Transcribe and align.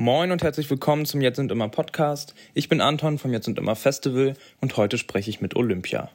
Moin 0.00 0.32
und 0.32 0.42
herzlich 0.42 0.70
willkommen 0.70 1.04
zum 1.04 1.20
Jetzt 1.20 1.38
und 1.38 1.52
Immer 1.52 1.68
Podcast. 1.68 2.34
Ich 2.54 2.70
bin 2.70 2.80
Anton 2.80 3.18
vom 3.18 3.34
Jetzt 3.34 3.48
und 3.48 3.58
Immer 3.58 3.76
Festival 3.76 4.32
und 4.62 4.78
heute 4.78 4.96
spreche 4.96 5.28
ich 5.28 5.42
mit 5.42 5.56
Olympia. 5.56 6.08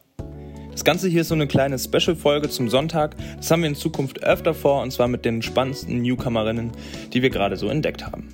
Das 0.71 0.83
Ganze 0.83 1.07
hier 1.07 1.21
ist 1.21 1.27
so 1.27 1.35
eine 1.35 1.45
kleine 1.45 1.77
Special-Folge 1.77 2.49
zum 2.49 2.67
Sonntag. 2.67 3.15
Das 3.37 3.51
haben 3.51 3.61
wir 3.61 3.69
in 3.69 3.75
Zukunft 3.75 4.23
öfter 4.23 4.55
vor 4.55 4.81
und 4.81 4.89
zwar 4.89 5.07
mit 5.07 5.23
den 5.23 5.43
spannendsten 5.43 6.01
Newcomerinnen, 6.01 6.71
die 7.13 7.21
wir 7.21 7.29
gerade 7.29 7.57
so 7.57 7.67
entdeckt 7.67 8.07
haben. 8.07 8.29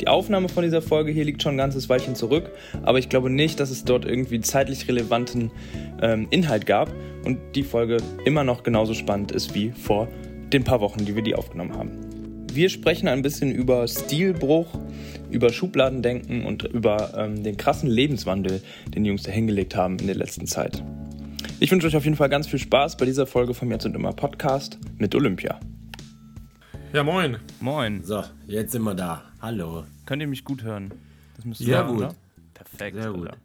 Die 0.00 0.08
Aufnahme 0.08 0.48
von 0.48 0.64
dieser 0.64 0.80
Folge 0.80 1.12
hier 1.12 1.26
liegt 1.26 1.42
schon 1.42 1.56
ein 1.56 1.58
ganzes 1.58 1.90
Weilchen 1.90 2.14
zurück, 2.14 2.50
aber 2.82 2.98
ich 2.98 3.10
glaube 3.10 3.28
nicht, 3.28 3.60
dass 3.60 3.68
es 3.68 3.84
dort 3.84 4.06
irgendwie 4.06 4.40
zeitlich 4.40 4.88
relevanten 4.88 5.50
ähm, 6.00 6.28
Inhalt 6.30 6.64
gab 6.64 6.90
und 7.26 7.38
die 7.54 7.62
Folge 7.62 7.98
immer 8.24 8.42
noch 8.42 8.62
genauso 8.62 8.94
spannend 8.94 9.32
ist 9.32 9.54
wie 9.54 9.70
vor 9.72 10.08
den 10.50 10.64
paar 10.64 10.80
Wochen, 10.80 11.04
die 11.04 11.14
wir 11.14 11.22
die 11.22 11.34
aufgenommen 11.34 11.76
haben. 11.76 12.09
Wir 12.52 12.68
sprechen 12.68 13.06
ein 13.06 13.22
bisschen 13.22 13.52
über 13.52 13.86
Stilbruch, 13.86 14.76
über 15.30 15.52
Schubladendenken 15.52 16.44
und 16.44 16.64
über 16.64 17.16
ähm, 17.16 17.44
den 17.44 17.56
krassen 17.56 17.88
Lebenswandel, 17.88 18.60
den 18.88 19.04
die 19.04 19.08
Jungs 19.08 19.22
da 19.22 19.30
hingelegt 19.30 19.76
haben 19.76 20.00
in 20.00 20.06
der 20.06 20.16
letzten 20.16 20.48
Zeit. 20.48 20.82
Ich 21.60 21.70
wünsche 21.70 21.86
euch 21.86 21.94
auf 21.94 22.02
jeden 22.02 22.16
Fall 22.16 22.28
ganz 22.28 22.48
viel 22.48 22.58
Spaß 22.58 22.96
bei 22.96 23.04
dieser 23.04 23.28
Folge 23.28 23.54
vom 23.54 23.70
Jetzt 23.70 23.86
und 23.86 23.94
Immer 23.94 24.12
Podcast 24.12 24.78
mit 24.98 25.14
Olympia. 25.14 25.60
Ja, 26.92 27.04
moin. 27.04 27.36
Moin. 27.60 28.02
So, 28.02 28.24
jetzt 28.48 28.72
sind 28.72 28.82
wir 28.82 28.94
da. 28.94 29.22
Hallo. 29.40 29.84
Könnt 30.04 30.20
ihr 30.20 30.26
mich 30.26 30.44
gut 30.44 30.64
hören? 30.64 30.92
Das 31.36 31.44
müsste 31.44 31.62
Sehr 31.62 31.84
gut. 31.84 31.98
Oder? 31.98 32.14
Perfekt. 32.52 32.96
Sehr 32.96 33.12
gut. 33.12 33.28
Alter. 33.28 33.38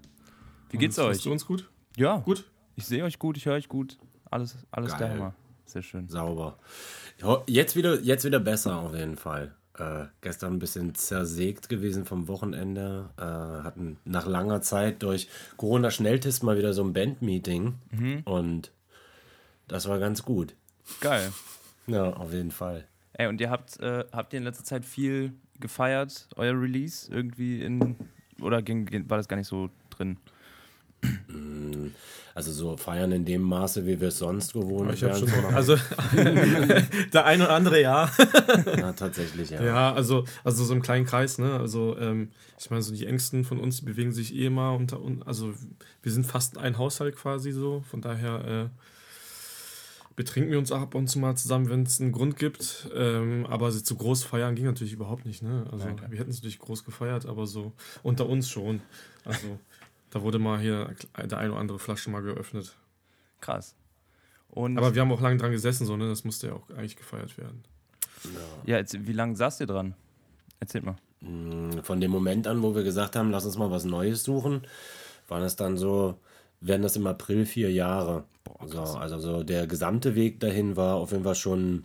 Wie 0.72 0.78
geht's 0.78 0.98
und, 0.98 1.06
euch? 1.06 1.10
Hörst 1.12 1.26
du 1.26 1.32
uns 1.32 1.46
gut? 1.46 1.70
Ja. 1.96 2.18
Gut. 2.18 2.44
Ich 2.76 2.88
sehe 2.88 3.04
euch 3.04 3.20
gut, 3.20 3.38
ich 3.38 3.46
höre 3.46 3.54
euch 3.54 3.70
gut. 3.70 4.00
Alles, 4.32 4.58
alles 4.72 4.94
Geil. 4.94 5.00
der 5.00 5.10
Hammer. 5.12 5.36
Sehr 5.66 5.84
schön. 5.84 6.08
Sauber. 6.08 6.58
Jetzt 7.48 7.76
wieder, 7.76 8.00
jetzt 8.02 8.26
wieder 8.26 8.40
besser 8.40 8.78
auf 8.78 8.94
jeden 8.94 9.18
Fall. 9.18 9.54
Äh, 9.78 10.06
gestern 10.22 10.54
ein 10.54 10.60
bisschen 10.60 10.96
zersägt 10.96 11.70
gewesen 11.70 12.06
vom 12.06 12.28
Wochenende. 12.28 13.10
Äh, 13.18 13.24
hatten 13.24 13.98
nach 14.06 14.26
langer 14.26 14.62
Zeit 14.62 15.04
durch 15.04 15.28
Corona-Schnelltest 15.58 16.44
mal 16.44 16.58
wieder 16.58 16.74
so 16.74 16.84
ein 16.84 16.94
Band-Meeting. 16.94 17.76
Mhm. 17.92 18.22
Und 18.26 18.72
das 19.68 19.88
war 19.88 20.00
ganz 20.00 20.24
gut. 20.24 20.56
Geil. 21.02 21.32
Ja, 21.88 22.12
auf 22.12 22.32
jeden 22.32 22.52
Fall. 22.52 22.86
Ey, 23.14 23.28
und 23.28 23.42
ihr 23.42 23.50
habt, 23.50 23.80
äh, 23.80 24.06
habt 24.12 24.34
ihr 24.34 24.38
in 24.38 24.44
letzter 24.44 24.64
Zeit 24.64 24.86
viel 24.86 25.34
gefeiert, 25.60 26.28
euer 26.36 26.60
Release? 26.60 27.12
Irgendwie 27.12 27.62
in. 27.62 27.96
Oder 28.42 28.62
ging, 28.62 29.10
war 29.10 29.18
das 29.18 29.28
gar 29.28 29.38
nicht 29.38 29.48
so 29.48 29.70
drin? 29.90 30.18
Also 32.36 32.52
so 32.52 32.76
feiern 32.76 33.14
in 33.14 33.24
dem 33.24 33.42
Maße, 33.44 33.86
wie 33.86 34.02
wir 34.02 34.10
es 34.10 34.18
sonst 34.18 34.52
gewohnt 34.52 34.94
ich 34.94 35.02
wären. 35.04 35.26
Schon, 35.26 35.46
also 35.56 35.78
der 37.14 37.26
eine 37.26 37.46
oder 37.46 37.54
andere 37.54 37.82
ja. 37.82 38.12
ja, 38.78 38.92
tatsächlich, 38.92 39.52
ja. 39.52 39.64
Ja, 39.64 39.94
also, 39.94 40.26
also 40.44 40.66
so 40.66 40.74
im 40.74 40.82
kleinen 40.82 41.06
Kreis, 41.06 41.38
ne? 41.38 41.58
Also 41.58 41.98
ähm, 41.98 42.32
ich 42.60 42.70
meine, 42.70 42.82
so 42.82 42.94
die 42.94 43.06
Ängsten 43.06 43.46
von 43.46 43.58
uns 43.58 43.86
bewegen 43.86 44.12
sich 44.12 44.36
eh 44.36 44.48
immer 44.48 44.74
unter 44.74 45.00
uns. 45.00 45.26
Also 45.26 45.54
wir 46.04 46.12
sind 46.12 46.26
fast 46.26 46.58
ein 46.58 46.78
Haushalt 46.78 47.16
quasi 47.16 47.54
so. 47.54 47.86
Von 47.90 48.02
daher 48.02 48.46
äh, 48.46 48.70
betrinken 50.18 50.52
wir 50.52 50.60
uns 50.60 50.74
ab 50.74 50.94
und 50.94 51.08
zu 51.08 51.20
mal 51.20 51.38
zusammen, 51.38 51.70
wenn 51.70 51.84
es 51.84 52.02
einen 52.02 52.12
Grund 52.12 52.36
gibt. 52.36 52.90
Ähm, 52.94 53.46
aber 53.46 53.72
zu 53.72 53.96
groß 53.96 54.26
feiern 54.26 54.56
ging 54.56 54.66
natürlich 54.66 54.92
überhaupt 54.92 55.26
nicht. 55.26 55.42
Ne? 55.42 55.68
Also 55.72 55.88
ja, 55.88 55.96
wir 56.10 56.20
hätten 56.20 56.32
es 56.32 56.38
natürlich 56.40 56.60
groß 56.60 56.84
gefeiert, 56.84 57.26
aber 57.28 57.48
so 57.48 57.72
unter 58.04 58.28
uns 58.28 58.50
schon. 58.50 58.82
Also 59.24 59.58
da 60.16 60.22
wurde 60.22 60.40
mal 60.40 60.62
hier 60.62 60.96
der 61.18 61.38
eine 61.40 61.52
oder 61.52 61.60
andere 61.60 61.78
Flasche 61.78 62.10
mal 62.10 62.22
geöffnet. 62.22 62.74
Krass. 63.42 63.76
Und 64.48 64.78
aber 64.78 64.96
wir 64.96 65.02
haben 65.02 65.12
auch 65.12 65.20
lange 65.20 65.36
dran 65.36 65.52
gesessen, 65.52 65.86
so, 65.86 65.98
ne? 65.98 66.08
das 66.08 66.24
musste 66.24 66.48
ja 66.48 66.54
auch 66.54 66.70
eigentlich 66.70 66.96
gefeiert 66.96 67.38
werden. 67.38 67.66
Ja, 68.66 68.78
jetzt, 68.78 69.06
wie 69.06 69.12
lange 69.12 69.36
saßt 69.36 69.60
ihr 69.60 69.68
dran? 69.68 69.94
Erzählt 70.62 70.86
mal. 70.86 70.96
Mm, 71.20 71.82
von 71.84 72.00
dem 72.00 72.12
Moment 72.12 72.48
an, 72.48 72.64
wo 72.64 72.74
wir 72.74 72.84
gesagt 72.84 73.18
haben, 73.18 73.30
lass 73.30 73.46
uns 73.46 73.58
mal 73.58 73.72
was 73.72 73.84
Neues 73.84 74.24
suchen, 74.24 74.62
waren 75.28 75.44
es 75.44 75.58
dann 75.58 75.76
so, 75.76 76.18
werden 76.62 76.84
das 76.84 76.96
im 76.96 77.08
April 77.08 77.46
vier 77.46 77.74
Jahre. 77.74 78.24
Boah, 78.46 78.70
so, 78.70 78.82
also 78.98 79.20
so 79.20 79.44
der 79.44 79.68
gesamte 79.68 80.16
Weg 80.16 80.40
dahin 80.40 80.78
war 80.78 80.96
auf 80.96 81.12
jeden 81.12 81.26
Fall 81.26 81.36
schon 81.36 81.84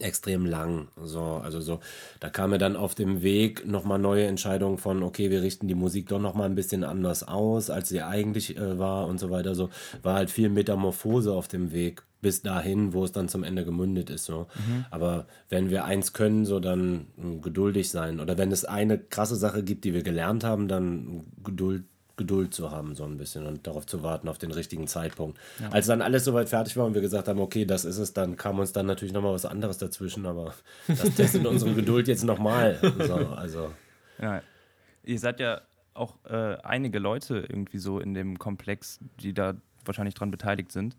extrem 0.00 0.46
lang. 0.46 0.88
So, 1.02 1.20
also 1.20 1.60
so, 1.60 1.80
da 2.20 2.28
kam 2.28 2.50
mir 2.50 2.58
dann 2.58 2.76
auf 2.76 2.94
dem 2.94 3.22
Weg 3.22 3.66
nochmal 3.66 3.98
neue 3.98 4.26
Entscheidungen 4.26 4.78
von, 4.78 5.02
okay, 5.02 5.30
wir 5.30 5.42
richten 5.42 5.68
die 5.68 5.74
Musik 5.74 6.08
doch 6.08 6.20
nochmal 6.20 6.48
ein 6.48 6.54
bisschen 6.54 6.84
anders 6.84 7.26
aus, 7.26 7.70
als 7.70 7.88
sie 7.88 8.02
eigentlich 8.02 8.56
äh, 8.56 8.78
war 8.78 9.06
und 9.06 9.18
so 9.18 9.30
weiter. 9.30 9.54
So 9.54 9.70
war 10.02 10.14
halt 10.14 10.30
viel 10.30 10.48
Metamorphose 10.48 11.32
auf 11.32 11.48
dem 11.48 11.72
Weg 11.72 12.02
bis 12.20 12.42
dahin, 12.42 12.92
wo 12.92 13.04
es 13.04 13.12
dann 13.12 13.28
zum 13.28 13.44
Ende 13.44 13.64
gemündet 13.64 14.10
ist. 14.10 14.24
So. 14.24 14.46
Mhm. 14.54 14.86
Aber 14.90 15.26
wenn 15.48 15.70
wir 15.70 15.84
eins 15.84 16.12
können, 16.12 16.44
so 16.44 16.58
dann 16.60 17.06
äh, 17.18 17.38
geduldig 17.40 17.90
sein. 17.90 18.20
Oder 18.20 18.38
wenn 18.38 18.50
es 18.50 18.64
eine 18.64 18.98
krasse 18.98 19.36
Sache 19.36 19.62
gibt, 19.62 19.84
die 19.84 19.94
wir 19.94 20.02
gelernt 20.02 20.42
haben, 20.42 20.66
dann 20.66 21.24
Geduld 21.44 21.84
Geduld 22.16 22.54
zu 22.54 22.70
haben, 22.70 22.94
so 22.94 23.04
ein 23.04 23.18
bisschen 23.18 23.46
und 23.46 23.66
darauf 23.66 23.86
zu 23.86 24.02
warten, 24.02 24.28
auf 24.28 24.38
den 24.38 24.50
richtigen 24.50 24.86
Zeitpunkt. 24.86 25.38
Ja. 25.60 25.68
Als 25.68 25.86
dann 25.86 26.00
alles 26.00 26.24
soweit 26.24 26.48
fertig 26.48 26.76
war 26.76 26.86
und 26.86 26.94
wir 26.94 27.02
gesagt 27.02 27.28
haben, 27.28 27.40
okay, 27.40 27.66
das 27.66 27.84
ist 27.84 27.98
es, 27.98 28.12
dann 28.14 28.36
kam 28.36 28.58
uns 28.58 28.72
dann 28.72 28.86
natürlich 28.86 29.12
nochmal 29.12 29.34
was 29.34 29.44
anderes 29.44 29.78
dazwischen, 29.78 30.24
aber 30.24 30.54
das 30.88 31.14
testet 31.14 31.46
unsere 31.46 31.74
Geduld 31.74 32.08
jetzt 32.08 32.24
nochmal. 32.24 32.78
So, 33.06 33.14
also. 33.14 33.70
Ja. 34.20 34.42
Ihr 35.04 35.18
seid 35.18 35.40
ja 35.40 35.60
auch 35.92 36.16
äh, 36.24 36.56
einige 36.62 36.98
Leute 36.98 37.38
irgendwie 37.48 37.78
so 37.78 38.00
in 38.00 38.14
dem 38.14 38.38
Komplex, 38.38 38.98
die 39.20 39.34
da 39.34 39.54
wahrscheinlich 39.84 40.14
dran 40.14 40.30
beteiligt 40.30 40.72
sind. 40.72 40.96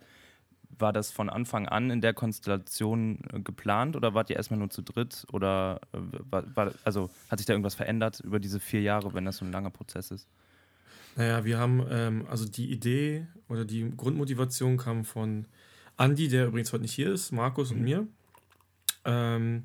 War 0.79 0.94
das 0.94 1.11
von 1.11 1.29
Anfang 1.29 1.67
an 1.67 1.89
in 1.89 2.01
der 2.01 2.13
Konstellation 2.13 3.19
äh, 3.33 3.39
geplant 3.39 3.95
oder 3.95 4.13
wart 4.13 4.29
ihr 4.29 4.35
erstmal 4.35 4.59
nur 4.59 4.69
zu 4.69 4.81
dritt? 4.81 5.25
Oder 5.31 5.81
äh, 5.94 5.97
war, 6.29 6.56
war, 6.56 6.72
also 6.83 7.09
hat 7.29 7.39
sich 7.39 7.45
da 7.45 7.53
irgendwas 7.53 7.75
verändert 7.75 8.19
über 8.19 8.39
diese 8.39 8.59
vier 8.59 8.81
Jahre, 8.81 9.13
wenn 9.13 9.25
das 9.25 9.38
so 9.38 9.45
ein 9.45 9.51
langer 9.51 9.72
Prozess 9.72 10.11
ist? 10.11 10.27
Naja, 11.17 11.44
wir 11.44 11.57
haben, 11.57 11.85
ähm, 11.89 12.25
also 12.29 12.45
die 12.45 12.72
Idee 12.72 13.25
oder 13.50 13.66
die 13.66 13.91
Grundmotivation 13.97 14.78
kam 14.78 15.03
von 15.03 15.45
Andy, 15.97 16.28
der 16.28 16.47
übrigens 16.47 16.72
heute 16.72 16.83
nicht 16.83 16.94
hier 16.94 17.11
ist, 17.11 17.31
Markus 17.31 17.72
mhm. 17.72 17.78
und 17.78 17.83
mir. 17.83 18.07
Ähm, 19.03 19.63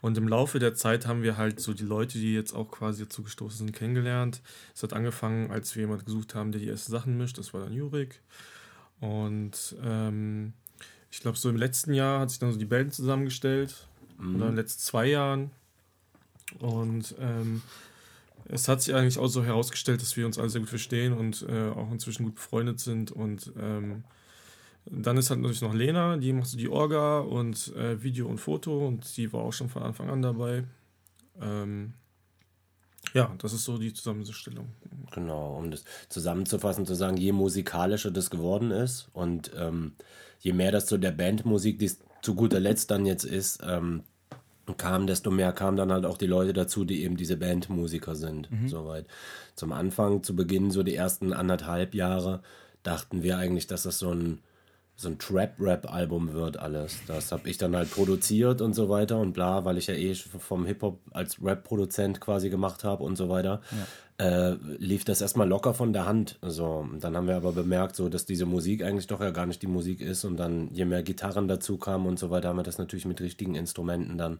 und 0.00 0.16
im 0.16 0.28
Laufe 0.28 0.58
der 0.60 0.74
Zeit 0.74 1.06
haben 1.06 1.22
wir 1.22 1.36
halt 1.36 1.58
so 1.58 1.74
die 1.74 1.82
Leute, 1.84 2.18
die 2.18 2.32
jetzt 2.32 2.52
auch 2.52 2.70
quasi 2.70 3.02
dazu 3.02 3.24
gestoßen 3.24 3.66
sind, 3.66 3.72
kennengelernt. 3.74 4.40
Es 4.72 4.82
hat 4.84 4.92
angefangen, 4.92 5.50
als 5.50 5.74
wir 5.74 5.80
jemanden 5.82 6.04
gesucht 6.04 6.34
haben, 6.34 6.52
der 6.52 6.60
die 6.60 6.68
ersten 6.68 6.92
Sachen 6.92 7.18
mischt. 7.18 7.38
Das 7.38 7.52
war 7.52 7.62
dann 7.62 7.72
Jurik. 7.72 8.20
Und 9.00 9.74
ähm, 9.82 10.52
ich 11.10 11.20
glaube, 11.20 11.38
so 11.38 11.48
im 11.48 11.56
letzten 11.56 11.92
Jahr 11.92 12.20
hat 12.20 12.30
sich 12.30 12.38
dann 12.38 12.52
so 12.52 12.58
die 12.58 12.66
Band 12.66 12.94
zusammengestellt. 12.94 13.88
Mhm. 14.18 14.36
Oder 14.36 14.44
in 14.44 14.52
den 14.52 14.56
letzten 14.56 14.82
zwei 14.82 15.06
Jahren. 15.06 15.50
Und 16.60 17.16
ähm, 17.18 17.62
es 18.46 18.68
hat 18.68 18.82
sich 18.82 18.94
eigentlich 18.94 19.18
auch 19.18 19.28
so 19.28 19.44
herausgestellt, 19.44 20.02
dass 20.02 20.16
wir 20.16 20.26
uns 20.26 20.38
alle 20.38 20.50
sehr 20.50 20.60
gut 20.60 20.70
verstehen 20.70 21.12
und 21.12 21.46
äh, 21.48 21.70
auch 21.70 21.90
inzwischen 21.90 22.24
gut 22.24 22.36
befreundet 22.36 22.80
sind. 22.80 23.10
Und 23.10 23.52
ähm, 23.58 24.04
dann 24.86 25.16
ist 25.16 25.30
halt 25.30 25.40
natürlich 25.40 25.62
noch 25.62 25.74
Lena, 25.74 26.16
die 26.16 26.32
macht 26.32 26.48
so 26.48 26.58
die 26.58 26.68
Orga 26.68 27.20
und 27.20 27.74
äh, 27.74 28.02
Video 28.02 28.28
und 28.28 28.38
Foto 28.38 28.86
und 28.86 29.16
die 29.16 29.32
war 29.32 29.42
auch 29.42 29.52
schon 29.52 29.70
von 29.70 29.82
Anfang 29.82 30.10
an 30.10 30.22
dabei. 30.22 30.64
Ähm, 31.40 31.94
ja, 33.12 33.34
das 33.38 33.52
ist 33.52 33.64
so 33.64 33.78
die 33.78 33.92
Zusammenstellung. 33.92 34.68
Genau, 35.12 35.56
um 35.58 35.70
das 35.70 35.84
zusammenzufassen, 36.08 36.86
zu 36.86 36.94
sagen, 36.94 37.16
je 37.16 37.32
musikalischer 37.32 38.10
das 38.10 38.30
geworden 38.30 38.70
ist 38.70 39.08
und 39.12 39.52
ähm, 39.56 39.92
je 40.40 40.52
mehr 40.52 40.72
das 40.72 40.86
zu 40.86 40.98
der 40.98 41.12
Bandmusik, 41.12 41.78
die 41.78 41.86
es 41.86 42.00
zu 42.22 42.34
guter 42.34 42.60
Letzt 42.60 42.90
dann 42.90 43.06
jetzt 43.06 43.24
ist, 43.24 43.62
ähm, 43.64 44.02
kam, 44.72 45.06
desto 45.06 45.30
mehr 45.30 45.52
kamen 45.52 45.76
dann 45.76 45.92
halt 45.92 46.06
auch 46.06 46.16
die 46.16 46.26
Leute 46.26 46.54
dazu, 46.54 46.84
die 46.84 47.02
eben 47.02 47.16
diese 47.16 47.36
Bandmusiker 47.36 48.14
sind. 48.14 48.50
Mhm. 48.50 48.68
Soweit. 48.68 49.06
Zum 49.54 49.72
Anfang, 49.72 50.22
zu 50.22 50.34
Beginn, 50.34 50.70
so 50.70 50.82
die 50.82 50.94
ersten 50.94 51.32
anderthalb 51.32 51.94
Jahre, 51.94 52.40
dachten 52.82 53.22
wir 53.22 53.36
eigentlich, 53.36 53.66
dass 53.66 53.82
das 53.82 53.98
so 53.98 54.10
ein 54.10 54.38
so 54.96 55.08
ein 55.08 55.18
Trap-Rap-Album 55.18 56.32
wird 56.32 56.58
alles. 56.58 57.00
Das 57.06 57.32
habe 57.32 57.48
ich 57.48 57.58
dann 57.58 57.74
halt 57.74 57.90
produziert 57.90 58.60
und 58.60 58.74
so 58.74 58.88
weiter 58.88 59.18
und 59.18 59.32
bla, 59.32 59.64
weil 59.64 59.76
ich 59.76 59.88
ja 59.88 59.94
eh 59.94 60.14
vom 60.14 60.66
Hip-Hop 60.66 61.00
als 61.10 61.42
Rap-Produzent 61.42 62.20
quasi 62.20 62.48
gemacht 62.48 62.84
habe 62.84 63.02
und 63.02 63.16
so 63.16 63.28
weiter. 63.28 63.60
Ja. 63.72 63.86
Äh, 64.16 64.56
lief 64.78 65.04
das 65.04 65.20
erstmal 65.20 65.48
locker 65.48 65.74
von 65.74 65.92
der 65.92 66.06
Hand. 66.06 66.38
So, 66.42 66.86
dann 67.00 67.16
haben 67.16 67.26
wir 67.26 67.34
aber 67.34 67.52
bemerkt, 67.52 67.96
so, 67.96 68.08
dass 68.08 68.24
diese 68.24 68.46
Musik 68.46 68.84
eigentlich 68.84 69.08
doch 69.08 69.20
ja 69.20 69.30
gar 69.30 69.46
nicht 69.46 69.62
die 69.62 69.66
Musik 69.66 70.00
ist 70.00 70.24
und 70.24 70.36
dann, 70.36 70.68
je 70.72 70.84
mehr 70.84 71.02
Gitarren 71.02 71.48
dazu 71.48 71.76
kamen 71.76 72.06
und 72.06 72.18
so 72.18 72.30
weiter, 72.30 72.48
haben 72.48 72.56
wir 72.56 72.62
das 72.62 72.78
natürlich 72.78 73.06
mit 73.06 73.20
richtigen 73.20 73.56
Instrumenten 73.56 74.16
dann 74.16 74.38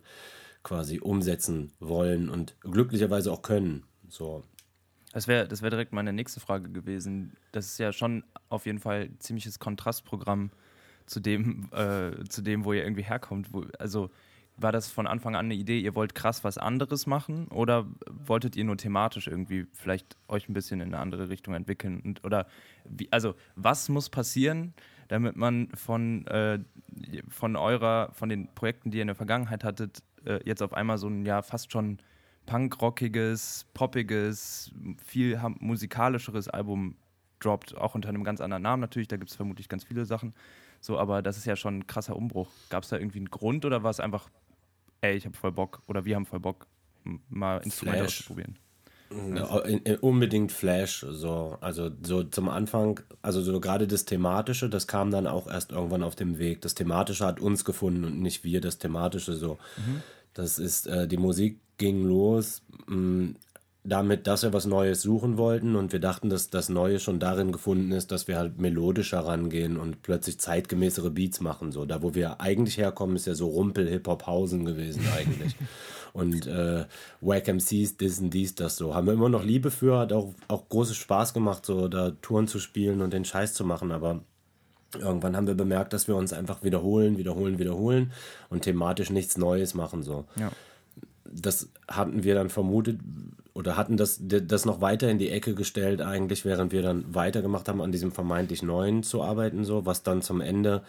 quasi 0.62 1.00
umsetzen 1.00 1.72
wollen 1.80 2.28
und 2.28 2.54
glücklicherweise 2.60 3.32
auch 3.32 3.42
können. 3.42 3.82
So, 4.08 4.44
das 5.14 5.28
wäre 5.28 5.46
das 5.46 5.62
wär 5.62 5.70
direkt 5.70 5.92
meine 5.92 6.12
nächste 6.12 6.40
Frage 6.40 6.68
gewesen. 6.68 7.32
Das 7.52 7.66
ist 7.66 7.78
ja 7.78 7.92
schon 7.92 8.24
auf 8.48 8.66
jeden 8.66 8.80
Fall 8.80 9.02
ein 9.02 9.20
ziemliches 9.20 9.60
Kontrastprogramm 9.60 10.50
zu 11.06 11.20
dem, 11.20 11.68
äh, 11.72 12.24
zu 12.28 12.42
dem 12.42 12.64
wo 12.64 12.72
ihr 12.72 12.82
irgendwie 12.82 13.04
herkommt. 13.04 13.52
Wo, 13.52 13.64
also 13.78 14.10
war 14.56 14.72
das 14.72 14.90
von 14.90 15.06
Anfang 15.06 15.36
an 15.36 15.46
eine 15.46 15.54
Idee, 15.54 15.78
ihr 15.78 15.94
wollt 15.94 16.16
krass 16.16 16.42
was 16.42 16.58
anderes 16.58 17.06
machen 17.06 17.46
oder 17.48 17.86
wolltet 18.10 18.56
ihr 18.56 18.64
nur 18.64 18.76
thematisch 18.76 19.28
irgendwie 19.28 19.66
vielleicht 19.72 20.16
euch 20.26 20.48
ein 20.48 20.52
bisschen 20.52 20.80
in 20.80 20.88
eine 20.88 20.98
andere 20.98 21.28
Richtung 21.28 21.54
entwickeln? 21.54 22.00
Und, 22.00 22.24
oder 22.24 22.48
wie, 22.84 23.06
also 23.12 23.36
was 23.54 23.88
muss 23.88 24.10
passieren, 24.10 24.74
damit 25.06 25.36
man 25.36 25.68
von, 25.74 26.26
äh, 26.26 26.58
von 27.28 27.54
eurer, 27.54 28.10
von 28.14 28.28
den 28.28 28.52
Projekten, 28.56 28.90
die 28.90 28.98
ihr 28.98 29.02
in 29.02 29.08
der 29.08 29.16
Vergangenheit 29.16 29.62
hattet, 29.62 30.02
äh, 30.24 30.40
jetzt 30.44 30.62
auf 30.62 30.72
einmal 30.72 30.98
so 30.98 31.06
ein 31.06 31.24
ja 31.24 31.42
fast 31.42 31.70
schon 31.70 31.98
punkrockiges, 32.46 33.66
poppiges, 33.74 34.70
viel 35.04 35.40
musikalischeres 35.60 36.48
Album 36.48 36.96
droppt, 37.40 37.76
auch 37.76 37.94
unter 37.94 38.08
einem 38.08 38.24
ganz 38.24 38.40
anderen 38.40 38.62
Namen 38.62 38.80
natürlich, 38.80 39.08
da 39.08 39.16
gibt 39.16 39.30
es 39.30 39.36
vermutlich 39.36 39.68
ganz 39.68 39.84
viele 39.84 40.04
Sachen. 40.04 40.34
So, 40.80 40.98
aber 40.98 41.22
das 41.22 41.36
ist 41.36 41.46
ja 41.46 41.56
schon 41.56 41.78
ein 41.78 41.86
krasser 41.86 42.16
Umbruch. 42.16 42.50
Gab 42.68 42.82
es 42.82 42.90
da 42.90 42.96
irgendwie 42.98 43.18
einen 43.18 43.30
Grund 43.30 43.64
oder 43.64 43.82
war 43.82 43.90
es 43.90 44.00
einfach, 44.00 44.28
ey, 45.00 45.16
ich 45.16 45.24
habe 45.24 45.36
voll 45.36 45.52
Bock 45.52 45.82
oder 45.86 46.04
wir 46.04 46.16
haben 46.16 46.26
voll 46.26 46.40
Bock, 46.40 46.66
mal 47.28 47.58
Instrumente 47.58 48.04
auszuprobieren? 48.04 48.58
Ja, 49.34 49.60
in, 49.60 49.78
in, 49.80 49.96
unbedingt 49.96 50.50
Flash, 50.50 51.06
so, 51.08 51.56
also 51.60 51.90
so 52.02 52.24
zum 52.24 52.48
Anfang, 52.48 53.00
also 53.22 53.42
so 53.42 53.60
gerade 53.60 53.86
das 53.86 54.06
Thematische, 54.06 54.68
das 54.68 54.86
kam 54.86 55.10
dann 55.10 55.26
auch 55.26 55.46
erst 55.46 55.72
irgendwann 55.72 56.02
auf 56.02 56.16
dem 56.16 56.38
Weg. 56.38 56.62
Das 56.62 56.74
Thematische 56.74 57.24
hat 57.24 57.38
uns 57.38 57.64
gefunden 57.64 58.04
und 58.04 58.20
nicht 58.20 58.44
wir 58.44 58.60
das 58.60 58.78
Thematische 58.78 59.34
so. 59.34 59.58
Mhm. 59.76 60.02
Das 60.32 60.58
ist, 60.58 60.86
äh, 60.86 61.06
die 61.06 61.16
Musik 61.16 61.60
ging 61.78 62.04
los 62.04 62.62
mh, 62.86 62.96
mm, 62.96 63.36
damit, 63.86 64.26
dass 64.26 64.42
wir 64.42 64.54
was 64.54 64.64
Neues 64.64 65.02
suchen 65.02 65.36
wollten 65.36 65.76
und 65.76 65.92
wir 65.92 66.00
dachten, 66.00 66.30
dass 66.30 66.48
das 66.48 66.70
Neue 66.70 66.98
schon 66.98 67.18
darin 67.18 67.52
gefunden 67.52 67.92
ist, 67.92 68.12
dass 68.12 68.26
wir 68.26 68.38
halt 68.38 68.58
melodischer 68.58 69.20
rangehen 69.20 69.76
und 69.76 70.02
plötzlich 70.02 70.40
zeitgemäßere 70.40 71.10
Beats 71.10 71.40
machen. 71.42 71.70
So, 71.70 71.84
da 71.84 72.02
wo 72.02 72.14
wir 72.14 72.40
eigentlich 72.40 72.78
herkommen, 72.78 73.14
ist 73.14 73.26
ja 73.26 73.34
so 73.34 73.46
Rumpel-Hip-Hop-Hausen 73.48 74.64
gewesen 74.64 75.02
eigentlich. 75.14 75.54
und 76.14 76.46
äh, 76.46 76.86
Wack 77.20 77.46
MCs, 77.46 77.98
dies 77.98 78.20
und 78.20 78.30
dies, 78.30 78.54
das 78.54 78.76
so. 78.76 78.94
Haben 78.94 79.06
wir 79.06 79.12
immer 79.12 79.28
noch 79.28 79.44
Liebe 79.44 79.70
für, 79.70 79.98
hat 79.98 80.14
auch, 80.14 80.32
auch 80.48 80.66
großes 80.70 80.96
Spaß 80.96 81.34
gemacht, 81.34 81.66
so 81.66 81.86
da 81.88 82.12
Touren 82.22 82.46
zu 82.46 82.60
spielen 82.60 83.02
und 83.02 83.12
den 83.12 83.26
Scheiß 83.26 83.52
zu 83.52 83.66
machen, 83.66 83.92
aber 83.92 84.22
irgendwann 84.98 85.36
haben 85.36 85.46
wir 85.46 85.56
bemerkt, 85.56 85.92
dass 85.92 86.08
wir 86.08 86.16
uns 86.16 86.32
einfach 86.32 86.62
wiederholen, 86.62 87.18
wiederholen, 87.18 87.58
wiederholen 87.58 88.12
und 88.48 88.62
thematisch 88.62 89.10
nichts 89.10 89.36
Neues 89.36 89.74
machen, 89.74 90.02
so. 90.02 90.24
Ja. 90.36 90.50
Das 91.34 91.70
hatten 91.88 92.24
wir 92.24 92.34
dann 92.34 92.48
vermutet 92.48 93.00
oder 93.54 93.76
hatten 93.76 93.96
das, 93.96 94.20
das 94.20 94.64
noch 94.64 94.80
weiter 94.80 95.08
in 95.08 95.18
die 95.18 95.30
Ecke 95.30 95.54
gestellt, 95.54 96.00
eigentlich, 96.00 96.44
während 96.44 96.72
wir 96.72 96.82
dann 96.82 97.14
weitergemacht 97.14 97.68
haben, 97.68 97.80
an 97.80 97.92
diesem 97.92 98.12
vermeintlich 98.12 98.62
Neuen 98.62 99.02
zu 99.02 99.22
arbeiten, 99.22 99.64
so, 99.64 99.86
was 99.86 100.02
dann 100.02 100.22
zum 100.22 100.40
Ende 100.40 100.82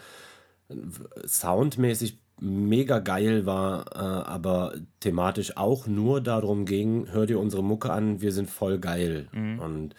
soundmäßig 1.24 2.18
mega 2.40 2.98
geil 2.98 3.46
war, 3.46 3.86
äh, 3.94 3.98
aber 3.98 4.74
thematisch 5.00 5.56
auch 5.56 5.86
nur 5.86 6.20
darum 6.20 6.66
ging, 6.66 7.06
hör 7.10 7.26
dir 7.26 7.38
unsere 7.38 7.62
Mucke 7.62 7.90
an, 7.92 8.20
wir 8.20 8.32
sind 8.32 8.50
voll 8.50 8.78
geil. 8.78 9.28
Mhm. 9.32 9.58
Und 9.58 9.94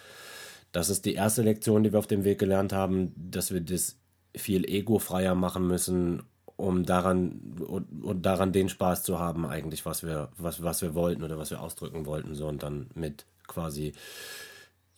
das 0.71 0.89
ist 0.89 1.05
die 1.05 1.13
erste 1.13 1.41
Lektion, 1.41 1.83
die 1.83 1.94
wir 1.94 1.99
auf 1.99 2.07
dem 2.07 2.23
Weg 2.25 2.38
gelernt 2.38 2.73
haben, 2.73 3.13
dass 3.15 3.51
wir 3.51 3.61
das 3.61 3.97
viel 4.35 4.65
egofreier 4.69 5.33
machen 5.33 5.67
müssen, 5.67 6.23
um 6.57 6.86
daran 6.86 7.56
und, 7.65 8.04
und, 8.04 8.25
daran 8.25 8.51
den 8.51 8.68
Spaß 8.68 9.04
zu 9.04 9.19
haben, 9.19 9.45
eigentlich, 9.45 9.86
was 9.86 10.04
wir, 10.04 10.30
was, 10.38 10.63
was 10.63 10.81
wir 10.81 10.95
wollten 10.95 11.24
oder 11.24 11.38
was 11.38 11.51
wir 11.51 11.62
ausdrücken 11.62 12.06
wollten. 12.06 12.36
So 12.36 12.48
und 12.48 12.63
dann 12.63 12.88
mit 12.95 13.25
quasi 13.48 13.94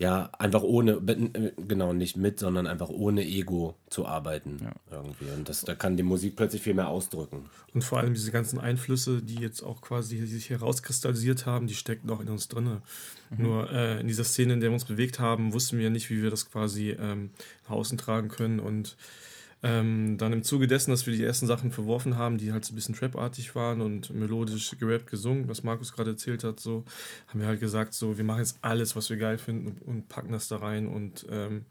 ja, 0.02 0.30
einfach 0.40 0.64
ohne, 0.64 1.02
genau, 1.68 1.92
nicht 1.92 2.16
mit, 2.16 2.40
sondern 2.40 2.68
einfach 2.68 2.88
ohne 2.88 3.26
Ego 3.26 3.76
zu 3.90 4.06
arbeiten 4.06 4.58
ja. 4.64 4.72
irgendwie. 4.90 5.30
Und 5.36 5.50
das, 5.50 5.66
da 5.66 5.76
kann 5.76 5.98
die 5.98 6.04
Musik 6.04 6.38
plötzlich 6.38 6.62
viel 6.62 6.74
mehr 6.74 6.88
ausdrücken. 6.88 7.50
Und 7.74 7.84
vor 7.84 8.00
allem 8.00 8.14
diese 8.14 8.32
ganzen 8.32 8.60
Einflüsse, 8.60 9.22
die 9.22 9.36
jetzt 9.36 9.62
auch 9.62 9.82
quasi 9.82 10.26
sich 10.26 10.50
herauskristallisiert 10.52 11.46
haben, 11.46 11.68
die 11.68 11.76
stecken 11.76 12.08
noch 12.08 12.22
in 12.22 12.30
uns 12.30 12.48
drin. 12.48 12.82
Mhm. 13.30 13.44
Nur 13.44 13.70
äh, 13.72 14.00
in 14.00 14.08
dieser 14.08 14.24
Szene, 14.24 14.54
in 14.54 14.62
der 14.62 14.70
wir 14.70 14.76
uns 14.76 14.86
bewegt 14.86 15.20
haben, 15.20 15.52
wussten 15.52 15.78
wir 15.78 15.90
nicht, 15.90 16.10
wie 16.10 16.24
wir 16.24 16.30
das 16.30 16.50
quasi 16.50 16.92
ähm, 16.92 17.32
nach 17.66 17.76
außen 17.76 17.98
tragen 17.98 18.30
können 18.30 18.62
und 18.62 18.96
ähm, 19.62 20.18
dann 20.18 20.32
im 20.32 20.44
Zuge 20.44 20.68
dessen, 20.68 20.92
dass 20.92 21.06
wir 21.06 21.14
die 21.14 21.24
ersten 21.24 21.48
Sachen 21.48 21.72
verworfen 21.72 22.18
haben, 22.18 22.38
die 22.38 22.54
halt 22.54 22.64
so 22.64 22.72
ein 22.72 22.76
bisschen 22.76 22.96
trapartig 22.96 23.56
waren 23.56 23.82
und 23.82 24.14
melodisch 24.14 24.76
gerappt 24.80 25.08
gesungen, 25.08 25.50
was 25.50 25.64
Markus 25.64 25.94
gerade 25.94 26.12
erzählt 26.12 26.44
hat, 26.44 26.60
so 26.60 26.86
haben 27.28 27.42
wir 27.42 27.48
halt 27.48 27.60
gesagt, 27.60 27.94
so 27.94 28.18
wir 28.18 28.24
machen 28.24 28.40
jetzt 28.40 28.58
alles, 28.62 28.96
was 28.96 29.10
wir 29.10 29.18
geil 29.18 29.38
finden 29.38 29.78
und, 29.86 30.08
packen 30.08 30.32
das 30.32 30.48
da 30.48 30.58
rein 30.58 30.88
und 30.88 31.26
ähm, 31.30 31.66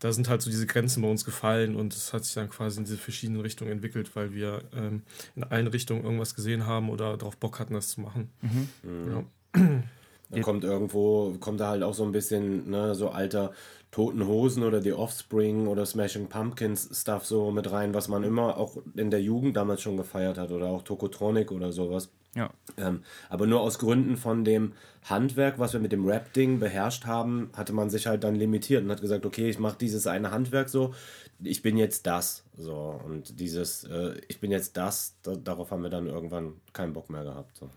da 0.00 0.12
sind 0.12 0.28
halt 0.28 0.42
so 0.42 0.50
diese 0.50 0.66
Grenzen 0.66 1.02
bei 1.02 1.08
uns 1.08 1.24
gefallen 1.24 1.76
und 1.76 1.94
es 1.94 2.12
hat 2.12 2.24
sich 2.24 2.34
dann 2.34 2.48
quasi 2.48 2.78
in 2.78 2.84
diese 2.84 2.96
verschiedenen 2.98 3.42
Richtungen 3.42 3.70
entwickelt, 3.70 4.16
weil 4.16 4.34
wir 4.34 4.62
ähm, 4.74 5.02
in 5.36 5.44
allen 5.44 5.66
Richtungen 5.66 6.02
irgendwas 6.02 6.34
gesehen 6.34 6.66
haben 6.66 6.90
oder 6.90 7.16
darauf 7.16 7.36
Bock 7.36 7.60
hatten, 7.60 7.74
das 7.74 7.90
zu 7.90 8.00
machen. 8.00 8.30
Mhm. 8.42 9.24
Ja. 9.54 9.82
Da 10.30 10.40
kommt 10.42 10.62
irgendwo, 10.62 11.36
kommt 11.40 11.60
da 11.60 11.70
halt 11.70 11.82
auch 11.82 11.94
so 11.94 12.04
ein 12.04 12.12
bisschen, 12.12 12.70
ne, 12.70 12.94
so 12.94 13.10
alter 13.10 13.52
Toten 13.90 14.26
Hosen 14.26 14.62
oder 14.62 14.80
die 14.80 14.92
Offspring 14.92 15.66
oder 15.66 15.84
Smashing 15.84 16.28
Pumpkins 16.28 16.88
Stuff 16.92 17.26
so 17.26 17.50
mit 17.50 17.70
rein, 17.72 17.92
was 17.92 18.08
man 18.08 18.22
immer 18.22 18.56
auch 18.56 18.76
in 18.94 19.10
der 19.10 19.20
Jugend 19.20 19.56
damals 19.56 19.82
schon 19.82 19.96
gefeiert 19.96 20.38
hat 20.38 20.52
oder 20.52 20.66
auch 20.66 20.82
Tokotronic 20.82 21.50
oder 21.50 21.72
sowas. 21.72 22.10
Ja. 22.36 22.50
Ähm, 22.76 23.02
aber 23.28 23.48
nur 23.48 23.60
aus 23.60 23.80
Gründen 23.80 24.16
von 24.16 24.44
dem 24.44 24.72
Handwerk, 25.04 25.58
was 25.58 25.72
wir 25.72 25.80
mit 25.80 25.90
dem 25.90 26.06
Rap-Ding 26.06 26.60
beherrscht 26.60 27.04
haben, 27.06 27.50
hatte 27.56 27.72
man 27.72 27.90
sich 27.90 28.06
halt 28.06 28.22
dann 28.22 28.36
limitiert 28.36 28.84
und 28.84 28.90
hat 28.90 29.00
gesagt, 29.00 29.26
okay, 29.26 29.50
ich 29.50 29.58
mache 29.58 29.78
dieses 29.78 30.06
eine 30.06 30.30
Handwerk 30.30 30.68
so, 30.68 30.94
ich 31.42 31.62
bin 31.62 31.76
jetzt 31.76 32.06
das. 32.06 32.44
So, 32.56 33.00
und 33.04 33.40
dieses, 33.40 33.84
äh, 33.84 34.20
ich 34.28 34.38
bin 34.38 34.52
jetzt 34.52 34.76
das, 34.76 35.16
da, 35.22 35.34
darauf 35.34 35.72
haben 35.72 35.82
wir 35.82 35.90
dann 35.90 36.06
irgendwann 36.06 36.60
keinen 36.72 36.92
Bock 36.92 37.10
mehr 37.10 37.24
gehabt. 37.24 37.56
So. 37.56 37.68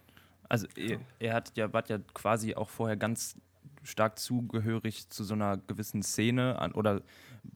Also 0.50 0.68
er, 0.75 1.00
er 1.19 1.33
hat 1.33 1.54
ja, 1.56 1.74
war 1.74 1.83
ja 1.88 1.98
quasi 2.13 2.54
auch 2.54 2.69
vorher 2.69 2.98
ganz 2.98 3.36
stark 3.83 4.19
zugehörig 4.19 5.09
zu 5.09 5.24
so 5.24 5.33
einer 5.33 5.57
gewissen 5.57 6.03
Szene 6.03 6.59
an, 6.59 6.71
oder 6.71 7.01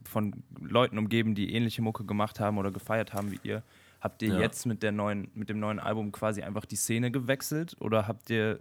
von 0.04 0.44
Leuten 0.60 0.98
umgeben, 0.98 1.36
die 1.36 1.54
ähnliche 1.54 1.82
Mucke 1.82 2.06
gemacht 2.06 2.40
haben 2.40 2.58
oder 2.58 2.72
gefeiert 2.72 3.14
haben 3.14 3.32
wie 3.32 3.40
ihr. 3.44 3.64
Habt 4.00 4.22
ihr 4.22 4.34
ja. 4.34 4.40
jetzt 4.40 4.66
mit, 4.66 4.84
der 4.84 4.92
neuen, 4.92 5.32
mit 5.34 5.50
dem 5.50 5.60
neuen 5.60 5.80
Album 5.80 6.12
quasi 6.12 6.44
einfach 6.44 6.66
die 6.66 6.76
Szene 6.76 7.10
gewechselt? 7.10 7.76
Oder 7.80 8.08
habt 8.08 8.30
ihr, 8.30 8.60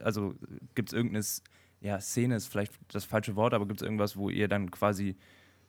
also 0.00 0.34
gibt 0.74 0.90
es 0.90 0.92
irgendeine, 0.94 1.24
ja, 1.80 2.00
Szene 2.00 2.36
ist 2.36 2.46
vielleicht 2.46 2.72
das 2.88 3.04
falsche 3.04 3.36
Wort, 3.36 3.54
aber 3.54 3.66
gibt 3.66 3.80
es 3.80 3.84
irgendwas, 3.84 4.16
wo 4.16 4.30
ihr 4.30 4.48
dann 4.48 4.70
quasi 4.70 5.16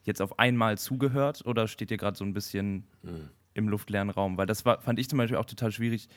jetzt 0.04 0.22
auf 0.22 0.38
einmal 0.38 0.78
zugehört? 0.78 1.44
Oder 1.44 1.68
steht 1.68 1.90
ihr 1.90 1.98
gerade 1.98 2.16
so 2.16 2.24
ein 2.24 2.32
bisschen 2.32 2.86
mhm. 3.02 3.28
im 3.54 3.68
luftleeren 3.68 4.10
Raum? 4.10 4.38
Weil 4.38 4.46
das 4.46 4.64
war, 4.64 4.80
fand 4.80 4.98
ich 4.98 5.08
zum 5.08 5.18
Beispiel 5.18 5.36
auch 5.36 5.44
total 5.44 5.70
schwierig 5.70 6.08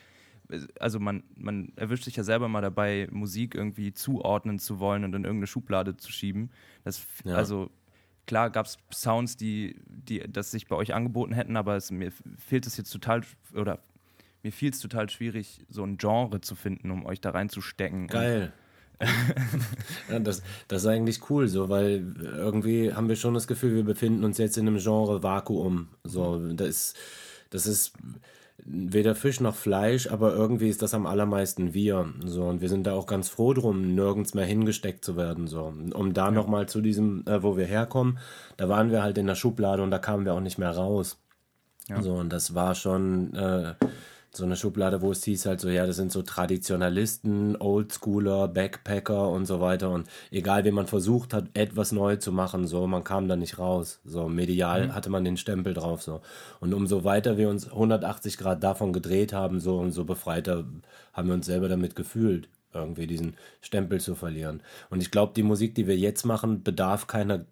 also 0.78 1.00
man, 1.00 1.22
man 1.36 1.72
erwischt 1.76 2.04
sich 2.04 2.16
ja 2.16 2.24
selber 2.24 2.48
mal 2.48 2.60
dabei, 2.60 3.08
Musik 3.10 3.54
irgendwie 3.54 3.92
zuordnen 3.92 4.58
zu 4.58 4.78
wollen 4.78 5.04
und 5.04 5.14
in 5.14 5.24
irgendeine 5.24 5.46
Schublade 5.46 5.96
zu 5.96 6.12
schieben. 6.12 6.50
Das, 6.84 7.06
ja. 7.24 7.34
Also 7.34 7.70
klar 8.26 8.50
gab 8.50 8.66
es 8.66 8.78
Sounds, 8.92 9.36
die, 9.36 9.76
die 9.86 10.20
das 10.20 10.50
sich 10.50 10.66
bei 10.66 10.76
euch 10.76 10.94
angeboten 10.94 11.32
hätten, 11.32 11.56
aber 11.56 11.76
es, 11.76 11.90
mir 11.90 12.12
fehlt 12.38 12.66
es 12.66 12.76
jetzt 12.76 12.90
total, 12.90 13.22
oder 13.54 13.80
mir 14.42 14.52
fiel 14.52 14.70
es 14.70 14.80
total 14.80 15.08
schwierig, 15.08 15.64
so 15.68 15.82
ein 15.82 15.96
Genre 15.96 16.40
zu 16.40 16.54
finden, 16.54 16.90
um 16.90 17.06
euch 17.06 17.20
da 17.20 17.30
reinzustecken. 17.30 18.08
Geil. 18.08 18.52
ja, 20.08 20.20
das, 20.20 20.42
das 20.68 20.82
ist 20.82 20.88
eigentlich 20.88 21.28
cool, 21.28 21.48
so, 21.48 21.68
weil 21.68 22.14
irgendwie 22.22 22.92
haben 22.92 23.08
wir 23.08 23.16
schon 23.16 23.34
das 23.34 23.48
Gefühl, 23.48 23.74
wir 23.74 23.84
befinden 23.84 24.24
uns 24.24 24.38
jetzt 24.38 24.56
in 24.56 24.68
einem 24.68 24.78
Genre 24.78 25.22
Vakuum. 25.22 25.88
So, 26.04 26.52
das 26.52 26.94
das 27.54 27.68
ist 27.68 27.92
weder 28.64 29.14
Fisch 29.14 29.40
noch 29.40 29.54
Fleisch, 29.54 30.06
aber 30.10 30.34
irgendwie 30.34 30.68
ist 30.68 30.82
das 30.82 30.94
am 30.94 31.06
allermeisten 31.06 31.74
wir. 31.74 32.12
So, 32.24 32.44
und 32.44 32.60
wir 32.60 32.68
sind 32.68 32.86
da 32.86 32.94
auch 32.94 33.06
ganz 33.06 33.28
froh 33.28 33.52
drum, 33.52 33.94
nirgends 33.94 34.34
mehr 34.34 34.46
hingesteckt 34.46 35.04
zu 35.04 35.16
werden. 35.16 35.46
So, 35.46 35.72
um 35.92 36.14
da 36.14 36.26
ja. 36.26 36.30
nochmal 36.30 36.68
zu 36.68 36.80
diesem, 36.80 37.24
äh, 37.26 37.42
wo 37.42 37.56
wir 37.56 37.66
herkommen, 37.66 38.18
da 38.56 38.68
waren 38.68 38.90
wir 38.90 39.02
halt 39.02 39.18
in 39.18 39.26
der 39.26 39.34
Schublade 39.34 39.82
und 39.82 39.90
da 39.90 39.98
kamen 39.98 40.24
wir 40.24 40.34
auch 40.34 40.40
nicht 40.40 40.58
mehr 40.58 40.70
raus. 40.70 41.18
Ja. 41.88 42.00
So, 42.00 42.14
und 42.14 42.32
das 42.32 42.54
war 42.54 42.74
schon, 42.74 43.34
äh, 43.34 43.74
so 44.36 44.44
eine 44.44 44.56
Schublade, 44.56 45.02
wo 45.02 45.10
es 45.12 45.24
hieß 45.24 45.46
halt 45.46 45.60
so, 45.60 45.68
ja, 45.68 45.86
das 45.86 45.96
sind 45.96 46.12
so 46.12 46.22
Traditionalisten, 46.22 47.56
Oldschooler, 47.56 48.48
Backpacker 48.48 49.28
und 49.28 49.46
so 49.46 49.60
weiter. 49.60 49.90
Und 49.90 50.08
egal, 50.30 50.64
wie 50.64 50.70
man 50.70 50.86
versucht 50.86 51.34
hat, 51.34 51.46
etwas 51.54 51.92
neu 51.92 52.16
zu 52.16 52.32
machen, 52.32 52.66
so, 52.66 52.86
man 52.86 53.04
kam 53.04 53.28
da 53.28 53.36
nicht 53.36 53.58
raus. 53.58 54.00
So, 54.04 54.28
medial 54.28 54.88
mhm. 54.88 54.94
hatte 54.94 55.10
man 55.10 55.24
den 55.24 55.36
Stempel 55.36 55.74
drauf, 55.74 56.02
so. 56.02 56.20
Und 56.60 56.74
umso 56.74 57.04
weiter 57.04 57.36
wir 57.36 57.48
uns 57.48 57.66
180 57.66 58.38
Grad 58.38 58.62
davon 58.62 58.92
gedreht 58.92 59.32
haben, 59.32 59.60
so, 59.60 59.78
umso 59.78 60.04
befreiter 60.04 60.64
haben 61.12 61.28
wir 61.28 61.34
uns 61.34 61.46
selber 61.46 61.68
damit 61.68 61.96
gefühlt, 61.96 62.48
irgendwie 62.72 63.06
diesen 63.06 63.36
Stempel 63.60 64.00
zu 64.00 64.14
verlieren. 64.14 64.62
Und 64.90 65.00
ich 65.00 65.10
glaube, 65.10 65.32
die 65.34 65.42
Musik, 65.42 65.74
die 65.74 65.86
wir 65.86 65.96
jetzt 65.96 66.24
machen, 66.24 66.62
bedarf 66.62 67.06
keiner 67.06 67.44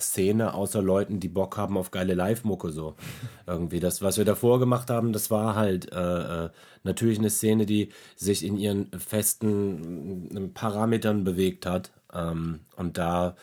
Szene 0.00 0.54
außer 0.54 0.82
Leuten, 0.82 1.20
die 1.20 1.28
Bock 1.28 1.56
haben 1.56 1.76
auf 1.76 1.90
geile 1.90 2.14
Live-Mucke 2.14 2.70
so. 2.70 2.96
Irgendwie 3.46 3.80
das, 3.80 4.02
was 4.02 4.18
wir 4.18 4.24
davor 4.24 4.58
gemacht 4.58 4.90
haben, 4.90 5.12
das 5.12 5.30
war 5.30 5.54
halt 5.54 5.92
äh, 5.92 6.46
äh, 6.46 6.50
natürlich 6.82 7.18
eine 7.18 7.30
Szene, 7.30 7.66
die 7.66 7.90
sich 8.16 8.44
in 8.44 8.56
ihren 8.56 8.90
festen 8.92 10.36
äh, 10.36 10.48
Parametern 10.48 11.24
bewegt 11.24 11.66
hat. 11.66 11.92
Ähm, 12.12 12.60
und 12.76 12.98
da, 12.98 13.36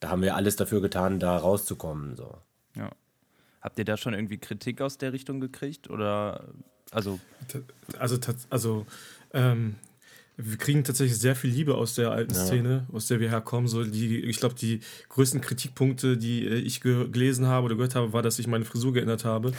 da 0.00 0.10
haben 0.10 0.22
wir 0.22 0.36
alles 0.36 0.56
dafür 0.56 0.80
getan, 0.80 1.20
da 1.20 1.36
rauszukommen. 1.36 2.16
So. 2.16 2.34
Ja. 2.74 2.90
Habt 3.60 3.78
ihr 3.78 3.84
da 3.84 3.96
schon 3.96 4.14
irgendwie 4.14 4.38
Kritik 4.38 4.80
aus 4.80 4.98
der 4.98 5.12
Richtung 5.12 5.40
gekriegt? 5.40 5.90
Oder 5.90 6.44
also. 6.90 7.18
Also, 7.98 8.18
also 8.50 8.86
ähm, 9.32 9.76
wir 10.38 10.58
kriegen 10.58 10.84
tatsächlich 10.84 11.18
sehr 11.18 11.34
viel 11.34 11.50
Liebe 11.50 11.76
aus 11.76 11.94
der 11.94 12.10
alten 12.10 12.34
Ja. 12.34 12.40
Szene, 12.40 12.86
aus 12.92 13.06
der 13.06 13.20
wir 13.20 13.30
herkommen. 13.30 13.68
So 13.68 13.84
die, 13.84 14.20
ich 14.20 14.38
glaube, 14.38 14.54
die 14.54 14.80
größten 15.08 15.40
Kritikpunkte, 15.40 16.18
die 16.18 16.46
äh, 16.46 16.56
ich 16.56 16.82
ge 16.82 17.08
gelesen 17.08 17.46
habe 17.46 17.66
oder 17.66 17.74
gehört 17.76 17.94
habe, 17.94 18.12
war, 18.12 18.22
dass 18.22 18.38
ich 18.38 18.46
meine 18.46 18.66
Frisur 18.66 18.92
geändert 18.92 19.24
habe. 19.24 19.52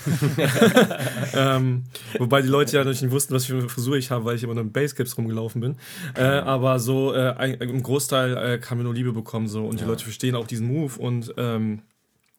ähm, 1.34 1.84
wobei 2.20 2.42
die 2.44 2.48
Leute 2.48 2.78
ja 2.78 2.84
noch 2.84 2.92
nicht 2.92 3.10
wussten, 3.10 3.34
was 3.34 3.46
für 3.46 3.54
eine 3.58 3.70
Frisur 3.70 3.98
ich 3.98 4.12
habe, 4.12 4.26
weil 4.26 4.36
ich 4.36 4.44
immer 4.44 4.54
nur 4.54 4.64
in 4.64 4.72
Basecaps 4.72 5.18
rumgelaufen 5.18 5.62
bin. 5.62 5.76
Äh, 6.16 6.24
aber 6.24 6.80
so 6.80 7.14
äh, 7.14 7.34
ein, 7.38 7.56
im 7.56 7.82
Großteil 7.82 8.38
äh, 8.38 8.62
haben 8.62 8.78
wir 8.78 8.84
nur 8.84 8.94
Liebe 8.94 9.14
bekommen 9.14 9.48
so 9.48 9.66
und 9.66 9.80
die 9.80 9.86
Leute 9.86 10.04
verstehen 10.04 10.36
auch 10.36 10.46
diesen 10.48 10.68
Move 10.68 11.00
und 11.00 11.34
ähm, 11.38 11.82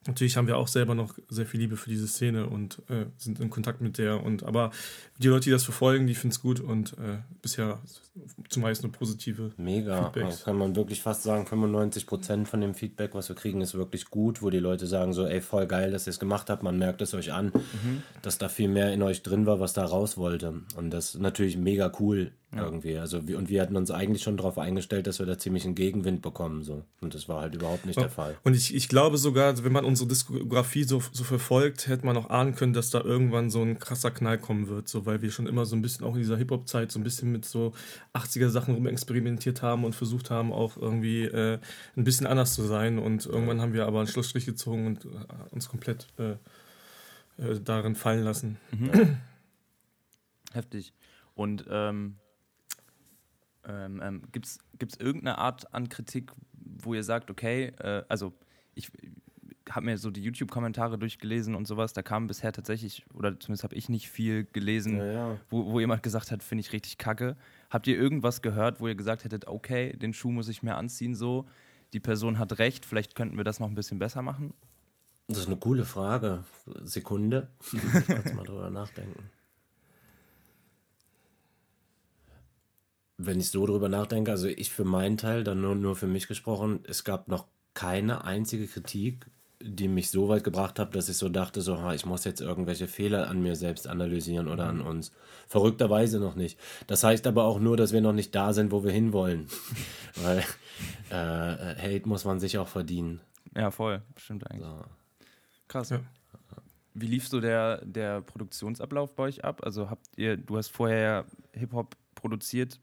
Natürlich 0.08 0.38
haben 0.38 0.46
wir 0.46 0.56
auch 0.56 0.68
selber 0.68 0.94
noch 0.94 1.14
sehr 1.28 1.44
viel 1.44 1.60
Liebe 1.60 1.76
für 1.76 1.90
diese 1.90 2.08
Szene 2.08 2.46
und 2.46 2.82
äh, 2.88 3.04
sind 3.18 3.40
in 3.40 3.50
Kontakt 3.50 3.82
mit 3.82 3.98
der. 3.98 4.24
Und 4.24 4.42
aber 4.42 4.70
die 5.18 5.28
Leute, 5.28 5.44
die 5.44 5.50
das 5.50 5.64
verfolgen, 5.64 6.06
die 6.06 6.14
finden 6.14 6.32
es 6.32 6.40
gut 6.40 6.60
und 6.60 6.94
äh, 6.94 7.18
bisher 7.42 7.78
zumeist 8.48 8.82
nur 8.82 8.90
positive. 8.90 9.52
Mega. 9.58 10.04
Feedbacks. 10.04 10.24
Also 10.24 10.44
kann 10.46 10.56
man 10.56 10.76
wirklich 10.76 11.02
fast 11.02 11.24
sagen, 11.24 11.46
95% 11.46 12.46
von 12.46 12.62
dem 12.62 12.74
Feedback, 12.74 13.14
was 13.14 13.28
wir 13.28 13.36
kriegen, 13.36 13.60
ist 13.60 13.74
wirklich 13.74 14.06
gut, 14.06 14.40
wo 14.40 14.48
die 14.48 14.60
Leute 14.60 14.86
sagen 14.86 15.12
so, 15.12 15.26
ey, 15.26 15.42
voll 15.42 15.66
geil, 15.66 15.90
dass 15.90 16.06
ihr 16.06 16.12
es 16.12 16.18
gemacht 16.18 16.48
habt, 16.48 16.62
man 16.62 16.78
merkt 16.78 17.02
es 17.02 17.12
euch 17.12 17.34
an, 17.34 17.52
dass 18.22 18.38
da 18.38 18.48
viel 18.48 18.68
mehr 18.68 18.94
in 18.94 19.02
euch 19.02 19.22
drin 19.22 19.44
war, 19.44 19.60
was 19.60 19.74
da 19.74 19.84
raus 19.84 20.16
wollte. 20.16 20.62
Und 20.74 20.88
das 20.88 21.16
ist 21.16 21.20
natürlich 21.20 21.58
mega 21.58 21.92
cool 22.00 22.32
irgendwie. 22.56 22.96
Also 22.96 23.28
wir, 23.28 23.36
und 23.36 23.50
wir 23.50 23.60
hatten 23.60 23.76
uns 23.76 23.90
eigentlich 23.90 24.22
schon 24.22 24.38
darauf 24.38 24.56
eingestellt, 24.56 25.06
dass 25.06 25.18
wir 25.18 25.26
da 25.26 25.36
ziemlich 25.36 25.66
einen 25.66 25.74
Gegenwind 25.74 26.22
bekommen. 26.22 26.62
So. 26.62 26.82
Und 27.00 27.14
das 27.14 27.28
war 27.28 27.42
halt 27.42 27.54
überhaupt 27.54 27.84
nicht 27.84 28.00
der 28.00 28.08
Fall. 28.08 28.38
Und 28.42 28.54
ich, 28.54 28.74
ich 28.74 28.88
glaube 28.88 29.18
sogar, 29.18 29.62
wenn 29.64 29.72
man 29.72 29.84
unsere 29.84 30.08
Diskografie 30.08 30.84
so, 30.84 31.02
so 31.12 31.24
verfolgt, 31.24 31.88
hätte 31.88 32.06
man 32.06 32.16
auch 32.16 32.30
ahnen 32.30 32.54
können, 32.54 32.72
dass 32.72 32.88
da 32.88 33.02
irgendwann 33.02 33.50
so 33.50 33.60
ein 33.60 33.78
krasser 33.78 34.10
Knall 34.10 34.38
kommen 34.38 34.68
wird, 34.68 34.88
so 34.88 35.04
weil 35.04 35.20
wir 35.20 35.30
schon 35.30 35.46
immer 35.46 35.66
so 35.66 35.76
ein 35.76 35.82
bisschen 35.82 36.06
auch 36.06 36.14
in 36.14 36.20
dieser 36.20 36.38
Hip-Hop-Zeit 36.38 36.90
so 36.90 36.98
ein 36.98 37.04
bisschen 37.04 37.30
mit 37.32 37.44
so 37.44 37.74
80er 38.14 38.48
Sachen 38.48 38.74
rumexperimentiert 38.74 39.60
haben 39.60 39.84
und 39.84 39.94
versucht 39.94 40.30
haben, 40.30 40.50
auch 40.50 40.78
irgendwie 40.78 41.24
äh, 41.24 41.58
ein 41.96 42.04
bisschen 42.04 42.26
anders 42.26 42.54
zu 42.54 42.62
sein. 42.62 42.98
Und 42.98 43.26
irgendwann 43.26 43.60
haben 43.60 43.74
wir 43.74 43.86
aber 43.86 43.98
einen 43.98 44.08
Schlussstrich 44.08 44.46
gezogen 44.46 44.86
und 44.86 45.04
äh, 45.04 45.08
uns 45.50 45.68
komplett 45.68 46.06
äh, 46.18 46.36
äh, 47.42 47.60
darin 47.62 47.94
fallen 47.94 48.24
lassen. 48.24 48.56
Heftig. 50.54 50.94
Und 51.34 51.66
ähm, 51.70 52.16
ähm, 53.68 54.00
ähm, 54.02 54.22
gibt 54.32 54.46
es 54.46 54.58
irgendeine 54.98 55.38
Art 55.38 55.72
an 55.75 55.88
Kritik, 55.88 56.32
wo 56.52 56.94
ihr 56.94 57.04
sagt, 57.04 57.30
okay, 57.30 57.72
äh, 57.78 58.02
also 58.08 58.32
ich 58.75 58.90
habe 59.70 59.87
mir 59.87 59.98
so 59.98 60.10
die 60.10 60.22
YouTube-Kommentare 60.22 60.98
durchgelesen 60.98 61.54
und 61.54 61.66
sowas, 61.66 61.92
da 61.92 62.02
kam 62.02 62.26
bisher 62.26 62.52
tatsächlich, 62.52 63.04
oder 63.12 63.38
zumindest 63.38 63.64
habe 63.64 63.75
ich 63.75 63.88
nicht 63.88 64.08
viel 64.08 64.44
gelesen, 64.44 64.96
Ja, 64.96 65.12
ja. 65.12 65.40
Wo, 65.50 65.72
wo 65.72 65.80
jemand 65.80 66.02
gesagt 66.02 66.30
hat, 66.30 66.42
finde 66.42 66.60
ich 66.60 66.72
richtig 66.72 66.98
kacke. 66.98 67.37
Habt 67.70 67.87
ihr 67.87 67.96
irgendwas 67.96 68.40
gehört, 68.42 68.80
wo 68.80 68.88
ihr 68.88 68.94
gesagt 68.94 69.25
hättet, 69.25 69.46
okay, 69.46 69.94
den 69.96 70.12
Schuh 70.14 70.30
muss 70.30 70.48
ich 70.48 70.62
mir 70.62 70.76
anziehen 70.76 71.14
so, 71.14 71.46
die 71.92 72.00
Person 72.00 72.38
hat 72.38 72.58
recht, 72.58 72.84
vielleicht 72.84 73.14
könnten 73.14 73.37
wir 73.37 73.44
das 73.44 73.60
noch 73.60 73.68
ein 73.68 73.75
bisschen 73.75 73.98
besser 73.98 74.22
machen? 74.22 74.54
Das 75.28 75.38
ist 75.38 75.46
eine 75.46 75.56
coole 75.56 75.84
Frage. 75.84 76.44
Sekunde. 76.84 77.48
Kurz 78.06 78.32
mal 78.32 78.44
drüber 78.44 78.70
nachdenken. 78.70 79.30
Wenn 83.18 83.40
ich 83.40 83.50
so 83.50 83.66
drüber 83.66 83.88
nachdenke, 83.88 84.30
also 84.30 84.46
ich 84.46 84.70
für 84.70 84.84
meinen 84.84 85.16
Teil, 85.16 85.44
dann 85.44 85.60
nur, 85.60 85.75
nur 85.75 85.96
für 85.96 86.06
mich 86.06 86.28
gesprochen, 86.28 86.80
es 86.84 87.04
gab 87.04 87.28
noch 87.28 87.46
keine 87.75 88.25
einzige 88.25 88.66
Kritik, 88.66 89.26
die 89.60 89.88
mich 89.88 90.10
so 90.10 90.28
weit 90.28 90.44
gebracht 90.44 90.78
hat, 90.78 90.94
dass 90.94 91.08
ich 91.08 91.16
so 91.16 91.28
dachte, 91.28 91.60
so, 91.60 91.80
ha, 91.80 91.92
ich 91.92 92.06
muss 92.06 92.25
jetzt 92.25 92.40
irgendwelche 92.40 92.87
Fehler 92.87 93.28
an 93.28 93.42
mir 93.42 93.56
selbst 93.56 93.88
analysieren 93.88 94.46
oder 94.46 94.66
an 94.66 94.80
uns. 94.80 95.12
Verrückterweise 95.48 96.20
noch 96.20 96.37
nicht. 96.37 96.58
Das 96.87 97.02
heißt 97.02 97.26
aber 97.26 97.44
auch 97.44 97.58
nur, 97.58 97.76
dass 97.76 97.92
wir 97.92 98.00
noch 98.00 98.12
nicht 98.12 98.34
da 98.34 98.52
sind, 98.52 98.70
wo 98.70 98.84
wir 98.84 98.92
hinwollen. 98.92 99.48
Weil 100.14 100.44
äh, 101.10 101.75
Hate 101.76 102.08
muss 102.08 102.25
man 102.25 102.38
sich 102.38 102.58
auch 102.58 102.68
verdienen. 102.68 103.20
Ja, 103.56 103.70
voll, 103.72 104.02
stimmt 104.16 104.48
eigentlich. 104.48 104.68
So. 104.68 104.84
Krass. 105.66 105.90
Ja. 105.90 106.00
Wie 106.94 107.06
lief 107.06 107.28
so 107.28 107.40
der, 107.40 107.84
der 107.84 108.20
Produktionsablauf 108.22 109.14
bei 109.14 109.25
euch 109.25 109.44
ab? 109.44 109.62
Also 109.64 109.90
habt 109.90 110.06
ihr, 110.16 110.37
du 110.37 110.56
hast 110.56 110.68
vorher 110.68 110.98
ja 110.98 111.25
Hip-Hop 111.52 111.96
produziert, 112.14 112.80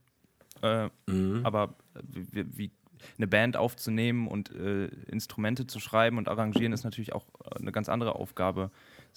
äh, 0.62 0.90
Mhm. 1.08 1.46
aber 1.46 1.76
wie, 2.04 2.46
wie 2.58 2.72
eine 3.18 3.28
Band 3.28 3.56
aufzunehmen 3.58 4.28
und 4.28 4.52
äh, 4.56 4.86
Instrumente 5.08 5.68
zu 5.68 5.80
schreiben 5.80 6.18
und 6.18 6.28
arrangieren 6.28 6.74
ist 6.74 6.84
natürlich 6.84 7.14
auch 7.14 7.26
äh, 7.44 7.60
eine 7.60 7.72
ganz 7.72 7.90
andere 7.90 8.16
Aufgabe. 8.16 8.72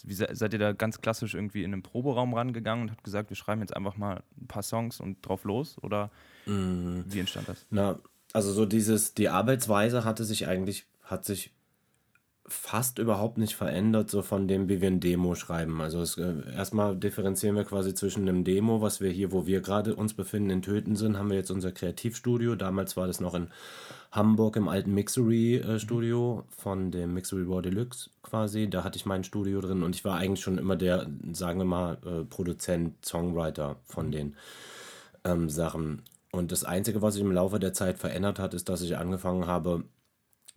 Wie 0.04 0.14
se 0.14 0.28
seid 0.32 0.52
ihr 0.52 0.58
da 0.58 0.72
ganz 0.72 1.00
klassisch 1.00 1.34
irgendwie 1.34 1.64
in 1.64 1.72
einen 1.72 1.82
Proberaum 1.82 2.34
rangegangen 2.34 2.82
und 2.84 2.90
habt 2.90 3.02
gesagt, 3.04 3.30
wir 3.30 3.36
schreiben 3.36 3.60
jetzt 3.62 3.74
einfach 3.76 3.96
mal 3.96 4.22
ein 4.40 4.46
paar 4.46 4.62
Songs 4.62 5.00
und 5.00 5.26
drauf 5.26 5.44
los? 5.44 5.76
Oder 5.82 6.10
Mhm. 6.46 7.04
wie 7.06 7.20
entstand 7.20 7.48
das? 7.48 7.66
Na, 7.70 7.98
also 8.32 8.52
so 8.52 8.66
dieses, 8.66 9.14
die 9.14 9.28
Arbeitsweise 9.28 10.04
hatte 10.04 10.24
sich 10.24 10.46
eigentlich, 10.48 10.86
hat 11.02 11.24
sich 11.24 11.52
fast 12.48 12.98
überhaupt 12.98 13.38
nicht 13.38 13.54
verändert, 13.54 14.10
so 14.10 14.22
von 14.22 14.48
dem, 14.48 14.68
wie 14.68 14.80
wir 14.80 14.88
ein 14.88 15.00
Demo 15.00 15.34
schreiben. 15.34 15.80
Also 15.80 16.00
es, 16.00 16.16
äh, 16.16 16.34
erstmal 16.54 16.96
differenzieren 16.96 17.56
wir 17.56 17.64
quasi 17.64 17.94
zwischen 17.94 18.28
einem 18.28 18.44
Demo, 18.44 18.80
was 18.80 19.00
wir 19.00 19.10
hier, 19.10 19.32
wo 19.32 19.46
wir 19.46 19.60
gerade 19.60 19.94
uns 19.94 20.14
befinden, 20.14 20.50
in 20.50 20.62
Töten 20.62 20.96
sind, 20.96 21.18
haben 21.18 21.30
wir 21.30 21.36
jetzt 21.36 21.50
unser 21.50 21.72
Kreativstudio. 21.72 22.54
Damals 22.54 22.96
war 22.96 23.06
das 23.06 23.20
noch 23.20 23.34
in 23.34 23.48
Hamburg 24.10 24.56
im 24.56 24.68
alten 24.68 24.94
Mixery-Studio 24.94 26.44
von 26.48 26.90
dem 26.90 27.14
Mixery 27.14 27.42
Raw 27.42 27.60
Deluxe 27.60 28.10
quasi. 28.22 28.68
Da 28.70 28.84
hatte 28.84 28.96
ich 28.96 29.06
mein 29.06 29.24
Studio 29.24 29.60
drin 29.60 29.82
und 29.82 29.94
ich 29.94 30.04
war 30.04 30.16
eigentlich 30.16 30.42
schon 30.42 30.58
immer 30.58 30.76
der, 30.76 31.06
sagen 31.32 31.58
wir 31.58 31.66
mal, 31.66 31.98
äh, 32.04 32.24
Produzent, 32.24 33.04
Songwriter 33.04 33.76
von 33.84 34.10
den 34.10 34.36
ähm, 35.24 35.50
Sachen. 35.50 36.02
Und 36.30 36.52
das 36.52 36.64
Einzige, 36.64 37.02
was 37.02 37.14
sich 37.14 37.22
im 37.22 37.32
Laufe 37.32 37.58
der 37.58 37.72
Zeit 37.72 37.98
verändert 37.98 38.38
hat, 38.38 38.54
ist, 38.54 38.68
dass 38.68 38.82
ich 38.82 38.96
angefangen 38.96 39.46
habe, 39.46 39.84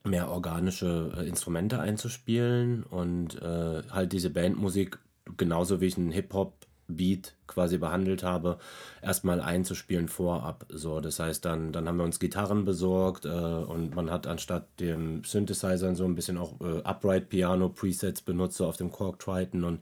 mehr 0.04 0.30
organische 0.30 1.12
äh, 1.18 1.28
Instrumente 1.28 1.80
einzuspielen 1.80 2.84
und 2.84 3.42
äh, 3.42 3.84
halt 3.90 4.14
diese 4.14 4.30
Bandmusik, 4.30 5.00
genauso 5.38 5.80
wie 5.80 5.86
ich 5.86 5.98
einen 5.98 6.12
Hip-Hop-Beat 6.12 7.36
quasi 7.48 7.78
behandelt 7.78 8.24
habe, 8.24 8.58
erstmal 9.02 9.42
einzuspielen 9.42 10.08
vorab. 10.08 10.66
So, 10.70 11.02
das 11.02 11.20
heißt, 11.20 11.46
dann, 11.46 11.72
dann 11.72 11.88
haben 11.88 11.98
wir 11.98 12.04
uns 12.04 12.20
Gitarren 12.20 12.66
besorgt 12.66 13.26
äh, 13.26 13.30
und 13.30 13.96
man 13.96 14.10
hat 14.10 14.26
anstatt 14.26 14.68
dem 14.80 15.24
Synthesizer 15.24 15.94
so 15.96 16.06
ein 16.06 16.16
bisschen 16.16 16.38
auch 16.38 16.60
äh, 16.62 16.82
Upright 16.84 17.30
Piano 17.30 17.70
Presets 17.70 18.22
benutzt, 18.22 18.58
so 18.58 18.66
auf 18.66 18.78
dem 18.78 18.92
Korg 18.92 19.20
Triton 19.20 19.64
und 19.64 19.82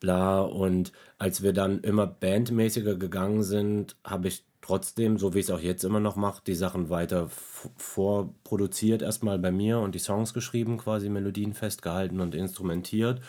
bla. 0.00 0.40
Und 0.40 0.92
als 1.18 1.42
wir 1.42 1.52
dann 1.52 1.80
immer 1.80 2.06
bandmäßiger 2.06 2.96
gegangen 2.96 3.42
sind, 3.42 3.96
habe 4.04 4.28
ich 4.28 4.44
trotzdem, 4.62 5.18
so 5.18 5.34
wie 5.34 5.40
ich 5.40 5.46
es 5.46 5.50
auch 5.50 5.60
jetzt 5.60 5.82
immer 5.82 6.00
noch 6.00 6.14
mache, 6.14 6.40
die 6.46 6.54
Sachen 6.54 6.88
weiter 6.88 7.28
vorproduziert, 7.76 9.02
erstmal 9.02 9.38
bei 9.38 9.50
mir 9.50 9.80
und 9.80 9.94
die 9.94 9.98
Songs 9.98 10.32
geschrieben, 10.32 10.78
quasi 10.78 11.08
Melodien 11.08 11.52
festgehalten 11.52 12.20
und 12.20 12.34
instrumentiert 12.34 13.20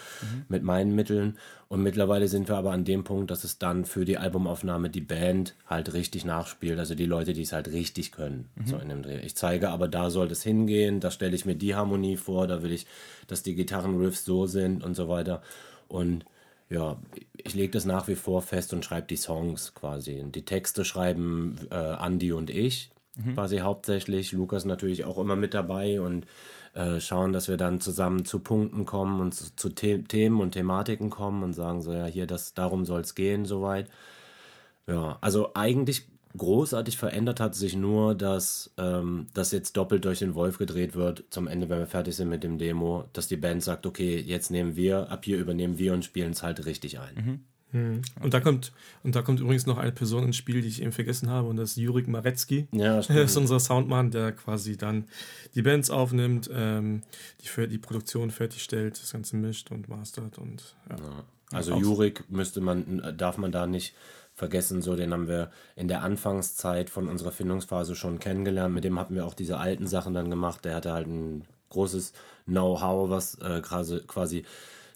mit 0.48 0.64
meinen 0.64 0.96
Mitteln. 0.96 1.38
Und 1.68 1.82
mittlerweile 1.82 2.28
sind 2.28 2.50
wir 2.50 2.56
aber 2.56 2.72
an 2.72 2.86
dem 2.86 3.04
Punkt, 3.04 3.32
dass 3.32 3.44
es 3.44 3.58
dann 3.58 3.84
für 3.86 4.06
die 4.06 4.20
Albumaufnahme 4.20 4.92
die 4.92 5.02
Band 5.02 5.56
halt 5.66 5.94
richtig 5.94 6.24
nachspielt. 6.24 6.78
Also 6.78 6.94
die 6.94 7.08
Leute, 7.08 7.34
die 7.34 7.42
es 7.42 7.52
halt 7.52 7.68
richtig 7.70 8.12
können. 8.12 8.50
So 8.66 8.78
in 8.78 8.90
dem 8.90 9.02
Dreh. 9.02 9.20
Ich 9.22 9.36
zeige 9.36 9.70
aber, 9.70 9.88
da 9.88 10.12
soll 10.12 10.32
es 10.32 10.44
hingehen, 10.44 11.00
da 11.00 11.10
stelle 11.10 11.36
ich 11.36 11.46
mir 11.46 11.56
die 11.56 11.74
Harmonie 11.74 12.16
vor, 12.16 12.46
da 12.46 12.62
will 12.62 12.72
ich, 12.72 12.86
dass 13.26 13.42
die 13.42 13.56
Gitarrenriffs 13.56 14.24
so 14.24 14.46
sind 14.46 14.84
und 14.84 14.94
so 14.94 15.10
weiter. 15.10 15.42
Und 15.88 16.26
ja, 16.74 16.98
ich 17.38 17.54
lege 17.54 17.72
das 17.72 17.86
nach 17.86 18.08
wie 18.08 18.16
vor 18.16 18.42
fest 18.42 18.74
und 18.74 18.84
schreibe 18.84 19.08
die 19.08 19.16
Songs 19.16 19.74
quasi. 19.74 20.20
Und 20.20 20.36
die 20.36 20.46
Texte 20.46 20.86
schreiben 20.86 21.58
äh, 21.72 21.76
Andi 21.76 22.32
und 22.32 22.50
ich 22.50 22.94
quasi 23.34 23.60
hauptsächlich. 23.60 24.32
Lukas 24.32 24.66
natürlich 24.66 25.06
auch 25.06 25.18
immer 25.18 25.36
mit 25.36 25.54
dabei 25.54 26.02
und 26.02 26.26
äh, 26.74 27.00
schauen, 27.00 27.34
dass 27.34 27.48
wir 27.48 27.58
dann 27.58 27.80
zusammen 27.80 28.26
zu 28.26 28.40
Punkten 28.40 28.86
kommen 28.86 29.22
und 29.22 29.34
zu, 29.34 29.56
zu 29.56 29.70
The 29.70 30.04
Themen 30.04 30.42
und 30.42 30.52
Thematiken 30.52 31.10
kommen 31.10 31.44
und 31.44 31.54
sagen 31.54 31.82
so, 31.82 31.94
ja, 31.94 32.06
hier, 32.06 32.26
das, 32.26 32.54
darum 32.54 32.86
soll 32.86 33.02
es 33.02 33.14
gehen, 33.16 33.46
soweit. 33.46 33.88
Ja, 34.88 35.18
also 35.22 35.52
eigentlich 35.54 36.08
großartig 36.38 36.98
verändert 36.98 37.40
hat 37.40 37.56
sich 37.56 37.76
nur, 37.76 38.16
dass 38.16 38.72
ähm, 38.78 39.28
das 39.34 39.52
jetzt 39.52 39.78
doppelt 39.78 40.04
durch 40.06 40.20
den 40.20 40.36
Wolf 40.36 40.58
gedreht 40.58 40.96
wird, 40.96 41.24
zum 41.30 41.48
Ende, 41.48 41.70
wenn 41.70 41.80
wir 41.80 41.88
fertig 41.88 42.16
sind 42.16 42.30
mit 42.30 42.44
dem 42.44 42.58
Demo, 42.58 43.06
dass 43.14 43.28
die 43.28 43.38
Band 43.38 43.64
sagt, 43.64 43.86
okay, 43.86 44.20
jetzt 44.20 44.50
nehmen 44.52 44.76
wir, 44.76 45.10
ab 45.12 45.26
hier 45.26 45.38
übernehmen 45.38 45.78
wir 45.78 45.94
und 45.94 46.04
spielen 46.06 46.32
es 46.32 46.42
halt 46.44 46.66
richtig 46.66 47.00
ein. 47.00 47.42
Und 48.22 48.36
da 48.36 48.40
kommt, 48.40 48.72
und 49.02 49.16
da 49.16 49.24
kommt 49.24 49.40
übrigens 49.40 49.66
noch 49.66 49.80
eine 49.80 49.92
Person 49.92 50.24
ins 50.26 50.36
Spiel, 50.36 50.62
die 50.62 50.68
ich 50.68 50.84
eben 50.84 50.92
vergessen 50.92 51.32
habe, 51.32 51.48
und 51.48 51.56
das 51.56 51.72
ist 51.72 51.78
Jurik 51.78 52.08
Marecki. 52.08 52.68
Ja, 52.72 53.00
Er 53.10 53.24
ist 53.24 53.36
unser 53.36 53.60
Soundmann, 53.60 54.12
der 54.12 54.32
quasi 54.32 54.78
dann 54.78 55.06
die 55.56 55.64
Bands 55.64 55.90
aufnimmt, 55.90 56.52
ähm, 56.54 57.02
die 57.42 57.48
für 57.48 57.68
die 57.68 57.80
Produktion 57.80 58.30
fertigstellt, 58.30 59.02
das 59.02 59.12
Ganze 59.14 59.38
mischt 59.38 59.72
und 59.72 59.90
mastert 59.90 60.38
und 60.38 60.76
ja. 60.88 61.24
Also 61.52 61.74
Auch- 61.74 61.82
Jurik 61.82 62.24
müsste 62.30 62.62
man, 62.62 63.16
darf 63.18 63.38
man 63.40 63.52
da 63.52 63.66
nicht 63.66 63.96
vergessen, 64.34 64.82
so 64.82 64.96
den 64.96 65.14
haben 65.14 65.28
wir 65.28 65.52
in 65.76 65.88
der 65.88 66.04
Anfangszeit 66.04 66.90
von 66.90 67.08
unserer 67.08 67.32
Findungsphase 67.32 67.96
schon 67.96 68.20
kennengelernt. 68.20 68.74
Mit 68.74 68.84
dem 68.84 69.00
hatten 69.00 69.16
wir 69.16 69.26
auch 69.26 69.36
diese 69.36 69.58
alten 69.58 69.88
Sachen 69.88 70.14
dann 70.14 70.30
gemacht. 70.30 70.66
Der 70.66 70.76
hatte 70.76 70.94
halt 70.94 71.08
ein 71.08 71.46
großes 71.70 72.14
Know-how, 72.46 73.10
was 73.10 73.36
äh, 73.36 73.62
quasi, 73.62 74.44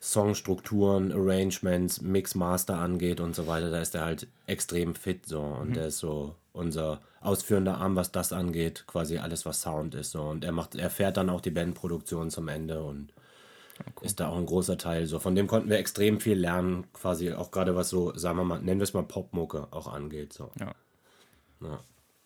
Songstrukturen, 0.02 1.12
Arrangements, 1.12 2.02
Mix, 2.02 2.36
Master 2.36 2.78
angeht 2.78 3.20
und 3.20 3.36
so 3.36 3.48
weiter, 3.48 3.72
da 3.72 3.82
ist 3.82 3.96
er 3.96 4.06
halt 4.06 4.28
extrem 4.46 4.96
fit 4.96 5.26
so 5.26 5.42
und 5.42 5.70
mhm. 5.70 5.74
der 5.74 5.88
ist 5.88 6.00
so 6.00 6.36
unser 6.54 7.02
ausführender 7.20 7.78
Arm, 7.78 7.96
was 7.96 8.12
das 8.12 8.32
angeht, 8.32 8.86
quasi 8.88 9.18
alles, 9.18 9.46
was 9.46 9.62
Sound 9.62 9.96
ist 9.96 10.12
so 10.12 10.22
und 10.22 10.44
er 10.44 10.52
macht, 10.52 10.76
er 10.76 10.90
fährt 10.90 11.18
dann 11.18 11.30
auch 11.30 11.42
die 11.42 11.52
Bandproduktion 11.52 12.30
zum 12.30 12.48
Ende 12.48 12.84
und 12.84 13.12
cool. 13.86 14.06
ist 14.06 14.20
da 14.20 14.30
auch 14.30 14.38
ein 14.38 14.46
großer 14.46 14.78
Teil 14.78 15.06
so. 15.06 15.20
Von 15.20 15.36
dem 15.36 15.48
konnten 15.48 15.70
wir 15.70 15.78
extrem 15.78 16.20
viel 16.20 16.38
lernen, 16.38 16.86
quasi 16.94 17.32
auch 17.34 17.52
gerade 17.52 17.76
was 17.76 17.90
so, 17.90 18.16
sagen 18.16 18.38
wir 18.38 18.44
mal, 18.44 18.60
nennen 18.60 18.80
wir 18.80 18.84
es 18.84 18.94
mal 18.94 19.04
Popmucke 19.04 19.68
auch 19.72 19.88
angeht 19.88 20.34
so. 20.34 20.52
Ja. 20.60 20.74
ja. 21.62 21.80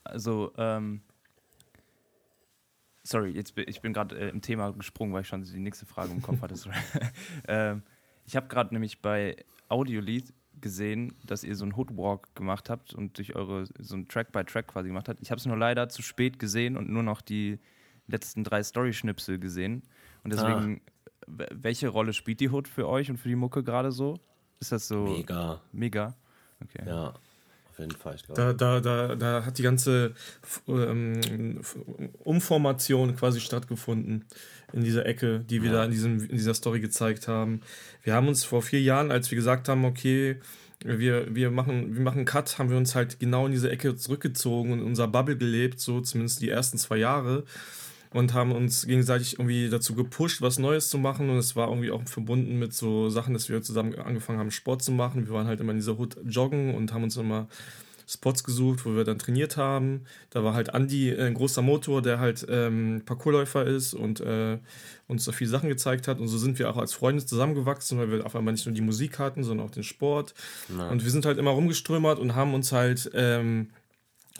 Also 0.04 0.52
ähm, 0.58 1.02
Sorry, 3.04 3.32
jetzt 3.32 3.56
bin, 3.56 3.66
ich 3.68 3.82
bin 3.82 3.94
gerade 3.94 4.18
äh, 4.18 4.30
im 4.30 4.42
Thema 4.42 4.72
gesprungen, 4.72 5.14
weil 5.14 5.22
ich 5.22 5.28
schon 5.28 5.44
die 5.44 5.60
nächste 5.60 5.86
Frage 5.86 6.12
im 6.12 6.22
Kopf 6.22 6.42
hatte. 6.42 6.56
ähm, 7.48 7.84
ich 8.26 8.36
habe 8.36 8.48
gerade 8.48 8.74
nämlich 8.74 9.02
bei 9.02 9.38
Audiolied 9.70 10.34
gesehen, 10.60 11.16
dass 11.26 11.44
ihr 11.44 11.56
so 11.56 11.66
einen 11.66 11.76
Hoodwalk 11.76 12.36
gemacht 12.36 12.70
habt 12.70 12.94
und 12.94 13.18
durch 13.18 13.36
eure 13.36 13.66
so 13.80 13.96
ein 13.96 14.08
Track 14.08 14.32
by 14.32 14.44
Track 14.44 14.68
quasi 14.68 14.90
gemacht 14.90 15.10
habt. 15.10 15.20
Ich 15.22 15.32
habe 15.32 15.40
es 15.40 15.46
nur 15.48 15.58
leider 15.58 15.90
zu 15.90 16.04
spät 16.04 16.38
gesehen 16.38 16.78
und 16.78 16.90
nur 16.90 17.02
noch 17.02 17.22
die 17.22 17.60
letzten 18.06 18.44
drei 18.44 18.62
Story-Schnipsel 18.62 19.40
gesehen. 19.40 19.82
Und 20.24 20.34
deswegen, 20.34 20.82
ah. 20.86 20.92
Welche 21.28 21.88
Rolle 21.90 22.14
spielt 22.14 22.40
die 22.40 22.50
Hood 22.50 22.68
für 22.68 22.88
euch 22.88 23.10
und 23.10 23.18
für 23.18 23.30
die 23.30 23.36
Mucke 23.36 23.64
gerade 23.64 23.92
so? 23.92 24.20
Ist 24.60 24.72
das 24.72 24.88
so 24.88 25.06
mega? 25.06 25.62
Mega. 25.72 26.16
Okay. 26.62 26.84
Ja 26.88 27.14
jeden 27.82 27.92
Fall. 27.92 28.16
Ich 28.16 28.24
da, 28.24 28.54
da, 28.54 28.80
da, 28.80 29.16
da 29.16 29.46
hat 29.46 29.58
die 29.58 29.64
ganze 29.64 30.14
ähm, 30.68 31.60
Umformation 32.24 33.16
quasi 33.16 33.42
stattgefunden 33.42 34.26
in 34.74 34.84
dieser 34.84 35.06
Ecke, 35.06 35.40
die 35.42 35.62
wir 35.62 35.72
ja. 35.72 35.78
da 35.78 35.86
in, 35.86 35.92
diesem, 35.92 36.20
in 36.22 36.38
dieser 36.38 36.54
Story 36.54 36.80
gezeigt 36.80 37.28
haben. 37.28 37.62
Wir 38.04 38.14
haben 38.14 38.28
uns 38.28 38.44
vor 38.44 38.62
vier 38.62 38.82
Jahren, 38.82 39.12
als 39.12 39.30
wir 39.30 39.36
gesagt 39.36 39.68
haben, 39.68 39.84
okay, 39.84 40.38
wir, 40.84 41.36
wir, 41.36 41.52
machen, 41.52 41.96
wir 41.96 42.02
machen 42.02 42.20
einen 42.20 42.26
Cut, 42.26 42.58
haben 42.58 42.70
wir 42.70 42.78
uns 42.78 42.96
halt 42.96 43.20
genau 43.20 43.46
in 43.46 43.52
diese 43.52 43.70
Ecke 43.70 43.96
zurückgezogen 43.96 44.72
und 44.72 44.80
in 44.80 44.86
unser 44.86 45.08
Bubble 45.08 45.38
gelebt, 45.38 45.80
so 45.80 46.02
zumindest 46.02 46.42
die 46.42 46.50
ersten 46.50 46.78
zwei 46.78 46.98
Jahre 46.98 47.44
und 48.14 48.34
haben 48.34 48.52
uns 48.52 48.86
gegenseitig 48.86 49.34
irgendwie 49.34 49.70
dazu 49.70 49.96
gepusht, 49.96 50.42
was 50.42 50.60
Neues 50.60 50.90
zu 50.90 50.98
machen. 50.98 51.30
Und 51.30 51.38
es 51.38 51.56
war 51.56 51.70
irgendwie 51.70 51.92
auch 51.92 52.04
verbunden 52.06 52.60
mit 52.60 52.74
so 52.74 53.10
Sachen, 53.10 53.34
dass 53.34 53.48
wir 53.50 53.62
zusammen 53.62 53.96
angefangen 53.96 54.40
haben, 54.40 54.52
Sport 54.52 54.84
zu 54.84 54.92
machen. 54.92 55.28
Wir 55.28 55.34
waren 55.34 55.48
halt 55.48 55.62
immer 55.62 55.72
in 55.72 55.78
dieser 55.78 55.98
Hut 55.98 56.18
joggen 56.26 56.76
und 56.76 56.94
haben 56.94 57.04
uns 57.04 57.16
immer 57.16 57.48
Spots 58.12 58.44
gesucht, 58.44 58.86
wo 58.86 58.96
wir 58.96 59.06
dann 59.06 59.18
trainiert 59.18 59.56
haben. 59.56 60.02
Da 60.30 60.44
war 60.44 60.54
halt 60.54 60.74
Andy 60.74 61.10
äh, 61.10 61.28
ein 61.28 61.34
großer 61.34 61.62
Motor, 61.62 62.02
der 62.02 62.20
halt 62.20 62.46
ähm, 62.50 63.04
Parkourläufer 63.06 63.66
ist 63.66 63.94
und 63.94 64.20
äh, 64.20 64.58
uns 65.08 65.24
so 65.24 65.32
viele 65.32 65.50
Sachen 65.50 65.70
gezeigt 65.70 66.10
hat. 66.10 66.20
Und 66.20 66.28
so 66.28 66.38
sind 66.38 66.60
wir 66.60 66.70
auch 66.70 66.78
als 66.78 66.94
Freunde 66.94 67.26
zusammengewachsen, 67.26 67.98
weil 67.98 68.12
wir 68.12 68.26
auf 68.26 68.36
einmal 68.36 68.54
nicht 68.54 68.66
nur 68.66 68.76
die 68.76 68.82
Musik 68.82 69.20
hatten, 69.20 69.46
sondern 69.46 69.66
auch 69.66 69.72
den 69.72 69.84
Sport. 69.84 70.34
Nein. 70.68 70.92
Und 70.92 71.04
wir 71.06 71.12
sind 71.12 71.26
halt 71.26 71.38
immer 71.38 71.52
rumgeströmert 71.52 72.20
und 72.20 72.36
haben 72.36 72.54
uns 72.54 72.74
halt 72.74 73.10
ähm, 73.14 73.70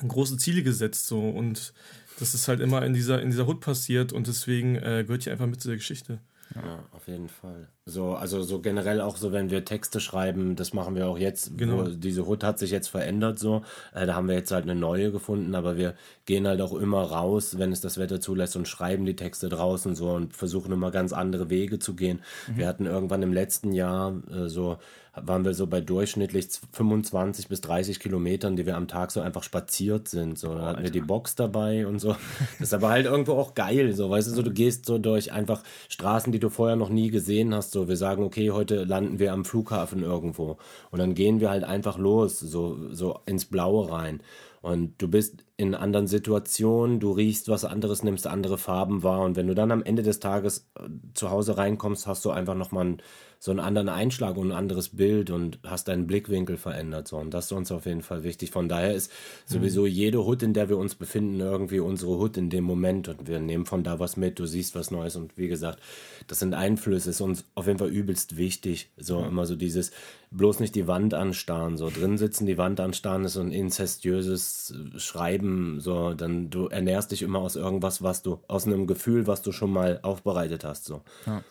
große 0.06 0.36
Ziele 0.36 0.64
gesetzt. 0.64 1.08
So. 1.08 1.30
Und 1.30 1.74
das 2.22 2.36
ist 2.36 2.48
halt 2.48 2.60
immer 2.60 2.86
in 2.86 2.94
dieser, 2.94 3.22
in 3.22 3.32
dieser 3.32 3.48
Hut 3.48 3.62
passiert 3.62 4.14
und 4.14 4.28
deswegen 4.28 4.76
äh, 4.76 5.04
gehört 5.04 5.24
hier 5.24 5.34
einfach 5.34 5.48
mit 5.48 5.60
zu 5.60 5.68
der 5.68 5.78
Geschichte. 5.78 6.20
Ja, 6.56 6.84
auf 6.92 7.08
jeden 7.08 7.30
Fall. 7.30 7.68
So, 7.86 8.14
also 8.14 8.44
so 8.44 8.62
generell 8.62 9.02
auch 9.02 9.18
so, 9.18 9.32
wenn 9.32 9.50
wir 9.50 9.66
Texte 9.66 10.00
schreiben, 10.00 10.56
das 10.56 10.72
machen 10.72 10.94
wir 10.94 11.08
auch 11.08 11.18
jetzt. 11.18 11.58
Genau. 11.58 11.88
diese 11.88 12.28
Hut 12.28 12.44
hat 12.44 12.60
sich 12.60 12.70
jetzt 12.70 12.90
verändert 12.90 13.40
so. 13.40 13.64
Äh, 13.96 14.06
da 14.06 14.14
haben 14.14 14.28
wir 14.28 14.36
jetzt 14.36 14.52
halt 14.52 14.66
eine 14.66 14.76
neue 14.76 15.12
gefunden, 15.12 15.56
aber 15.56 15.78
wir 15.78 15.96
gehen 16.26 16.48
halt 16.48 16.62
auch 16.62 16.74
immer 16.74 17.02
raus, 17.02 17.58
wenn 17.58 17.72
es 17.72 17.82
das 17.82 17.98
Wetter 17.98 18.22
zulässt 18.22 18.56
und 18.56 18.68
schreiben 18.68 19.04
die 19.06 19.16
Texte 19.16 19.50
draußen 19.50 19.96
so 19.96 20.12
und 20.12 20.36
versuchen 20.36 20.72
immer 20.72 20.92
ganz 20.92 21.12
andere 21.12 21.50
Wege 21.50 21.80
zu 21.80 21.96
gehen. 21.96 22.22
Mhm. 22.48 22.58
Wir 22.58 22.68
hatten 22.68 22.86
irgendwann 22.86 23.24
im 23.24 23.34
letzten 23.34 23.74
Jahr 23.74 24.14
äh, 24.32 24.48
so 24.48 24.78
waren 25.14 25.44
wir 25.44 25.54
so 25.54 25.68
bei 25.68 25.82
durchschnittlich 25.82 26.48
25 26.72 27.50
bis 27.50 27.60
30 27.62 28.00
Kilometern, 28.00 28.56
die 28.56 28.66
wir 28.66 28.78
am 28.78 28.88
Tag 28.88 29.12
so 29.12 29.20
einfach 29.20 29.44
spaziert 29.44 30.08
sind. 30.08 30.40
So, 30.40 30.56
da 30.56 30.68
hatten 30.68 30.84
wir 30.84 30.90
die 30.90 31.02
Box 31.02 31.36
dabei 31.36 31.86
und 31.86 32.00
so. 32.00 32.16
Das 32.60 32.70
ist 32.70 32.74
aber 32.74 32.90
halt 32.90 33.06
irgendwo 33.06 33.34
auch 33.34 33.56
geil, 33.56 33.94
so, 33.94 34.10
weißt 34.10 34.30
du, 34.30 34.32
so, 34.34 34.42
du 34.42 34.52
gehst 34.52 34.86
so 34.86 34.98
durch 34.98 35.32
einfach 35.32 35.64
Straßen, 35.90 36.32
die 36.32 36.40
du 36.40 36.50
vorher 36.50 36.76
noch 36.76 36.90
nie 36.90 37.10
gesehen 37.10 37.54
hast. 37.54 37.71
So, 37.72 37.88
wir 37.88 37.98
sagen, 37.98 38.24
okay, 38.24 38.52
heute 38.52 38.84
landen 38.84 39.20
wir 39.20 39.34
am 39.34 39.46
Flughafen 39.46 40.04
irgendwo. 40.04 40.58
Und 40.92 41.00
dann 41.00 41.16
gehen 41.16 41.40
wir 41.40 41.50
halt 41.50 41.64
einfach 41.64 41.98
los, 41.98 42.40
so, 42.40 42.94
so 42.94 43.20
ins 43.26 43.46
Blaue 43.46 43.90
rein. 43.90 44.22
Und 44.62 45.02
du 45.02 45.08
bist 45.08 45.44
in 45.58 45.74
anderen 45.74 46.06
Situationen, 46.08 47.00
du 47.00 47.12
riechst 47.12 47.50
was 47.50 47.66
anderes, 47.66 48.04
nimmst 48.04 48.28
andere 48.28 48.58
Farben 48.58 49.04
wahr. 49.04 49.22
Und 49.22 49.36
wenn 49.36 49.48
du 49.48 49.56
dann 49.56 49.72
am 49.72 49.84
Ende 49.84 50.04
des 50.04 50.20
Tages 50.20 50.70
äh, 50.80 50.88
zu 51.14 51.32
Hause 51.32 51.58
reinkommst, 51.58 52.08
hast 52.08 52.26
du 52.26 52.32
einfach 52.32 52.56
nochmal 52.56 52.86
ein 52.86 53.02
so 53.44 53.50
einen 53.50 53.60
anderen 53.60 53.90
Einschlag 53.90 54.38
und 54.38 54.52
ein 54.52 54.56
anderes 54.56 54.90
Bild 54.90 55.32
und 55.32 55.58
hast 55.66 55.88
deinen 55.88 56.06
Blickwinkel 56.06 56.58
verändert. 56.58 57.08
So. 57.08 57.18
Und 57.18 57.34
das 57.34 57.46
ist 57.46 57.54
uns 57.54 57.72
auf 57.72 57.88
jeden 57.88 58.04
Fall 58.04 58.24
wichtig. 58.24 58.52
Von 58.52 58.70
daher 58.70 58.94
ist 58.94 59.12
sowieso 59.48 59.88
jede 59.88 60.24
Hut, 60.24 60.44
in 60.44 60.54
der 60.54 60.70
wir 60.70 60.78
uns 60.78 60.94
befinden, 60.94 61.40
irgendwie 61.40 61.80
unsere 61.80 62.20
Hut 62.20 62.38
in 62.38 62.52
dem 62.52 62.64
Moment 62.64 63.08
und 63.08 63.28
wir 63.28 63.40
nehmen 63.40 63.66
von 63.66 63.84
da 63.84 63.98
was 63.98 64.16
mit, 64.16 64.38
du 64.38 64.46
siehst 64.46 64.76
was 64.76 64.92
Neues 64.92 65.16
und 65.16 65.40
wie 65.40 65.48
gesagt, 65.48 65.80
das 66.28 66.38
sind 66.38 66.54
Einflüsse, 66.54 67.10
ist 67.10 67.20
uns 67.20 67.46
auf 67.56 67.66
jeden 67.66 67.80
Fall 67.80 67.90
übelst 67.90 68.38
wichtig. 68.38 68.92
So 68.96 69.22
mhm. 69.22 69.30
immer 69.30 69.48
so 69.48 69.56
dieses, 69.56 69.90
bloß 70.30 70.60
nicht 70.60 70.76
die 70.76 70.86
Wand 70.86 71.16
anstarren, 71.16 71.78
so 71.78 71.90
drin 71.90 72.20
sitzen, 72.20 72.46
die 72.46 72.60
Wand 72.60 72.80
anstarren 72.80 73.26
ist 73.26 73.34
so 73.34 73.42
ein 73.42 73.52
inzestiöses 73.52 74.76
Schreiben, 74.98 75.80
so 75.80 76.14
dann 76.14 76.52
du 76.52 76.68
ernährst 76.68 77.12
dich 77.12 77.24
immer 77.24 77.40
aus 77.40 77.56
irgendwas, 77.56 78.04
was 78.04 78.22
du, 78.22 78.38
aus 78.48 78.68
einem 78.68 78.86
Gefühl, 78.86 79.26
was 79.26 79.42
du 79.42 79.52
schon 79.52 79.72
mal 79.72 79.98
aufbereitet 80.04 80.64
hast, 80.64 80.86
so. 80.86 81.02
Ja 81.26 81.44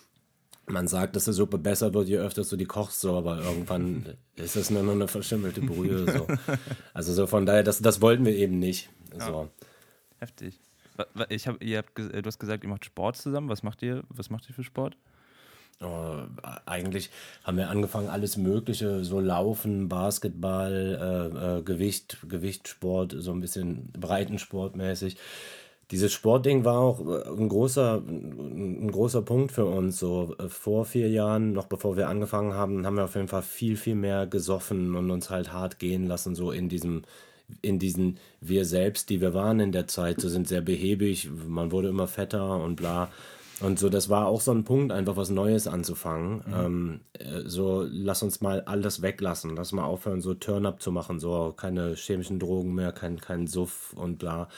man 0.70 0.88
sagt, 0.88 1.16
dass 1.16 1.24
die 1.24 1.33
Suppe 1.33 1.59
besser 1.59 1.92
wird, 1.94 2.09
je 2.09 2.18
öfter 2.18 2.42
du 2.42 2.56
die 2.56 2.64
kochst, 2.64 3.00
so, 3.00 3.16
aber 3.16 3.42
irgendwann 3.42 4.16
ist 4.37 4.56
es 4.56 4.70
nur 4.70 4.83
noch 4.83 4.92
eine 4.92 5.09
verschimmelte 5.09 5.61
Brühe. 5.61 6.11
So. 6.11 6.26
Also 6.94 7.12
so 7.12 7.26
von 7.26 7.46
daher, 7.46 7.62
das, 7.62 7.80
das 7.80 8.00
wollten 8.00 8.24
wir 8.24 8.35
eben 8.35 8.59
nicht. 8.59 8.90
So. 9.18 9.18
Ja. 9.18 9.48
Heftig. 10.18 10.59
Ich 11.30 11.46
hab, 11.46 11.62
ihr 11.62 11.78
habt, 11.78 11.98
du 11.98 12.22
hast 12.24 12.38
gesagt, 12.38 12.62
ihr 12.62 12.68
macht 12.68 12.85
Sport 12.85 13.16
zusammen. 13.16 13.48
Was 13.48 13.62
macht 13.62 13.83
ihr? 13.83 14.02
Was 14.11 14.28
macht 14.28 14.48
ihr 14.48 14.54
für 14.54 14.64
Sport? 14.64 14.96
Oh, 15.83 16.18
eigentlich 16.66 17.09
haben 17.42 17.56
wir 17.56 17.70
angefangen, 17.70 18.11
alles 18.11 18.37
Mögliche, 18.37 19.02
so 19.02 19.18
Laufen, 19.18 19.88
Basketball, 19.88 21.33
äh, 21.33 21.59
äh, 21.59 21.62
Gewicht, 21.62 22.18
Gewichtsport, 22.28 23.14
so 23.16 23.33
ein 23.33 23.40
bisschen 23.40 23.90
Breitensportmäßig 23.92 25.16
dieses 25.90 26.12
Sportding 26.12 26.64
war 26.64 26.79
auch 26.79 27.00
äh, 27.00 27.29
ein 27.29 27.48
großer, 27.48 28.03
ein 28.07 28.90
großer 28.90 29.22
Punkt 29.22 29.53
für 29.53 29.64
uns. 29.64 29.98
So 29.98 30.35
äh, 30.38 30.48
vor 30.48 30.85
vier 30.85 31.09
Jahren, 31.09 31.53
noch 31.53 31.66
bevor 31.66 31.96
wir 31.96 32.09
angefangen 32.09 32.55
haben, 32.55 32.87
haben 32.87 32.96
wir 32.96 33.05
auf 33.05 33.16
jeden 33.16 33.29
Fall 33.29 33.42
viel, 33.42 33.76
viel 33.76 33.96
mehr 33.96 34.26
gesoffen 34.26 34.94
und 34.94 35.11
uns 35.11 35.31
halt 35.31 35.53
hart 35.53 35.79
gehen 35.79 36.07
lassen, 36.07 36.35
so 36.35 36.53
in 36.53 36.68
diesem, 36.68 37.03
in 37.62 37.79
diesen 37.79 38.18
wir 38.40 38.64
selbst, 38.64 39.11
die 39.11 39.20
wir 39.20 39.35
waren 39.35 39.61
in 39.61 39.72
der 39.72 39.88
Zeit, 39.88 40.20
so 40.20 40.29
sind 40.29 40.46
sehr 40.46 40.61
behäbig, 40.61 41.29
man 41.48 41.72
wurde 41.72 41.88
immer 41.88 42.07
fetter 42.07 42.62
und 42.62 42.76
bla. 42.76 43.11
Und 43.61 43.79
so, 43.79 43.88
das 43.88 44.09
war 44.09 44.27
auch 44.27 44.40
so 44.40 44.53
ein 44.53 44.64
Punkt, 44.64 44.90
einfach 44.90 45.16
was 45.16 45.31
Neues 45.31 45.66
anzufangen. 45.66 46.42
Mhm. 46.46 46.55
Ähm, 46.55 47.01
äh, 47.12 47.42
so, 47.44 47.87
lass 47.90 48.23
uns 48.23 48.40
mal 48.40 48.62
alles 48.62 49.03
weglassen. 49.03 49.55
Lass 49.57 49.73
mal 49.73 49.85
aufhören, 49.85 50.20
so 50.20 50.35
Turn-up 50.35 50.81
zu 50.81 50.92
machen. 50.92 51.20
So, 51.20 51.53
keine 51.57 51.94
chemischen 51.94 52.38
Drogen 52.38 52.75
mehr, 52.75 52.92
kein, 52.92 53.20
kein 53.20 53.46
Suff 53.46 53.92
und 53.94 54.18
bla. 54.18 54.42
Und 54.42 54.49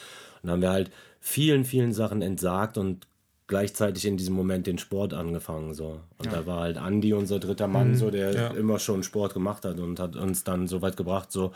dann 0.43 0.51
haben 0.51 0.61
wir 0.61 0.71
halt 0.71 0.91
vielen, 1.19 1.65
vielen 1.65 1.93
Sachen 1.93 2.21
entsagt 2.21 2.77
und 2.77 3.07
gleichzeitig 3.47 4.05
in 4.05 4.17
diesem 4.17 4.35
Moment 4.35 4.67
den 4.67 4.77
Sport 4.77 5.13
angefangen. 5.13 5.73
So. 5.73 5.99
Und 6.17 6.27
ja. 6.27 6.31
da 6.31 6.45
war 6.45 6.61
halt 6.61 6.77
Andi, 6.77 7.13
unser 7.13 7.39
dritter 7.39 7.67
Mann, 7.67 7.89
mhm, 7.89 7.95
so, 7.95 8.09
der 8.09 8.33
ja. 8.33 8.47
immer 8.49 8.79
schon 8.79 9.03
Sport 9.03 9.33
gemacht 9.33 9.65
hat 9.65 9.79
und 9.79 9.99
hat 9.99 10.15
uns 10.15 10.43
dann 10.43 10.67
so 10.67 10.81
weit 10.81 10.97
gebracht, 10.97 11.31
so, 11.31 11.51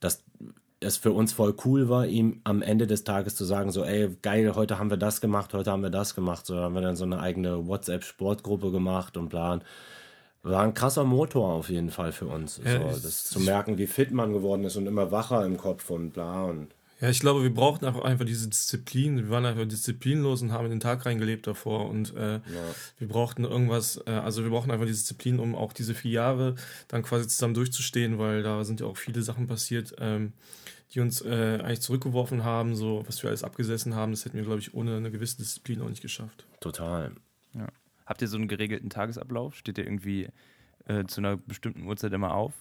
dass 0.00 0.24
es 0.80 0.96
für 0.96 1.12
uns 1.12 1.32
voll 1.32 1.54
cool 1.64 1.88
war, 1.88 2.06
ihm 2.06 2.40
am 2.44 2.62
Ende 2.62 2.86
des 2.86 3.04
Tages 3.04 3.36
zu 3.36 3.44
sagen, 3.44 3.70
so, 3.70 3.84
ey, 3.84 4.16
geil, 4.22 4.54
heute 4.54 4.78
haben 4.78 4.88
wir 4.88 4.96
das 4.96 5.20
gemacht, 5.20 5.52
heute 5.52 5.70
haben 5.70 5.82
wir 5.82 5.90
das 5.90 6.14
gemacht. 6.14 6.46
So 6.46 6.56
haben 6.56 6.74
wir 6.74 6.80
dann 6.80 6.96
so 6.96 7.04
eine 7.04 7.20
eigene 7.20 7.66
WhatsApp-Sportgruppe 7.66 8.70
gemacht 8.70 9.18
und 9.18 9.28
plan. 9.28 9.62
War 10.42 10.62
ein 10.62 10.72
krasser 10.72 11.04
Motor 11.04 11.52
auf 11.52 11.68
jeden 11.68 11.90
Fall 11.90 12.12
für 12.12 12.26
uns. 12.26 12.58
Ja, 12.64 12.92
so, 12.92 13.00
das 13.02 13.24
zu 13.24 13.40
merken, 13.40 13.76
wie 13.76 13.86
fit 13.86 14.10
man 14.10 14.32
geworden 14.32 14.64
ist 14.64 14.76
und 14.76 14.86
immer 14.86 15.12
wacher 15.12 15.44
im 15.44 15.58
Kopf 15.58 15.90
und 15.90 16.12
bla 16.12 16.44
und 16.44 16.68
ja, 17.00 17.08
ich 17.08 17.20
glaube, 17.20 17.42
wir 17.42 17.52
brauchten 17.52 17.86
auch 17.86 18.04
einfach 18.04 18.26
diese 18.26 18.48
Disziplin. 18.48 19.16
Wir 19.16 19.30
waren 19.30 19.46
einfach 19.46 19.66
disziplinlos 19.66 20.42
und 20.42 20.52
haben 20.52 20.66
in 20.66 20.72
den 20.72 20.80
Tag 20.80 21.06
reingelebt 21.06 21.46
davor. 21.46 21.88
Und 21.88 22.14
äh, 22.14 22.34
ja. 22.34 22.40
wir 22.98 23.08
brauchten 23.08 23.44
irgendwas, 23.44 24.02
äh, 24.06 24.10
also 24.10 24.42
wir 24.42 24.50
brauchten 24.50 24.70
einfach 24.70 24.84
die 24.84 24.92
Disziplin, 24.92 25.38
um 25.38 25.54
auch 25.54 25.72
diese 25.72 25.94
vier 25.94 26.10
Jahre 26.10 26.56
dann 26.88 27.02
quasi 27.02 27.26
zusammen 27.26 27.54
durchzustehen, 27.54 28.18
weil 28.18 28.42
da 28.42 28.64
sind 28.64 28.80
ja 28.80 28.86
auch 28.86 28.98
viele 28.98 29.22
Sachen 29.22 29.46
passiert, 29.46 29.94
ähm, 29.98 30.34
die 30.92 31.00
uns 31.00 31.22
äh, 31.22 31.60
eigentlich 31.62 31.80
zurückgeworfen 31.80 32.44
haben, 32.44 32.76
so 32.76 33.02
was 33.06 33.22
wir 33.22 33.30
alles 33.30 33.44
abgesessen 33.44 33.94
haben. 33.94 34.12
Das 34.12 34.26
hätten 34.26 34.36
wir, 34.36 34.44
glaube 34.44 34.60
ich, 34.60 34.74
ohne 34.74 34.98
eine 34.98 35.10
gewisse 35.10 35.38
Disziplin 35.38 35.80
auch 35.80 35.88
nicht 35.88 36.02
geschafft. 36.02 36.44
Total. 36.60 37.12
Ja. 37.54 37.68
Habt 38.04 38.20
ihr 38.20 38.28
so 38.28 38.36
einen 38.36 38.48
geregelten 38.48 38.90
Tagesablauf? 38.90 39.54
Steht 39.54 39.78
ihr 39.78 39.84
irgendwie 39.84 40.28
äh, 40.86 41.04
zu 41.06 41.22
einer 41.22 41.38
bestimmten 41.38 41.84
Uhrzeit 41.84 42.12
immer 42.12 42.34
auf? 42.34 42.52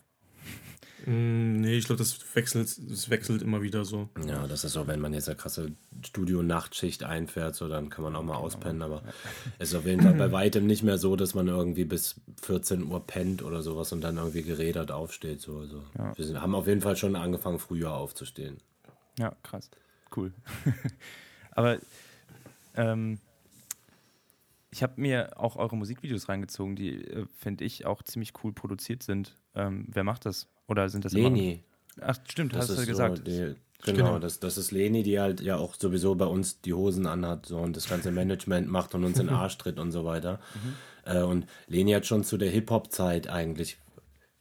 Mm, 1.06 1.62
nee, 1.62 1.78
ich 1.78 1.86
glaube, 1.86 2.00
das 2.00 2.20
wechselt, 2.36 2.78
das 2.90 3.10
wechselt 3.10 3.42
immer 3.42 3.62
wieder 3.62 3.86
so. 3.86 4.10
Ja, 4.26 4.48
das 4.48 4.64
ist 4.64 4.74
so, 4.74 4.86
wenn 4.88 5.00
man 5.00 5.14
jetzt 5.14 5.30
eine 5.30 5.38
krasse 5.38 5.72
Studio-Nachtschicht 6.06 7.04
einfährt, 7.04 7.56
so 7.56 7.68
dann 7.68 7.90
kann 7.90 8.04
man 8.04 8.16
auch 8.16 8.24
mal 8.24 8.34
genau. 8.34 8.46
auspennen, 8.46 8.82
aber 8.82 9.02
es 9.60 9.70
ist 9.70 9.76
auf 9.76 9.86
jeden 9.86 10.02
Fall 10.02 10.14
bei 10.14 10.32
weitem 10.32 10.68
nicht 10.68 10.84
mehr 10.84 10.98
so, 10.98 11.16
dass 11.16 11.34
man 11.34 11.48
irgendwie 11.48 11.86
bis 11.86 12.20
14 12.42 12.84
Uhr 12.84 13.06
pennt 13.06 13.44
oder 13.44 13.62
sowas 13.62 13.92
und 13.92 14.02
dann 14.02 14.18
irgendwie 14.18 14.44
gerädert 14.44 14.92
aufsteht. 14.92 15.42
So. 15.42 15.60
Also 15.60 15.84
ja. 15.98 16.18
Wir 16.18 16.26
sind, 16.26 16.42
haben 16.42 16.54
auf 16.54 16.68
jeden 16.68 16.82
Fall 16.82 16.98
schon 16.98 17.16
angefangen, 17.16 17.60
früher 17.60 17.94
aufzustehen. 17.94 18.58
Ja, 19.18 19.36
krass. 19.42 19.70
Cool. 20.16 20.34
aber 21.52 21.80
ähm, 22.76 23.20
ich 24.72 24.84
habe 24.84 25.00
mir 25.02 25.40
auch 25.40 25.56
eure 25.56 25.76
Musikvideos 25.76 26.30
reingezogen, 26.30 26.76
die, 26.76 27.04
äh, 27.04 27.26
finde 27.38 27.64
ich, 27.64 27.86
auch 27.86 28.04
ziemlich 28.04 28.34
cool 28.44 28.54
produziert 28.54 29.04
sind. 29.04 29.36
Ähm, 29.56 29.88
wer 29.90 30.04
macht 30.04 30.26
das? 30.26 30.48
Oder 30.68 30.90
sind 30.90 31.06
das 31.06 31.14
Leni. 31.14 31.64
Ach, 32.02 32.18
stimmt, 32.28 32.54
das 32.54 32.70
hast 32.70 32.78
du 32.78 32.82
ja 32.82 32.88
gesagt. 32.88 33.28
Die, 33.28 33.56
genau, 33.84 33.98
genau, 33.98 34.20
Das, 34.20 34.40
das 34.40 34.58
ist 34.58 34.72
Leni, 34.72 35.04
die 35.04 35.20
halt 35.20 35.42
ja 35.42 35.58
auch 35.58 35.76
sowieso 35.76 36.16
bei 36.16 36.26
uns 36.26 36.62
die 36.62 36.74
Hosen 36.74 37.08
anhat 37.08 37.46
so, 37.46 37.58
und 37.58 37.76
das 37.76 37.90
ganze 37.90 38.12
Management 38.12 38.70
macht 38.70 38.96
und 38.96 39.04
uns 39.04 39.20
in 39.20 39.28
den 39.28 39.36
Arsch 39.36 39.58
tritt 39.58 39.80
und 39.80 39.92
so 39.92 40.06
weiter. 40.06 40.40
Mhm. 40.54 40.76
Äh, 41.12 41.24
und 41.24 41.46
Leni 41.68 41.92
hat 41.92 42.06
schon 42.06 42.24
zu 42.24 42.38
der 42.38 42.52
Hip-Hop-Zeit 42.52 43.28
eigentlich, 43.30 43.78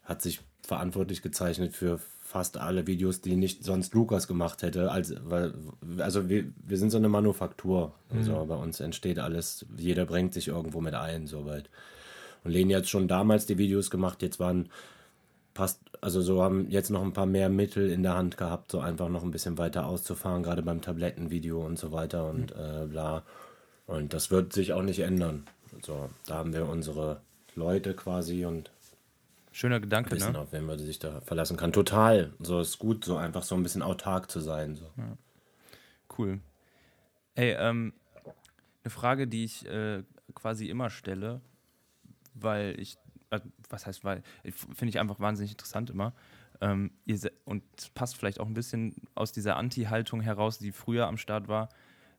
hat 0.02 0.22
sich 0.22 0.40
verantwortlich 0.62 1.22
gezeichnet 1.22 1.74
für 1.74 1.98
fast 2.28 2.58
alle 2.58 2.86
Videos, 2.86 3.22
die 3.22 3.36
nicht 3.36 3.64
sonst 3.64 3.94
Lukas 3.94 4.28
gemacht 4.28 4.62
hätte. 4.62 4.90
Als, 4.90 5.14
weil, 5.24 5.54
also 5.96 6.28
wir, 6.28 6.44
wir 6.62 6.76
sind 6.76 6.90
so 6.90 6.98
eine 6.98 7.08
Manufaktur. 7.08 7.94
Also 8.10 8.44
mhm. 8.44 8.48
bei 8.48 8.54
uns 8.54 8.80
entsteht 8.80 9.18
alles, 9.18 9.64
jeder 9.78 10.04
bringt 10.04 10.34
sich 10.34 10.48
irgendwo 10.48 10.82
mit 10.82 10.94
ein, 10.94 11.26
soweit. 11.26 11.70
Und 12.44 12.50
Leni 12.50 12.74
hat 12.74 12.86
schon 12.86 13.08
damals 13.08 13.46
die 13.46 13.56
Videos 13.56 13.90
gemacht, 13.90 14.20
jetzt 14.20 14.38
waren 14.38 14.68
passt, 15.58 15.80
also 16.00 16.22
so 16.22 16.40
haben 16.40 16.70
jetzt 16.70 16.88
noch 16.88 17.02
ein 17.02 17.12
paar 17.12 17.26
mehr 17.26 17.48
Mittel 17.48 17.90
in 17.90 18.04
der 18.04 18.14
Hand 18.14 18.36
gehabt, 18.36 18.70
so 18.70 18.78
einfach 18.78 19.08
noch 19.08 19.24
ein 19.24 19.32
bisschen 19.32 19.58
weiter 19.58 19.86
auszufahren, 19.86 20.44
gerade 20.44 20.62
beim 20.62 20.82
Tablettenvideo 20.82 21.66
und 21.66 21.76
so 21.76 21.90
weiter 21.90 22.30
und 22.30 22.56
mhm. 22.56 22.62
äh, 22.62 22.86
bla. 22.86 23.24
Und 23.88 24.14
das 24.14 24.30
wird 24.30 24.52
sich 24.52 24.72
auch 24.72 24.82
nicht 24.82 25.00
ändern. 25.00 25.48
So, 25.84 26.10
da 26.26 26.36
haben 26.36 26.52
wir 26.52 26.68
unsere 26.68 27.20
Leute 27.56 27.94
quasi 27.94 28.44
und 28.44 28.70
Schöner 29.50 29.80
Gedanke, 29.80 30.12
wissen, 30.12 30.34
ne? 30.34 30.38
auf 30.38 30.52
wen 30.52 30.64
man 30.64 30.78
sich 30.78 31.00
da 31.00 31.20
verlassen 31.22 31.56
kann. 31.56 31.72
Total. 31.72 32.32
So 32.38 32.60
ist 32.60 32.78
gut, 32.78 33.04
so 33.04 33.16
einfach 33.16 33.42
so 33.42 33.56
ein 33.56 33.64
bisschen 33.64 33.82
autark 33.82 34.30
zu 34.30 34.38
sein. 34.38 34.76
So. 34.76 34.84
Ja. 34.96 35.16
Cool. 36.16 36.38
Ey, 37.34 37.56
ähm, 37.58 37.94
eine 38.84 38.90
Frage, 38.90 39.26
die 39.26 39.42
ich 39.42 39.66
äh, 39.66 40.04
quasi 40.36 40.68
immer 40.68 40.88
stelle, 40.88 41.40
weil 42.34 42.78
ich 42.78 42.96
was 43.68 43.86
heißt, 43.86 44.04
weil, 44.04 44.22
finde 44.52 44.88
ich 44.88 44.98
einfach 44.98 45.20
wahnsinnig 45.20 45.52
interessant 45.52 45.90
immer. 45.90 46.14
Ähm, 46.60 46.90
ihr, 47.04 47.18
und 47.44 47.62
passt 47.94 48.16
vielleicht 48.16 48.40
auch 48.40 48.46
ein 48.46 48.54
bisschen 48.54 48.94
aus 49.14 49.32
dieser 49.32 49.56
Anti-Haltung 49.56 50.20
heraus, 50.20 50.58
die 50.58 50.72
früher 50.72 51.06
am 51.06 51.16
Start 51.16 51.48
war. 51.48 51.68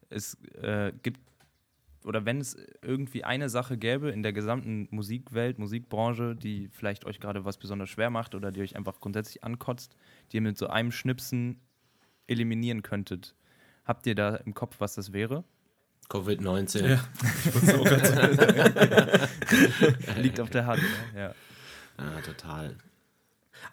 Es 0.10 0.36
äh, 0.62 0.94
gibt, 1.04 1.20
oder 2.06 2.26
wenn 2.26 2.40
es 2.40 2.58
irgendwie 2.82 3.24
eine 3.24 3.50
Sache 3.50 3.78
gäbe 3.78 4.10
in 4.10 4.24
der 4.24 4.34
gesamten 4.34 4.88
Musikwelt, 4.92 5.60
Musikbranche, 5.60 6.36
die 6.36 6.70
vielleicht 6.70 7.06
euch 7.06 7.20
gerade 7.20 7.44
was 7.44 7.58
besonders 7.58 7.90
schwer 7.90 8.10
macht 8.10 8.36
oder 8.36 8.52
die 8.52 8.62
euch 8.62 8.76
einfach 8.76 9.00
grundsätzlich 9.00 9.44
ankotzt, 9.44 9.96
die 10.32 10.38
ihr 10.38 10.42
mit 10.42 10.58
so 10.58 10.68
einem 10.68 10.92
Schnipsen 10.92 11.60
eliminieren 12.28 12.84
könntet. 12.84 13.36
Habt 13.84 14.06
ihr 14.08 14.16
da 14.16 14.36
im 14.36 14.54
Kopf, 14.54 14.80
was 14.80 14.96
das 14.96 15.14
wäre? 15.14 15.44
Covid-19. 16.10 16.88
Ja, 16.88 17.00
Liegt 20.18 20.40
auf 20.40 20.50
der 20.50 20.66
Hand. 20.66 20.82
Ne? 20.82 21.22
Ja. 21.22 21.36
ja, 21.98 22.22
total. 22.22 22.76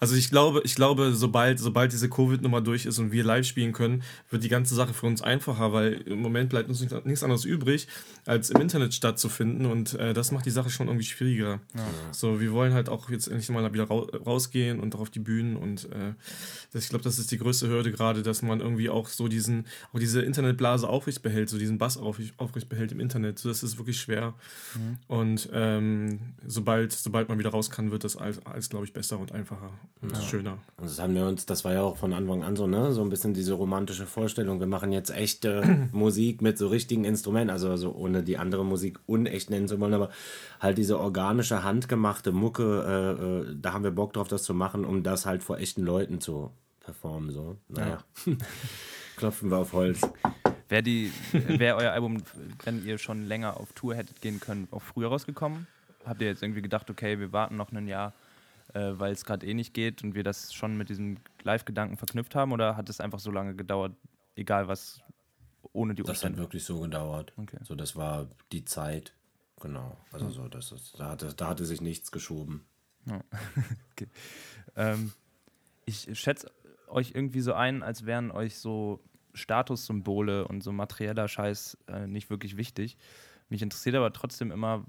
Also 0.01 0.15
ich 0.15 0.31
glaube, 0.31 0.63
ich 0.65 0.75
glaube, 0.75 1.15
sobald, 1.15 1.59
sobald 1.59 1.93
diese 1.93 2.09
Covid-Nummer 2.09 2.61
durch 2.61 2.87
ist 2.87 2.99
und 2.99 3.13
wir 3.13 3.25
live 3.25 3.47
spielen 3.47 3.73
können, 3.73 4.03
wird 4.31 4.45
die 4.45 4.49
ganze 4.49 4.75
Sache 4.75 4.95
für 4.95 5.07
uns 5.07 5.23
einfacher, 5.23 5.73
weil 5.73 5.95
im 6.07 6.21
Moment 6.21 6.51
bleibt 6.51 6.69
uns 6.69 6.81
nichts 6.81 7.23
anderes 7.23 7.45
übrig, 7.45 7.89
als 8.25 8.51
im 8.51 8.61
Internet 8.61 8.95
stattzufinden 8.95 9.67
und 9.67 9.95
äh, 9.95 10.13
das 10.15 10.33
macht 10.33 10.47
die 10.47 10.51
Sache 10.51 10.71
schon 10.71 10.89
irgendwie 10.89 11.07
schwieriger. 11.07 11.61
Ja. 11.75 11.87
So, 12.13 12.41
wir 12.41 12.53
wollen 12.53 12.75
halt 12.75 12.89
auch 12.89 13.11
jetzt 13.11 13.29
endlich 13.29 13.49
mal 13.49 13.73
wieder 13.73 13.85
rausgehen 13.85 14.81
und 14.81 14.95
auch 14.95 15.01
auf 15.01 15.11
die 15.11 15.21
Bühnen 15.21 15.57
und 15.57 15.85
äh, 15.87 16.15
das, 16.73 16.85
ich 16.85 16.91
glaube, 16.91 17.05
das 17.05 17.19
ist 17.19 17.31
die 17.31 17.39
größte 17.39 17.69
Hürde 17.69 17.93
gerade, 17.93 18.23
dass 18.23 18.43
man 18.43 18.61
irgendwie 18.61 18.91
auch 18.91 19.09
so 19.09 19.29
diesen, 19.29 19.67
auch 19.93 19.99
diese 19.99 20.23
Internetblase 20.23 20.89
aufrecht 20.89 21.23
behält, 21.23 21.49
so 21.49 21.59
diesen 21.59 21.79
Bass 21.79 21.97
aufrecht, 21.97 22.35
aufrecht 22.39 22.69
behält 22.69 22.93
im 22.93 23.01
Internet. 23.01 23.39
So, 23.39 23.49
das 23.49 23.63
ist 23.63 23.79
wirklich 23.79 24.01
schwer. 24.01 24.35
Mhm. 24.75 24.99
Und 25.07 25.49
ähm, 25.53 26.19
sobald, 26.47 26.93
sobald 26.93 27.29
man 27.29 27.39
wieder 27.39 27.51
raus 27.51 27.71
kann, 27.71 27.91
wird 27.91 28.05
das 28.05 28.17
alles, 28.17 28.45
alles 28.45 28.69
glaube 28.69 28.85
ich, 28.85 28.93
besser 28.93 29.19
und 29.19 29.33
einfacher 29.33 29.71
und 30.03 30.13
ja. 30.13 30.21
schöner. 30.21 30.59
Und 30.77 30.91
das 30.91 31.01
haben 31.01 31.15
wir 31.15 31.27
uns, 31.27 31.47
das 31.47 31.65
war 31.65 31.73
ja 31.73 31.83
auch 31.83 31.97
von 31.97 32.13
Anfang 32.13 32.43
an 32.43 32.55
so, 32.55 32.67
ne? 32.67 32.93
So 32.93 33.03
ein 33.03 33.09
bisschen 33.09 33.33
diese 33.33 33.55
romantische 33.55 34.07
Vorstellung. 34.07 34.61
Wir 34.61 34.67
machen 34.67 34.93
jetzt 34.93 35.11
echte 35.11 35.89
Musik 35.93 36.43
mit 36.43 36.59
so 36.59 36.69
richtigen 36.69 37.05
Instrumenten, 37.05 37.51
also, 37.51 37.71
also 37.71 37.93
ohne 37.93 38.23
die 38.23 38.39
andere 38.39 38.65
Musik 38.65 38.99
unecht 39.07 39.51
nennen 39.51 39.69
zu 39.69 39.81
wollen, 39.81 39.95
aber 39.95 40.11
halt 40.61 40.79
diese 40.79 41.01
organische, 41.01 41.65
handgemachte 41.65 42.33
Mucke, 42.33 42.85
äh, 42.87 43.51
äh, 43.51 43.57
da 43.61 43.73
haben 43.73 43.85
wir 43.85 43.91
Bock 43.91 44.13
drauf, 44.13 44.29
das 44.29 44.43
zu 44.43 44.55
machen, 44.55 44.85
um 44.85 45.03
das 45.03 45.25
halt 45.25 45.43
vor 45.43 45.59
echten 45.59 45.83
Leuten 45.83 46.21
zu 46.21 46.51
performen. 46.81 47.31
So. 47.31 47.57
Naja. 47.69 48.05
Ja. 48.27 48.33
Klopfen 49.17 49.51
wir 49.51 49.59
auf 49.59 49.73
Holz. 49.73 50.03
Wäre 50.69 50.85
wär 51.33 51.77
euer 51.77 51.93
Album, 51.93 52.23
wenn 52.65 52.85
ihr 52.85 52.99
schon 52.99 53.25
länger 53.25 53.59
auf 53.59 53.73
Tour 53.73 53.95
hättet 53.95 54.21
gehen 54.21 54.41
können, 54.41 54.69
auch 54.73 54.83
früher 54.83 55.09
rausgekommen? 55.09 55.67
Habt 56.05 56.21
ihr 56.21 56.29
jetzt 56.29 56.43
irgendwie 56.43 56.63
gedacht, 56.63 56.91
okay, 56.91 57.19
wir 57.19 57.33
warten 57.33 57.57
noch 57.57 57.73
ein 57.73 57.89
Jahr? 57.89 58.13
Äh, 58.75 58.93
weil 58.95 59.13
es 59.13 59.25
gerade 59.25 59.47
eh 59.47 59.55
nicht 59.55 59.75
geht 59.75 60.03
und 60.03 60.15
wir 60.15 60.25
das 60.25 60.53
schon 60.53 60.77
mit 60.77 60.89
diesem 60.89 61.19
Live-Gedanken 61.43 61.97
verknüpft 61.97 62.35
haben? 62.35 62.53
Oder 62.53 62.77
hat 62.77 62.89
es 62.89 63.01
einfach 63.01 63.19
so 63.19 63.31
lange 63.31 63.55
gedauert, 63.55 63.93
egal 64.35 64.69
was, 64.69 65.01
ohne 65.73 65.95
die 65.95 66.03
Umstände? 66.03 66.37
Das 66.37 66.39
hat 66.39 66.39
wirklich 66.39 66.65
so 66.65 66.81
gedauert. 66.81 67.33
Okay. 67.37 67.59
So, 67.63 67.75
das 67.75 67.97
war 67.97 68.29
die 68.53 68.65
Zeit, 68.65 69.13
genau. 69.61 69.97
Also 70.13 70.31
so, 70.31 70.49
das 70.49 70.73
ist, 70.73 70.99
da, 70.99 71.11
hatte, 71.11 71.33
da 71.35 71.49
hatte 71.49 71.65
sich 71.65 71.81
nichts 71.81 72.11
geschoben. 72.13 72.65
Ja. 73.07 73.21
okay. 73.93 74.09
ähm, 74.77 75.13
ich 75.85 76.09
schätze 76.19 76.51
euch 76.89 77.13
irgendwie 77.15 77.41
so 77.41 77.55
ein, 77.55 77.83
als 77.83 78.07
wären 78.07 78.31
euch 78.31 78.59
so 78.59 79.01
Statussymbole 79.35 80.49
und 80.49 80.63
so 80.63 80.73
materieller 80.73 81.29
Scheiß 81.29 81.79
äh, 81.89 82.07
nicht 82.07 82.31
wirklich 82.31 82.57
wichtig. 82.57 82.97
Mich 83.49 83.63
interessiert 83.63 83.95
aber 83.95 84.13
trotzdem 84.13 84.51
immer, 84.51 84.85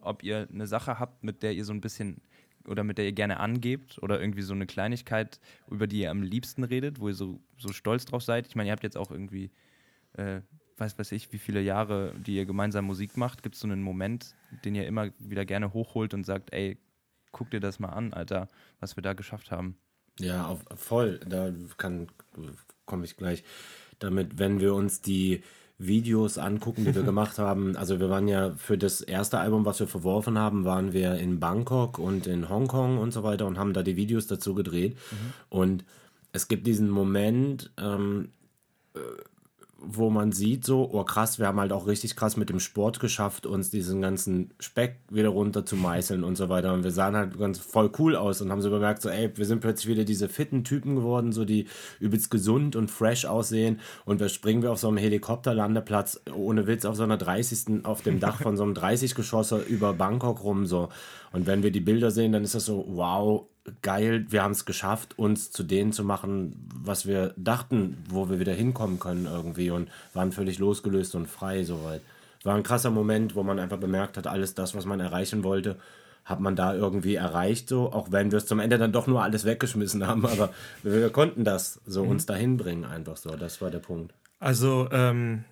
ob 0.00 0.22
ihr 0.22 0.48
eine 0.50 0.66
Sache 0.66 0.98
habt, 0.98 1.24
mit 1.24 1.42
der 1.42 1.52
ihr 1.52 1.64
so 1.64 1.72
ein 1.72 1.80
bisschen 1.80 2.22
oder 2.68 2.84
mit 2.84 2.98
der 2.98 3.04
ihr 3.04 3.12
gerne 3.12 3.40
angebt 3.40 3.98
oder 4.02 4.20
irgendwie 4.20 4.42
so 4.42 4.54
eine 4.54 4.66
Kleinigkeit, 4.66 5.40
über 5.70 5.86
die 5.86 6.00
ihr 6.00 6.10
am 6.10 6.22
liebsten 6.22 6.64
redet, 6.64 7.00
wo 7.00 7.08
ihr 7.08 7.14
so, 7.14 7.40
so 7.58 7.72
stolz 7.72 8.04
drauf 8.04 8.22
seid? 8.22 8.46
Ich 8.46 8.56
meine, 8.56 8.68
ihr 8.68 8.72
habt 8.72 8.82
jetzt 8.82 8.96
auch 8.96 9.10
irgendwie, 9.10 9.50
äh, 10.14 10.40
weiß 10.76 10.98
weiß 10.98 11.12
ich, 11.12 11.32
wie 11.32 11.38
viele 11.38 11.60
Jahre, 11.60 12.14
die 12.18 12.36
ihr 12.36 12.46
gemeinsam 12.46 12.84
Musik 12.84 13.16
macht. 13.16 13.42
Gibt 13.42 13.54
es 13.54 13.60
so 13.60 13.66
einen 13.66 13.82
Moment, 13.82 14.34
den 14.64 14.74
ihr 14.74 14.86
immer 14.86 15.10
wieder 15.18 15.44
gerne 15.44 15.72
hochholt 15.72 16.14
und 16.14 16.24
sagt, 16.24 16.52
ey, 16.52 16.78
guck 17.32 17.50
dir 17.50 17.60
das 17.60 17.78
mal 17.78 17.90
an, 17.90 18.12
Alter, 18.12 18.48
was 18.80 18.96
wir 18.96 19.02
da 19.02 19.12
geschafft 19.12 19.50
haben? 19.50 19.76
Ja, 20.18 20.46
auf, 20.46 20.64
voll. 20.74 21.20
Da 21.26 21.52
kann 21.76 22.08
komme 22.86 23.04
ich 23.04 23.16
gleich 23.16 23.44
damit, 23.98 24.38
wenn 24.38 24.60
wir 24.60 24.74
uns 24.74 25.00
die 25.00 25.42
Videos 25.78 26.38
angucken, 26.38 26.84
die 26.84 26.94
wir 26.94 27.02
gemacht 27.04 27.38
haben. 27.38 27.76
Also 27.76 28.00
wir 28.00 28.08
waren 28.08 28.28
ja 28.28 28.54
für 28.56 28.78
das 28.78 29.00
erste 29.00 29.38
Album, 29.38 29.64
was 29.64 29.80
wir 29.80 29.86
verworfen 29.86 30.38
haben, 30.38 30.64
waren 30.64 30.92
wir 30.92 31.14
in 31.16 31.40
Bangkok 31.40 31.98
und 31.98 32.26
in 32.26 32.48
Hongkong 32.48 32.98
und 32.98 33.12
so 33.12 33.22
weiter 33.22 33.46
und 33.46 33.58
haben 33.58 33.72
da 33.72 33.82
die 33.82 33.96
Videos 33.96 34.26
dazu 34.26 34.54
gedreht. 34.54 34.96
Mhm. 35.10 35.32
Und 35.48 35.84
es 36.32 36.48
gibt 36.48 36.66
diesen 36.66 36.90
Moment, 36.90 37.70
ähm, 37.78 38.30
äh, 38.94 39.00
wo 39.78 40.08
man 40.08 40.32
sieht 40.32 40.64
so, 40.64 40.88
oh 40.90 41.04
krass, 41.04 41.38
wir 41.38 41.46
haben 41.46 41.60
halt 41.60 41.72
auch 41.72 41.86
richtig 41.86 42.16
krass 42.16 42.36
mit 42.36 42.48
dem 42.48 42.60
Sport 42.60 42.98
geschafft, 42.98 43.46
uns 43.46 43.70
diesen 43.70 44.00
ganzen 44.00 44.50
Speck 44.58 44.96
wieder 45.10 45.28
runter 45.28 45.66
zu 45.66 45.76
meißeln 45.76 46.24
und 46.24 46.36
so 46.36 46.48
weiter. 46.48 46.72
Und 46.72 46.82
wir 46.82 46.90
sahen 46.90 47.14
halt 47.14 47.38
ganz 47.38 47.58
voll 47.58 47.90
cool 47.98 48.16
aus 48.16 48.40
und 48.40 48.50
haben 48.50 48.62
so 48.62 48.70
bemerkt, 48.70 49.02
so, 49.02 49.10
ey, 49.10 49.30
wir 49.36 49.44
sind 49.44 49.60
plötzlich 49.60 49.88
wieder 49.88 50.04
diese 50.04 50.28
fitten 50.28 50.64
Typen 50.64 50.96
geworden, 50.96 51.32
so 51.32 51.44
die 51.44 51.66
übelst 52.00 52.30
gesund 52.30 52.74
und 52.74 52.90
fresh 52.90 53.26
aussehen. 53.26 53.80
Und 54.06 54.20
da 54.20 54.28
springen 54.28 54.62
wir 54.62 54.72
auf 54.72 54.78
so 54.78 54.88
einem 54.88 54.96
Helikopterlandeplatz, 54.96 56.22
ohne 56.34 56.66
Witz, 56.66 56.86
auf 56.86 56.96
so 56.96 57.02
einer 57.02 57.18
30. 57.18 57.84
auf 57.84 58.00
dem 58.00 58.18
Dach 58.18 58.40
von 58.40 58.56
so 58.56 58.62
einem 58.62 58.72
30-Geschosser 58.72 59.64
über 59.66 59.92
Bangkok 59.92 60.42
rum, 60.42 60.66
so. 60.66 60.88
Und 61.36 61.46
wenn 61.46 61.62
wir 61.62 61.70
die 61.70 61.80
Bilder 61.80 62.10
sehen, 62.10 62.32
dann 62.32 62.44
ist 62.44 62.54
das 62.54 62.64
so, 62.64 62.86
wow, 62.88 63.44
geil, 63.82 64.24
wir 64.30 64.42
haben 64.42 64.52
es 64.52 64.64
geschafft, 64.64 65.18
uns 65.18 65.52
zu 65.52 65.64
denen 65.64 65.92
zu 65.92 66.02
machen, 66.02 66.66
was 66.82 67.06
wir 67.06 67.34
dachten, 67.36 67.98
wo 68.08 68.30
wir 68.30 68.40
wieder 68.40 68.54
hinkommen 68.54 68.98
können 68.98 69.26
irgendwie 69.26 69.70
und 69.70 69.90
waren 70.14 70.32
völlig 70.32 70.58
losgelöst 70.58 71.14
und 71.14 71.26
frei 71.26 71.62
soweit. 71.62 72.00
War 72.42 72.54
ein 72.54 72.62
krasser 72.62 72.90
Moment, 72.90 73.34
wo 73.34 73.42
man 73.42 73.58
einfach 73.58 73.76
bemerkt 73.76 74.16
hat, 74.16 74.26
alles 74.26 74.54
das, 74.54 74.74
was 74.74 74.86
man 74.86 74.98
erreichen 74.98 75.44
wollte, 75.44 75.76
hat 76.24 76.40
man 76.40 76.56
da 76.56 76.74
irgendwie 76.74 77.16
erreicht, 77.16 77.68
so, 77.68 77.92
auch 77.92 78.10
wenn 78.10 78.30
wir 78.30 78.38
es 78.38 78.46
zum 78.46 78.58
Ende 78.58 78.78
dann 78.78 78.92
doch 78.92 79.06
nur 79.06 79.22
alles 79.22 79.44
weggeschmissen 79.44 80.06
haben, 80.06 80.24
aber 80.24 80.54
wir 80.82 81.10
konnten 81.10 81.44
das 81.44 81.82
so 81.84 82.02
mhm. 82.02 82.12
uns 82.12 82.24
dahin 82.24 82.56
bringen, 82.56 82.86
einfach 82.86 83.18
so. 83.18 83.36
Das 83.36 83.60
war 83.60 83.70
der 83.70 83.80
Punkt. 83.80 84.14
Also, 84.40 84.88
ähm, 84.90 85.44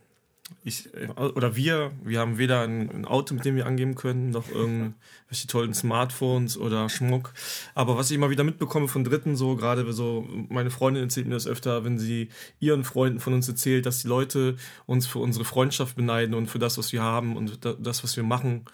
ich, 0.63 0.93
äh, 0.95 1.09
oder 1.09 1.57
wir, 1.57 1.93
wir 2.03 2.21
haben 2.21 2.39
weder 2.39 2.63
ein, 2.63 2.91
ein, 2.91 3.05
Auto, 3.05 3.35
mit 3.35 3.45
dem 3.45 3.57
wir 3.57 3.67
angeben 3.67 3.95
können, 3.95 4.31
noch 4.31 4.49
irgendwelche 4.49 5.47
tollen 5.47 5.75
Smartphones 5.75 6.59
oder 6.59 6.89
Schmuck. 6.89 7.33
Aber 7.75 7.97
was 7.97 8.11
ich 8.11 8.17
immer 8.17 8.31
wieder 8.31 8.45
mitbekomme 8.45 8.89
von 8.89 9.05
Dritten, 9.05 9.37
so 9.37 9.57
gerade 9.57 9.91
so, 9.93 10.27
meine 10.49 10.71
Freundin 10.71 11.05
erzählt 11.05 11.27
mir 11.27 11.35
das 11.35 11.47
öfter, 11.47 11.85
wenn 11.85 11.99
sie 11.99 12.29
ihren 12.61 12.85
Freunden 12.85 13.21
von 13.21 13.35
uns 13.35 13.49
erzählt, 13.49 13.87
dass 13.87 14.01
die 14.03 14.09
Leute 14.09 14.57
uns 14.87 15.07
für 15.07 15.19
unsere 15.19 15.45
Freundschaft 15.45 15.97
beneiden 15.97 16.35
und 16.35 16.47
für 16.47 16.59
das, 16.59 16.79
was 16.79 16.93
wir 16.93 17.03
haben 17.03 17.37
und 17.37 17.61
das, 17.63 18.05
was 18.05 18.17
wir 18.17 18.25
machen. 18.25 18.65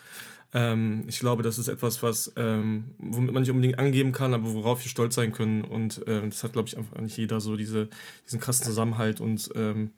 Ähm, 0.52 1.04
ich 1.06 1.20
glaube, 1.20 1.44
das 1.44 1.59
ist 1.59 1.68
etwas, 1.68 2.02
was, 2.02 2.33
ähm, 2.37 2.87
womit 2.98 3.33
man 3.33 3.42
nicht 3.42 3.50
unbedingt 3.50 3.78
angeben 3.78 4.11
kann, 4.12 4.35
aber 4.35 4.52
worauf 4.52 4.83
wir 4.83 4.90
stolz 4.90 5.14
sein 5.14 5.33
können. 5.33 5.62
Und 5.62 6.02
ähm, 6.09 6.30
das 6.30 6.42
hat, 6.42 6.52
glaube 6.52 6.68
ich, 6.68 6.76
einfach 6.76 6.98
nicht 7.00 7.16
jeder 7.16 7.40
so 7.40 7.56
diese, 7.56 7.88
diesen 8.26 8.40
krassen 8.40 8.66
Zusammenhalt 8.66 9.20
und 9.20 9.50
ähm, 9.54 9.92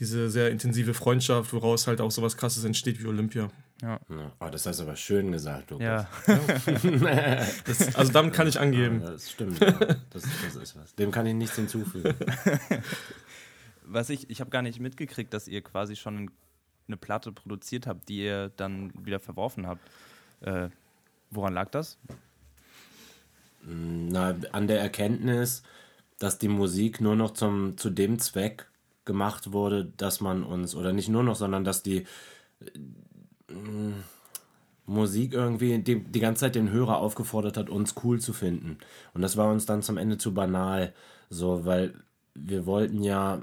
diese 0.00 0.30
sehr 0.30 0.50
intensive 0.50 0.94
Freundschaft, 0.94 1.52
woraus 1.52 1.86
halt 1.86 2.00
auch 2.00 2.10
sowas 2.10 2.38
krasses 2.38 2.64
entsteht 2.64 3.02
wie 3.02 3.06
Olympia. 3.06 3.50
Ja. 3.82 4.00
Oh, 4.40 4.48
das 4.50 4.64
hast 4.66 4.80
du 4.80 4.84
aber 4.84 4.96
schön 4.96 5.30
gesagt, 5.30 5.70
Lukas. 5.70 6.06
Ja. 6.26 7.46
das, 7.66 7.94
also 7.94 8.10
damit 8.10 8.32
kann 8.32 8.46
ich 8.46 8.58
angeben. 8.58 9.02
Ja, 9.02 9.10
das 9.10 9.30
stimmt. 9.30 9.60
Ja. 9.60 9.70
Das, 9.72 10.22
das, 10.22 10.56
ist 10.56 10.76
was. 10.76 10.94
Dem 10.94 11.10
kann 11.10 11.26
ich 11.26 11.34
nichts 11.34 11.56
hinzufügen. 11.56 12.14
Was 13.92 14.08
ich, 14.08 14.30
ich 14.30 14.40
habe 14.40 14.50
gar 14.50 14.62
nicht 14.62 14.78
mitgekriegt, 14.78 15.34
dass 15.34 15.48
ihr 15.48 15.62
quasi 15.62 15.96
schon 15.96 16.30
eine 16.86 16.96
Platte 16.96 17.32
produziert 17.32 17.88
habt, 17.88 18.08
die 18.08 18.18
ihr 18.22 18.50
dann 18.50 18.92
wieder 19.04 19.18
verworfen 19.18 19.66
habt. 19.66 19.80
Äh, 20.42 20.68
woran 21.30 21.54
lag 21.54 21.70
das? 21.70 21.98
Na, 23.64 24.36
an 24.52 24.68
der 24.68 24.80
Erkenntnis, 24.80 25.64
dass 26.20 26.38
die 26.38 26.46
Musik 26.46 27.00
nur 27.00 27.16
noch 27.16 27.32
zum, 27.32 27.76
zu 27.78 27.90
dem 27.90 28.20
Zweck 28.20 28.69
gemacht 29.10 29.52
wurde, 29.52 29.86
dass 29.96 30.20
man 30.20 30.44
uns, 30.44 30.76
oder 30.76 30.92
nicht 30.92 31.08
nur 31.08 31.24
noch, 31.24 31.34
sondern 31.34 31.64
dass 31.64 31.82
die 31.82 32.06
äh, 32.60 33.52
Musik 34.86 35.34
irgendwie 35.34 35.78
die, 35.80 36.00
die 36.00 36.20
ganze 36.20 36.40
Zeit 36.40 36.54
den 36.54 36.70
Hörer 36.70 36.98
aufgefordert 36.98 37.56
hat, 37.56 37.70
uns 37.70 37.96
cool 38.04 38.20
zu 38.20 38.32
finden. 38.32 38.78
Und 39.12 39.22
das 39.22 39.36
war 39.36 39.50
uns 39.50 39.66
dann 39.66 39.82
zum 39.82 39.98
Ende 39.98 40.16
zu 40.16 40.32
banal, 40.32 40.94
so, 41.28 41.64
weil 41.64 41.94
wir 42.34 42.66
wollten 42.66 43.02
ja, 43.02 43.42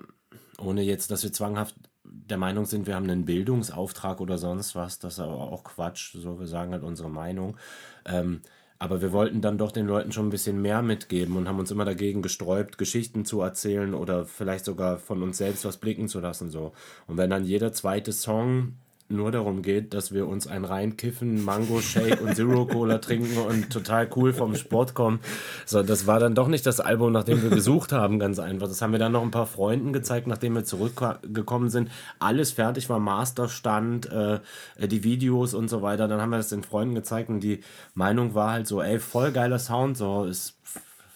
ohne 0.57 0.83
jetzt, 0.83 1.11
dass 1.11 1.23
wir 1.23 1.33
zwanghaft 1.33 1.75
der 2.05 2.37
Meinung 2.37 2.65
sind, 2.65 2.87
wir 2.87 2.95
haben 2.95 3.09
einen 3.09 3.25
Bildungsauftrag 3.25 4.21
oder 4.21 4.37
sonst 4.37 4.73
was, 4.75 4.99
das 4.99 5.15
ist 5.15 5.19
aber 5.19 5.35
auch 5.51 5.65
Quatsch, 5.65 6.15
so, 6.15 6.39
wir 6.39 6.47
sagen 6.47 6.71
halt 6.71 6.83
unsere 6.83 7.09
Meinung. 7.09 7.57
Ähm, 8.05 8.41
aber 8.79 9.01
wir 9.01 9.11
wollten 9.11 9.41
dann 9.41 9.57
doch 9.57 9.71
den 9.71 9.87
Leuten 9.87 10.11
schon 10.11 10.27
ein 10.27 10.31
bisschen 10.31 10.61
mehr 10.61 10.81
mitgeben 10.81 11.35
und 11.35 11.47
haben 11.47 11.59
uns 11.59 11.71
immer 11.71 11.85
dagegen 11.85 12.21
gesträubt, 12.21 12.77
Geschichten 12.77 13.25
zu 13.25 13.41
erzählen 13.41 13.93
oder 13.93 14.25
vielleicht 14.25 14.65
sogar 14.65 14.97
von 14.97 15.23
uns 15.23 15.37
selbst 15.37 15.65
was 15.65 15.77
blicken 15.77 16.07
zu 16.07 16.19
lassen. 16.19 16.49
So. 16.49 16.73
Und 17.07 17.17
wenn 17.17 17.29
dann 17.29 17.43
jeder 17.43 17.73
zweite 17.73 18.11
Song 18.11 18.73
nur 19.09 19.31
darum 19.31 19.61
geht, 19.61 19.93
dass 19.93 20.11
wir 20.11 20.27
uns 20.27 20.47
ein 20.47 20.65
reinkiffen, 20.65 21.43
Mango 21.43 21.79
Shake 21.81 22.21
und 22.21 22.35
Zero 22.35 22.65
Cola 22.65 22.97
trinken 22.99 23.37
und 23.37 23.71
total 23.71 24.09
cool 24.15 24.33
vom 24.33 24.55
Sport 24.55 24.93
kommen. 24.93 25.19
So, 25.65 25.81
das 25.81 26.07
war 26.07 26.19
dann 26.19 26.35
doch 26.35 26.47
nicht 26.47 26.65
das 26.65 26.79
Album, 26.79 27.13
nach 27.13 27.23
dem 27.23 27.41
wir 27.41 27.49
gesucht 27.49 27.93
haben, 27.93 28.19
ganz 28.19 28.39
einfach. 28.39 28.67
Das 28.67 28.81
haben 28.81 28.91
wir 28.91 28.99
dann 28.99 29.13
noch 29.13 29.21
ein 29.21 29.31
paar 29.31 29.45
Freunden 29.45 29.93
gezeigt, 29.93 30.27
nachdem 30.27 30.55
wir 30.55 30.65
zurückgekommen 30.65 31.69
sind. 31.69 31.89
Alles 32.19 32.51
fertig 32.51 32.89
war, 32.89 32.99
Masterstand, 32.99 34.11
äh, 34.11 34.39
die 34.79 35.03
Videos 35.03 35.53
und 35.53 35.69
so 35.69 35.81
weiter. 35.81 36.07
Dann 36.07 36.21
haben 36.21 36.31
wir 36.31 36.37
das 36.37 36.49
den 36.49 36.63
Freunden 36.63 36.95
gezeigt 36.95 37.29
und 37.29 37.39
die 37.39 37.61
Meinung 37.93 38.35
war 38.35 38.51
halt 38.51 38.67
so, 38.67 38.81
ey, 38.81 38.99
voll 38.99 39.31
geiler 39.31 39.59
Sound, 39.59 39.97
so 39.97 40.25
ist 40.25 40.55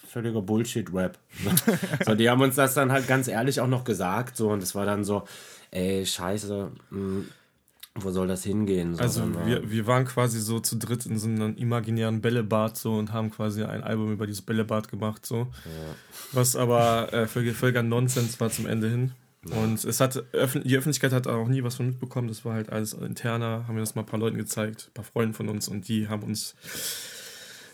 völliger 0.08 0.42
Bullshit-Rap. 0.42 1.18
so, 2.06 2.16
die 2.16 2.30
haben 2.30 2.42
uns 2.42 2.56
das 2.56 2.74
dann 2.74 2.92
halt 2.92 3.08
ganz 3.08 3.28
ehrlich 3.28 3.62
auch 3.62 3.68
noch 3.68 3.84
gesagt, 3.84 4.36
so, 4.36 4.50
und 4.50 4.62
es 4.62 4.76
war 4.76 4.86
dann 4.86 5.04
so, 5.04 5.24
ey, 5.72 6.06
scheiße, 6.06 6.72
mh, 6.90 6.98
hm, 6.98 7.28
wo 7.96 8.12
soll 8.12 8.28
das 8.28 8.44
hingehen? 8.44 8.96
So, 8.96 9.02
also 9.02 9.46
wir, 9.46 9.70
wir 9.70 9.86
waren 9.86 10.06
quasi 10.06 10.40
so 10.40 10.60
zu 10.60 10.78
dritt 10.78 11.06
in 11.06 11.20
so 11.20 11.28
einem 11.28 11.56
imaginären 11.58 12.22
Bällebad 12.22 12.78
so 12.78 12.94
und 12.94 13.12
haben 13.12 13.32
quasi 13.32 13.64
ein 13.64 13.84
Album 13.84 14.14
über 14.14 14.26
dieses 14.26 14.42
Bällebad 14.42 14.88
gemacht 14.88 15.26
so. 15.26 15.40
Ja. 15.66 15.96
Was 16.32 16.56
aber 16.56 17.12
äh, 17.12 17.28
völliger 17.28 17.84
Nonsens 17.84 18.40
war 18.40 18.50
zum 18.50 18.66
Ende 18.66 18.90
hin. 18.90 19.12
Ja. 19.46 19.58
Und 19.58 19.84
es 19.84 20.00
hat 20.00 20.24
die 20.34 20.78
Öffentlichkeit 20.78 21.12
hat 21.12 21.28
auch 21.28 21.48
nie 21.48 21.64
was 21.64 21.76
von 21.76 21.88
mitbekommen. 21.88 22.30
Das 22.30 22.46
war 22.46 22.54
halt 22.54 22.70
alles 22.70 22.94
interner. 22.94 23.66
Haben 23.68 23.76
wir 23.76 23.82
das 23.82 23.96
mal 23.96 24.04
ein 24.04 24.08
paar 24.08 24.20
Leuten 24.20 24.38
gezeigt, 24.38 24.90
ein 24.90 24.94
paar 24.94 25.06
Freunden 25.06 25.34
von 25.34 25.50
uns 25.50 25.68
und 25.68 25.88
die 25.90 26.08
haben 26.08 26.24
uns 26.24 26.56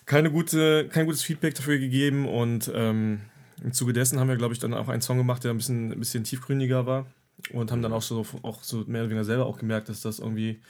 keine 0.05 0.31
gute, 0.31 0.87
kein 0.87 1.05
gutes 1.05 1.21
Feedback 1.21 1.53
dafür 1.53 1.77
gegeben. 1.77 2.27
Und 2.27 2.71
ähm, 2.73 3.21
im 3.63 3.71
Zuge 3.71 3.93
dessen 3.93 4.19
haben 4.19 4.29
wir, 4.29 4.37
glaube 4.37 4.53
ich, 4.53 4.59
dann 4.59 4.73
auch 4.73 4.87
einen 4.87 5.01
Song 5.01 5.17
gemacht, 5.17 5.43
der 5.43 5.51
ein 5.51 5.57
bisschen, 5.57 5.91
ein 5.91 5.99
bisschen 5.99 6.23
tiefgründiger 6.23 6.87
war 6.87 7.05
und 7.53 7.71
haben 7.71 7.81
dann 7.81 7.93
auch 7.93 8.01
so, 8.01 8.25
auch 8.41 8.63
so 8.63 8.83
mehr 8.87 9.01
oder 9.01 9.11
weniger 9.11 9.25
selber 9.25 9.45
auch 9.45 9.57
gemerkt, 9.57 9.89
dass 9.89 10.01
das 10.01 10.19
irgendwie, 10.19 10.61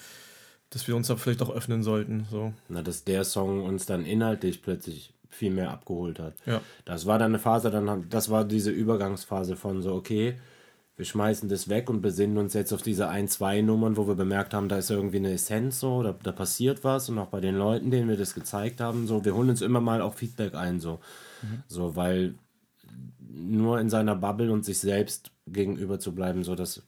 dass 0.69 0.87
wir 0.87 0.95
uns 0.95 1.07
da 1.07 1.15
vielleicht 1.15 1.41
auch 1.41 1.49
öffnen 1.49 1.83
sollten. 1.83 2.27
So. 2.29 2.53
Na, 2.69 2.81
dass 2.81 3.03
der 3.03 3.23
Song 3.23 3.63
uns 3.63 3.85
dann 3.85 4.05
inhaltlich 4.05 4.61
plötzlich 4.61 5.13
viel 5.29 5.51
mehr 5.51 5.71
abgeholt 5.71 6.19
hat. 6.19 6.35
Ja. 6.45 6.61
Das 6.85 7.05
war 7.05 7.19
dann 7.19 7.31
eine 7.31 7.39
Phase, 7.39 7.69
dann 7.69 8.09
das 8.09 8.29
war 8.29 8.45
diese 8.45 8.71
Übergangsphase 8.71 9.55
von 9.55 9.81
so, 9.81 9.93
okay, 9.93 10.35
wir 10.95 11.05
schmeißen 11.05 11.47
das 11.47 11.69
weg 11.69 11.89
und 11.89 12.01
besinnen 12.01 12.39
uns 12.39 12.53
jetzt 12.53 12.73
auf 12.73 12.81
diese 12.81 13.07
ein, 13.07 13.27
zwei 13.27 13.61
Nummern, 13.61 13.97
wo 13.97 14.07
wir 14.07 14.15
bemerkt 14.15 14.55
haben, 14.55 14.67
da 14.67 14.77
ist 14.77 14.89
irgendwie 14.89 15.17
eine 15.17 15.33
Essenz 15.33 15.79
so, 15.79 16.01
da, 16.01 16.15
da 16.23 16.31
passiert 16.31 16.83
was 16.83 17.07
und 17.09 17.19
auch 17.19 17.27
bei 17.27 17.39
den 17.39 17.55
Leuten, 17.55 17.91
denen 17.91 18.09
wir 18.09 18.17
das 18.17 18.33
gezeigt 18.33 18.81
haben, 18.81 19.05
so, 19.05 19.23
wir 19.23 19.35
holen 19.35 19.49
uns 19.49 19.61
immer 19.61 19.79
mal 19.79 20.01
auch 20.01 20.15
Feedback 20.15 20.55
ein, 20.55 20.79
so, 20.79 20.99
mhm. 21.43 21.63
so, 21.67 21.95
weil 21.95 22.33
nur 23.37 23.79
in 23.79 23.89
seiner 23.89 24.15
Bubble 24.15 24.51
und 24.51 24.65
sich 24.65 24.79
selbst 24.79 25.31
gegenüber 25.47 25.99
zu 25.99 26.13
bleiben, 26.13 26.43
so 26.43 26.55
das 26.55 26.83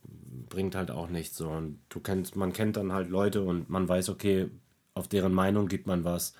bringt 0.49 0.75
halt 0.75 0.91
auch 0.91 1.09
nichts 1.09 1.37
so. 1.37 1.49
Und 1.49 1.79
du 1.89 1.99
kennst, 1.99 2.35
man 2.35 2.53
kennt 2.53 2.77
dann 2.77 2.91
halt 2.91 3.09
Leute 3.09 3.43
und 3.43 3.69
man 3.69 3.87
weiß, 3.87 4.09
okay, 4.09 4.49
auf 4.93 5.07
deren 5.07 5.33
Meinung 5.33 5.67
gibt 5.67 5.87
man 5.87 6.03
was. 6.03 6.33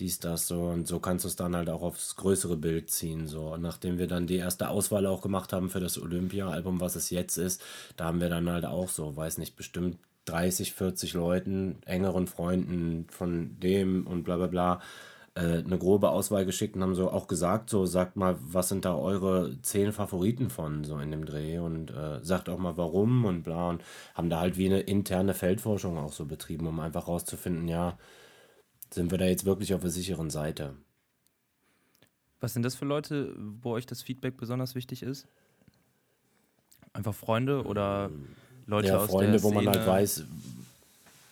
Dies, 0.00 0.18
das, 0.18 0.46
so. 0.48 0.62
Und 0.62 0.88
so 0.88 0.98
kannst 0.98 1.24
du 1.24 1.28
es 1.28 1.36
dann 1.36 1.54
halt 1.54 1.68
auch 1.68 1.82
aufs 1.82 2.16
größere 2.16 2.56
Bild 2.56 2.90
ziehen. 2.90 3.26
So. 3.26 3.52
Und 3.52 3.62
nachdem 3.62 3.98
wir 3.98 4.06
dann 4.06 4.26
die 4.26 4.36
erste 4.36 4.70
Auswahl 4.70 5.06
auch 5.06 5.20
gemacht 5.20 5.52
haben 5.52 5.68
für 5.70 5.80
das 5.80 6.00
Olympia-Album, 6.00 6.80
was 6.80 6.96
es 6.96 7.10
jetzt 7.10 7.36
ist, 7.36 7.62
da 7.96 8.06
haben 8.06 8.20
wir 8.20 8.30
dann 8.30 8.48
halt 8.50 8.64
auch 8.64 8.88
so, 8.88 9.14
weiß 9.14 9.38
nicht, 9.38 9.56
bestimmt 9.56 9.98
30, 10.24 10.72
40 10.72 11.14
Leuten, 11.14 11.82
engeren 11.84 12.26
Freunden 12.26 13.06
von 13.10 13.58
dem 13.60 14.06
und 14.06 14.24
bla 14.24 14.36
bla 14.36 14.46
bla 14.46 14.80
äh, 15.34 15.58
eine 15.58 15.78
grobe 15.78 16.10
Auswahl 16.10 16.44
geschickt 16.44 16.76
und 16.76 16.82
haben 16.82 16.94
so 16.94 17.10
auch 17.10 17.28
gesagt, 17.28 17.70
so 17.70 17.86
sagt 17.86 18.16
mal, 18.16 18.36
was 18.40 18.68
sind 18.68 18.84
da 18.84 18.96
eure 18.96 19.60
zehn 19.62 19.92
Favoriten 19.92 20.50
von 20.50 20.84
so 20.84 20.98
in 20.98 21.10
dem 21.10 21.24
Dreh 21.24 21.58
und 21.58 21.90
äh, 21.90 22.22
sagt 22.22 22.48
auch 22.48 22.58
mal 22.58 22.76
warum 22.76 23.24
und 23.24 23.42
bla 23.42 23.70
und 23.70 23.82
haben 24.14 24.30
da 24.30 24.40
halt 24.40 24.58
wie 24.58 24.66
eine 24.66 24.80
interne 24.80 25.34
Feldforschung 25.34 25.98
auch 25.98 26.12
so 26.12 26.26
betrieben, 26.26 26.66
um 26.66 26.80
einfach 26.80 27.06
rauszufinden, 27.06 27.68
ja, 27.68 27.96
sind 28.92 29.10
wir 29.10 29.18
da 29.18 29.26
jetzt 29.26 29.44
wirklich 29.44 29.72
auf 29.74 29.82
der 29.82 29.90
sicheren 29.90 30.30
Seite. 30.30 30.74
Was 32.40 32.54
sind 32.54 32.64
das 32.64 32.74
für 32.74 32.86
Leute, 32.86 33.34
wo 33.36 33.72
euch 33.72 33.86
das 33.86 34.02
Feedback 34.02 34.36
besonders 34.36 34.74
wichtig 34.74 35.02
ist? 35.02 35.28
Einfach 36.92 37.14
Freunde 37.14 37.64
oder 37.64 38.10
ähm, 38.10 38.28
Leute 38.66 38.88
ja, 38.88 38.98
aus 38.98 39.10
Freunde, 39.10 39.32
der 39.32 39.38
Szene? 39.40 39.54
wo 39.54 39.60
man 39.62 39.68
halt 39.68 39.86
weiß, 39.86 40.24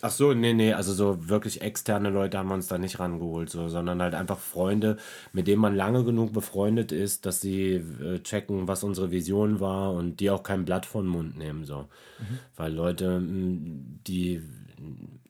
Ach 0.00 0.12
so, 0.12 0.32
nee, 0.32 0.54
nee, 0.54 0.72
also 0.72 0.92
so 0.92 1.28
wirklich 1.28 1.60
externe 1.60 2.10
Leute 2.10 2.38
haben 2.38 2.48
wir 2.48 2.54
uns 2.54 2.68
da 2.68 2.78
nicht 2.78 3.00
rangeholt, 3.00 3.50
so, 3.50 3.68
sondern 3.68 4.00
halt 4.00 4.14
einfach 4.14 4.38
Freunde, 4.38 4.96
mit 5.32 5.48
denen 5.48 5.60
man 5.60 5.74
lange 5.74 6.04
genug 6.04 6.32
befreundet 6.32 6.92
ist, 6.92 7.26
dass 7.26 7.40
sie 7.40 7.72
äh, 7.72 8.20
checken, 8.22 8.68
was 8.68 8.84
unsere 8.84 9.10
Vision 9.10 9.58
war 9.58 9.92
und 9.92 10.20
die 10.20 10.30
auch 10.30 10.44
kein 10.44 10.64
Blatt 10.64 10.86
von 10.86 11.04
den 11.04 11.10
Mund 11.10 11.36
nehmen, 11.36 11.64
so. 11.64 11.88
Mhm. 12.20 12.38
Weil 12.54 12.72
Leute, 12.74 13.20
die, 13.20 14.40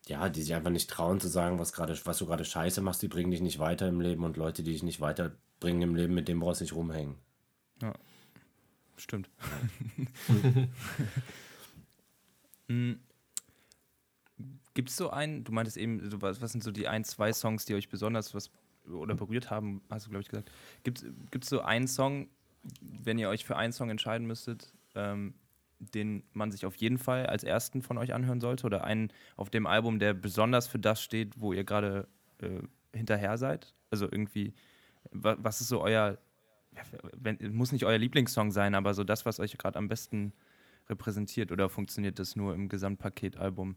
ja, 0.07 0.29
die 0.29 0.43
sich 0.43 0.55
einfach 0.55 0.71
nicht 0.71 0.91
trauen 0.91 1.19
zu 1.19 1.29
sagen, 1.29 1.59
was 1.59 1.73
gerade, 1.73 1.99
was 2.05 2.19
du 2.19 2.27
gerade 2.27 2.45
scheiße 2.45 2.83
machst, 2.83 3.01
die 3.01 3.09
bringen 3.09 3.31
dich 3.31 3.41
nicht 3.41 3.59
weiter 3.59 3.89
im 3.89 4.03
Leben 4.03 4.23
und 4.25 4.37
Leute, 4.37 4.63
die 4.63 4.73
dich 4.73 4.83
nicht 4.83 5.01
weiterbringen 5.01 5.81
im 5.81 5.95
Leben, 5.95 6.13
mit 6.13 6.29
denen 6.29 6.41
brauchst 6.41 6.61
du 6.61 6.65
nicht 6.65 6.75
rumhängen. 6.75 7.15
Ja, 7.81 7.95
stimmt. 8.99 9.31
Gibt 14.79 14.91
es 14.91 14.97
so 14.97 15.11
einen, 15.11 15.43
du 15.43 15.51
meintest 15.51 15.77
eben, 15.77 16.01
was, 16.23 16.41
was 16.41 16.53
sind 16.53 16.63
so 16.63 16.71
die 16.71 16.87
ein, 16.87 17.03
zwei 17.03 17.33
Songs, 17.33 17.65
die 17.65 17.75
euch 17.75 17.89
besonders 17.89 18.33
was 18.33 18.49
oder 18.89 19.17
berührt 19.17 19.51
haben, 19.51 19.83
hast 19.91 20.07
du, 20.07 20.11
glaube 20.11 20.23
ich, 20.23 20.29
gesagt. 20.29 20.53
Gibt 20.85 21.03
es 21.43 21.51
so 21.51 21.63
einen 21.63 21.89
Song, 21.89 22.29
wenn 22.81 23.19
ihr 23.19 23.29
euch 23.29 23.45
für 23.45 23.57
einen 23.57 23.73
Song 23.73 23.91
entscheiden 23.91 24.29
müsstet, 24.29 24.73
ähm, 24.95 25.35
den 25.81 26.23
man 26.33 26.53
sich 26.53 26.65
auf 26.65 26.77
jeden 26.77 26.97
Fall 26.97 27.27
als 27.27 27.43
ersten 27.43 27.83
von 27.83 27.99
euch 27.99 28.15
anhören 28.15 28.41
sollte? 28.41 28.67
Oder 28.67 28.85
einen 28.85 29.13
auf 29.37 29.51
dem 29.51 29.67
Album, 29.67 29.99
der 29.99 30.15
besonders 30.15 30.69
für 30.69 30.79
das 30.79 31.03
steht, 31.03 31.41
wo 31.41 31.53
ihr 31.53 31.65
gerade 31.65 32.07
äh, 32.41 32.61
hinterher 32.97 33.37
seid? 33.37 33.75
Also 33.91 34.05
irgendwie, 34.05 34.55
was 35.11 35.61
ist 35.61 35.71
so 35.71 35.81
euer, 35.83 36.19
ja, 36.77 36.83
wenn, 37.17 37.37
muss 37.53 37.73
nicht 37.73 37.85
euer 37.85 37.99
Lieblingssong 37.99 38.53
sein, 38.53 38.77
aber 38.77 38.95
so 38.95 39.03
das, 39.03 39.27
was 39.27 39.41
euch 39.41 39.59
gerade 39.59 39.77
am 39.77 39.89
besten 39.89 40.33
repräsentiert? 40.89 41.51
Oder 41.51 41.69
funktioniert 41.69 42.21
das 42.21 42.37
nur 42.37 42.55
im 42.55 42.69
Gesamtpaketalbum? 42.69 43.75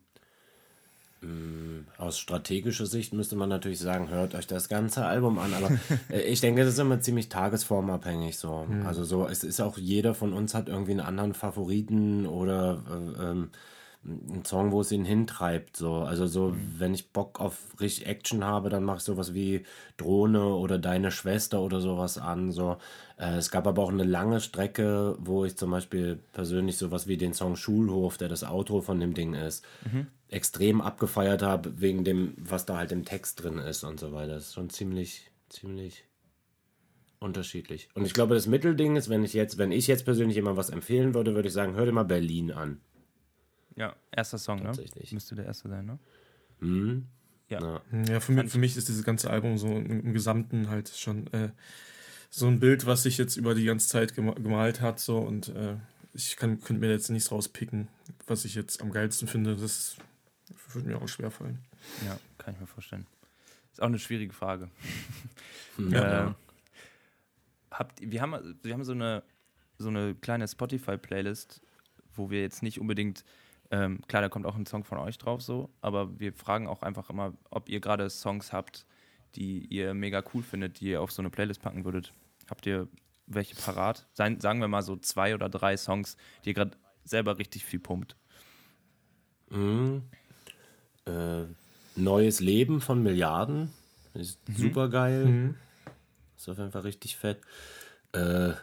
Aus 1.98 2.18
strategischer 2.18 2.88
Sicht 2.88 3.14
müsste 3.14 3.36
man 3.36 3.48
natürlich 3.48 3.80
sagen, 3.80 4.10
hört 4.10 4.34
euch 4.34 4.48
das 4.48 4.70
ganze 4.70 5.06
Album 5.06 5.38
an. 5.38 5.54
Aber 5.54 5.70
äh, 6.10 6.22
ich 6.22 6.42
denke, 6.42 6.64
das 6.64 6.74
ist 6.74 6.80
immer 6.80 7.00
ziemlich 7.00 7.30
tagesformabhängig 7.30 8.40
so. 8.40 8.66
Also 8.86 9.04
so, 9.04 9.28
es 9.28 9.44
ist 9.44 9.62
auch 9.62 9.78
jeder 9.78 10.16
von 10.16 10.34
uns 10.34 10.56
hat 10.56 10.68
irgendwie 10.68 10.92
einen 10.92 11.02
anderen 11.02 11.34
Favoriten 11.34 12.26
oder 12.26 12.84
äh, 12.90 13.24
ähm, 13.24 13.50
einen 14.04 14.44
Song, 14.46 14.72
wo 14.72 14.82
es 14.82 14.92
ihn 14.92 15.06
hintreibt. 15.06 15.78
So. 15.78 15.96
Also 15.98 16.26
so, 16.26 16.56
wenn 16.78 16.94
ich 16.94 17.12
Bock 17.12 17.40
auf 17.40 17.58
richtig 17.80 18.08
Action 18.08 18.44
habe, 18.44 18.70
dann 18.70 18.84
mache 18.84 18.98
ich 18.98 19.04
sowas 19.04 19.34
wie 19.34 19.64
Drohne 19.98 20.44
oder 20.56 20.80
Deine 20.80 21.12
Schwester 21.12 21.62
oder 21.62 21.82
sowas 21.82 22.18
an. 22.18 22.52
So. 22.52 22.78
Äh, 23.18 23.36
es 23.36 23.52
gab 23.52 23.68
aber 23.68 23.84
auch 23.84 23.92
eine 23.92 24.04
lange 24.04 24.40
Strecke, 24.40 25.16
wo 25.20 25.46
ich 25.46 25.56
zum 25.56 25.72
Beispiel 25.72 26.20
persönlich 26.34 26.78
sowas 26.78 27.08
wie 27.08 27.18
den 27.18 27.34
Song 27.34 27.56
Schulhof, 27.56 28.18
der 28.18 28.30
das 28.30 28.44
Outro 28.44 28.82
von 28.82 29.00
dem 29.00 29.14
Ding 29.14 29.36
ist, 29.36 29.64
extrem 30.30 30.82
abgefeiert 30.82 31.44
habe, 31.44 31.80
wegen 31.80 32.04
dem, 32.04 32.34
was 32.38 32.66
da 32.66 32.78
halt 32.78 32.92
im 32.92 33.06
Text 33.06 33.44
drin 33.44 33.60
ist 33.60 33.84
und 33.84 34.00
so 34.00 34.14
weiter. 34.14 34.34
Das 34.36 34.48
ist 34.48 34.54
schon 34.56 34.70
ziemlich, 34.70 35.30
ziemlich 35.50 36.06
unterschiedlich. 37.20 37.90
Und 37.94 38.06
ich 38.06 38.14
glaube, 38.14 38.34
das 38.34 38.48
Mittelding 38.48 38.96
ist, 38.96 39.10
wenn 39.10 39.24
ich 39.24 39.34
jetzt, 39.34 39.58
wenn 39.60 39.72
ich 39.72 39.88
jetzt 39.88 40.06
persönlich 40.06 40.36
jemand 40.36 40.58
was 40.58 40.72
empfehlen 40.72 41.14
würde, 41.14 41.36
würde 41.36 41.50
ich 41.50 41.54
sagen, 41.54 41.76
hör 41.76 41.86
dir 41.86 41.92
mal 41.92 42.04
Berlin 42.04 42.52
an. 42.52 42.82
Ja, 43.76 43.96
erster 44.12 44.38
Song, 44.38 44.58
ne? 44.60 44.66
Tatsächlich. 44.66 45.12
Müsste 45.12 45.36
der 45.36 45.46
erste 45.46 45.70
sein, 45.70 45.86
ne? 45.86 46.00
Hm? 46.60 47.08
Ja. 47.50 47.82
Ja. 48.08 48.20
Für 48.20 48.32
mich, 48.32 48.52
für 48.52 48.60
mich 48.60 48.78
ist 48.78 48.88
dieses 48.88 49.04
ganze 49.04 49.30
Album 49.30 49.58
so 49.58 49.68
im, 49.68 50.06
im 50.06 50.14
Gesamten 50.14 50.70
halt 50.70 50.90
schon 50.90 51.28
äh, 51.34 51.50
so 52.30 52.48
ein 52.48 52.60
Bild, 52.60 52.86
was 52.86 53.04
sich 53.04 53.18
jetzt 53.18 53.36
über 53.36 53.56
die 53.56 53.66
ganze 53.66 53.88
Zeit 53.90 54.14
gema- 54.14 54.36
gemalt 54.42 54.80
hat. 54.82 55.00
So, 55.00 55.18
und 55.20 55.50
äh, 55.50 55.76
ich 56.14 56.38
kann, 56.38 56.62
könnte 56.62 56.80
mir 56.80 56.90
jetzt 56.92 57.10
nichts 57.10 57.32
rauspicken, 57.32 57.88
was 58.28 58.46
ich 58.46 58.56
jetzt 58.56 58.82
am 58.82 58.92
geilsten 58.92 59.28
finde. 59.28 59.56
Das 59.56 59.98
würde 60.74 60.88
mir 60.90 61.02
auch 61.02 61.08
schwerfallen. 61.08 61.60
Ja, 62.06 62.18
kann 62.38 62.54
ich 62.54 62.60
mir 62.60 62.68
vorstellen. 62.68 63.06
Ist 63.72 63.82
auch 63.82 63.88
eine 63.88 64.00
schwierige 64.00 64.34
Frage. 64.34 64.70
Ja. 65.78 66.30
Äh, 66.30 66.34
habt, 67.72 68.02
wir, 68.02 68.22
haben, 68.22 68.58
wir 68.64 68.74
haben 68.74 68.84
so 68.84 68.92
eine, 68.92 69.24
so 69.78 69.88
eine 69.90 70.16
kleine 70.16 70.48
Spotify-Playlist, 70.48 71.62
wo 72.14 72.30
wir 72.30 72.42
jetzt 72.42 72.64
nicht 72.64 72.80
unbedingt, 72.80 73.24
ähm, 73.72 74.02
klar, 74.08 74.22
da 74.22 74.30
kommt 74.30 74.46
auch 74.46 74.56
ein 74.56 74.66
Song 74.66 74.84
von 74.84 74.98
euch 74.98 75.18
drauf 75.18 75.42
so, 75.42 75.70
aber 75.82 76.20
wir 76.20 76.34
fragen 76.34 76.68
auch 76.68 76.82
einfach 76.82 77.10
immer, 77.10 77.34
ob 77.50 77.70
ihr 77.70 77.80
gerade 77.80 78.10
Songs 78.10 78.52
habt, 78.52 78.86
die 79.36 79.66
ihr 79.66 79.94
mega 79.94 80.24
cool 80.34 80.44
findet, 80.44 80.82
die 80.82 80.90
ihr 80.90 81.02
auf 81.02 81.12
so 81.12 81.22
eine 81.22 81.30
Playlist 81.30 81.62
packen 81.62 81.86
würdet. 81.86 82.14
Habt 82.50 82.66
ihr 82.66 82.90
welche 83.28 83.56
parat? 83.56 84.08
Sein, 84.14 84.42
sagen 84.42 84.60
wir 84.60 84.68
mal 84.68 84.82
so 84.82 84.98
zwei 84.98 85.34
oder 85.34 85.48
drei 85.48 85.78
Songs, 85.78 86.18
die 86.44 86.50
ihr 86.50 86.54
gerade 86.54 86.78
selber 87.06 87.38
richtig 87.38 87.64
viel 87.64 87.80
pumpt. 87.80 88.18
Mhm. 89.50 90.04
Äh, 91.06 91.44
Neues 91.96 92.40
Leben 92.40 92.82
von 92.82 93.02
Milliarden. 93.04 93.72
Ist 94.14 94.40
super 94.54 94.90
geil. 94.90 95.26
Mhm. 95.26 95.56
Ist 96.38 96.50
auf 96.50 96.58
jeden 96.58 96.72
Fall 96.72 96.82
richtig 96.82 97.16
fett. 97.16 97.40
Äh, 98.14 98.54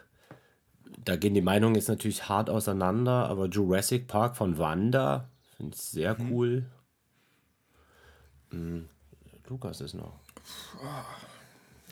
da 1.05 1.15
gehen 1.15 1.33
die 1.33 1.41
Meinungen 1.41 1.75
jetzt 1.75 1.87
natürlich 1.89 2.27
hart 2.29 2.49
auseinander, 2.49 3.27
aber 3.29 3.47
Jurassic 3.47 4.07
Park 4.07 4.35
von 4.37 4.57
Wanda 4.57 5.29
finde 5.57 5.75
ich 5.75 5.81
sehr 5.81 6.17
cool. 6.31 6.65
Mhm. 8.51 8.87
Lukas 9.47 9.81
ist 9.81 9.93
noch. 9.95 10.13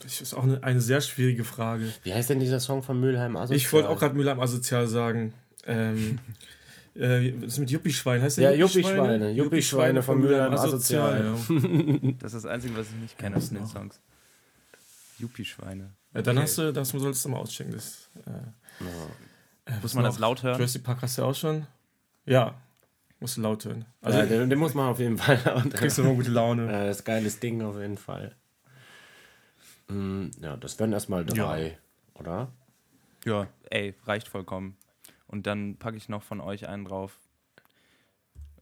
Das 0.02 0.22
ist 0.22 0.34
auch 0.34 0.44
eine, 0.44 0.64
eine 0.64 0.82
sehr 0.82 1.02
schwierige 1.02 1.44
Frage. 1.44 1.92
Wie 2.04 2.14
heißt 2.14 2.30
denn 2.30 2.40
dieser 2.40 2.60
Song 2.60 2.84
von 2.84 3.00
Mülheim 3.00 3.36
Asozial? 3.36 3.58
Ich 3.58 3.74
wollte 3.74 3.90
auch 3.90 3.98
gerade 4.00 4.16
Müller 4.16 4.34
am 4.34 4.40
Asozial 4.40 4.88
sagen. 4.88 5.34
Ähm, 5.66 6.20
äh, 6.96 7.32
das 7.32 7.54
ist 7.54 7.60
mit 7.60 7.72
Juppie-Schwein, 7.72 8.22
heißt 8.22 8.38
Ja, 8.38 8.50
der 8.50 8.60
Juppie-Schweine. 8.60 9.32
Juppie-Schweine 9.32 10.04
von 10.04 10.20
Mülheim 10.20 10.54
Asozial. 10.54 11.26
ja. 11.26 11.34
Das 12.20 12.34
ist 12.34 12.44
das 12.44 12.52
Einzige, 12.52 12.78
was 12.78 12.88
ich 12.90 12.96
nicht 12.96 13.18
kenne 13.18 13.38
aus 13.38 13.50
den 13.50 13.66
Songs. 13.66 14.00
Yuppie-Schweine. 15.20 15.92
Ja, 16.14 16.22
dann 16.22 16.38
Okay. 16.38 16.44
hast 16.44 16.58
du, 16.60 16.72
das 16.74 16.90
solltest 16.90 17.26
du 17.26 17.30
mal 17.30 17.38
auschecken. 17.40 17.74
Das, 17.74 18.10
äh, 18.28 18.32
äh, 18.82 19.72
Muss 19.82 19.94
man 19.94 20.04
noch? 20.04 20.12
das 20.12 20.20
laut 20.20 20.44
hören? 20.44 20.58
Jurassic 20.58 20.84
Park 20.84 21.02
hast 21.02 21.18
du 21.18 21.24
auch 21.24 21.36
schon? 21.36 21.66
Ja, 22.26 22.56
musst 23.20 23.38
du 23.38 23.42
laut 23.42 23.64
hören. 23.66 23.86
Also 24.02 24.20
ja, 24.20 24.26
den, 24.26 24.50
den 24.50 24.60
muss 24.60 24.74
man 24.74 24.90
auf 24.90 25.00
jeden 25.00 25.18
Fall. 25.18 25.38
kriegst 25.74 25.98
du 25.98 26.04
immer 26.04 26.14
gute 26.14 26.32
Laune. 26.32 26.72
Ja, 26.72 26.84
das 26.86 26.98
ist 26.98 27.02
ein 27.04 27.06
geiles 27.06 27.40
Ding 27.40 27.62
auf 27.62 27.78
jeden 27.78 27.98
Fall. 27.98 28.36
Mm, 29.88 30.28
Ja, 30.42 30.58
das 30.58 30.78
wären 30.80 30.94
erstmal 30.94 31.26
drei, 31.26 31.78
oder? 32.16 32.52
Ja, 33.26 33.48
ey, 33.70 33.94
reicht 34.06 34.28
vollkommen. 34.28 34.78
Und 35.28 35.48
dann 35.48 35.76
packe 35.78 35.98
ich 35.98 36.08
noch 36.10 36.24
von 36.24 36.40
euch 36.42 36.68
einen 36.68 36.86
drauf. 36.86 37.20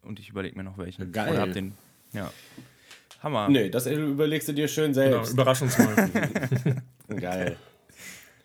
Und 0.01 0.19
ich 0.19 0.29
überlege 0.29 0.55
mir 0.57 0.63
noch 0.63 0.77
welchen. 0.77 1.11
Geil. 1.11 1.31
Oder 1.31 1.41
hab 1.41 1.53
den. 1.53 1.75
Ja. 2.13 2.31
Hammer. 3.21 3.49
Nee, 3.49 3.69
das 3.69 3.87
überlegst 3.87 4.47
du 4.47 4.53
dir 4.53 4.67
schön 4.67 4.93
Genau, 4.93 5.09
selbst. 5.23 5.33
überrasch 5.33 5.61
uns 5.63 5.77
mal. 5.79 6.09
Geil. 7.19 7.57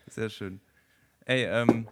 Sehr 0.09 0.30
schön. 0.30 0.61
Ey, 1.26 1.44
ähm. 1.44 1.88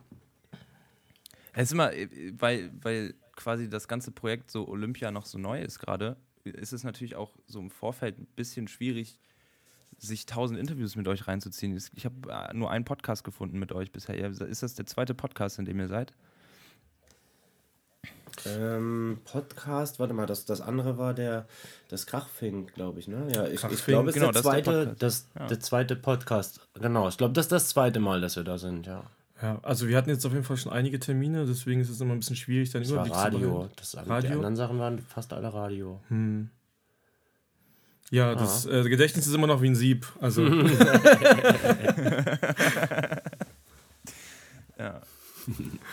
Es 1.54 1.64
ist 1.64 1.72
immer, 1.72 1.92
äh, 1.92 2.08
weil, 2.38 2.70
weil 2.82 3.14
quasi 3.34 3.68
das 3.68 3.88
ganze 3.88 4.10
Projekt 4.10 4.50
so 4.50 4.68
Olympia 4.68 5.10
noch 5.10 5.26
so 5.26 5.38
neu 5.38 5.60
ist 5.60 5.78
gerade, 5.78 6.16
ist 6.44 6.72
es 6.72 6.84
natürlich 6.84 7.16
auch 7.16 7.32
so 7.46 7.58
im 7.60 7.70
Vorfeld 7.70 8.18
ein 8.18 8.26
bisschen 8.36 8.68
schwierig, 8.68 9.18
sich 9.98 10.26
tausend 10.26 10.58
Interviews 10.58 10.94
mit 10.96 11.08
euch 11.08 11.26
reinzuziehen. 11.26 11.76
Ich 11.94 12.04
habe 12.04 12.56
nur 12.56 12.70
einen 12.70 12.84
Podcast 12.84 13.24
gefunden 13.24 13.58
mit 13.58 13.72
euch 13.72 13.90
bisher. 13.90 14.16
Ist 14.16 14.62
das 14.62 14.74
der 14.74 14.86
zweite 14.86 15.14
Podcast, 15.14 15.58
in 15.58 15.64
dem 15.64 15.80
ihr 15.80 15.88
seid? 15.88 16.12
Ähm, 18.46 19.18
Podcast, 19.24 19.98
warte 19.98 20.14
mal, 20.14 20.26
das, 20.26 20.44
das 20.44 20.60
andere 20.60 20.96
war 20.96 21.12
der, 21.14 21.46
das 21.88 22.06
Krachfink, 22.06 22.72
glaube 22.74 23.00
ich, 23.00 23.08
ne? 23.08 23.26
Ja, 23.34 23.46
ich, 23.46 23.64
ich 23.64 23.84
glaube, 23.84 24.10
es 24.10 24.14
ist 24.16 24.20
genau, 24.20 24.32
der 24.32 24.42
das 24.42 24.44
ist 24.44 24.44
der 24.44 24.52
zweite, 24.52 24.70
Podcast. 24.86 25.02
das, 25.02 25.28
Ja. 25.36 25.46
der 25.48 25.60
zweite 25.60 25.96
Podcast. 25.96 26.68
Genau, 26.74 27.08
ich 27.08 27.16
glaube, 27.16 27.32
das 27.34 27.46
ist 27.46 27.52
das 27.52 27.68
zweite 27.70 27.98
Mal, 27.98 28.20
dass 28.20 28.36
wir 28.36 28.44
da 28.44 28.58
sind, 28.58 28.86
ja. 28.86 29.02
Ja, 29.40 29.58
also 29.62 29.88
wir 29.88 29.96
hatten 29.96 30.10
jetzt 30.10 30.24
auf 30.26 30.32
jeden 30.32 30.44
Fall 30.44 30.56
schon 30.56 30.72
einige 30.72 30.98
Termine, 30.98 31.46
deswegen 31.46 31.80
ist 31.80 31.90
es 31.90 32.00
immer 32.00 32.12
ein 32.12 32.18
bisschen 32.20 32.36
schwierig, 32.36 32.70
dann 32.70 32.84
zu 32.84 32.96
Radio. 32.96 33.68
Das, 33.76 33.92
Die 33.92 33.98
Radio? 33.98 34.32
anderen 34.32 34.56
Sachen 34.56 34.78
waren 34.78 34.98
fast 34.98 35.32
alle 35.32 35.52
Radio. 35.52 36.00
Hm. 36.08 36.50
Ja, 38.10 38.34
das 38.34 38.64
äh, 38.66 38.88
Gedächtnis 38.88 39.26
ist 39.26 39.34
immer 39.34 39.46
noch 39.46 39.60
wie 39.60 39.68
ein 39.68 39.74
Sieb. 39.74 40.06
Also 40.20 40.42
Ja. 44.78 45.00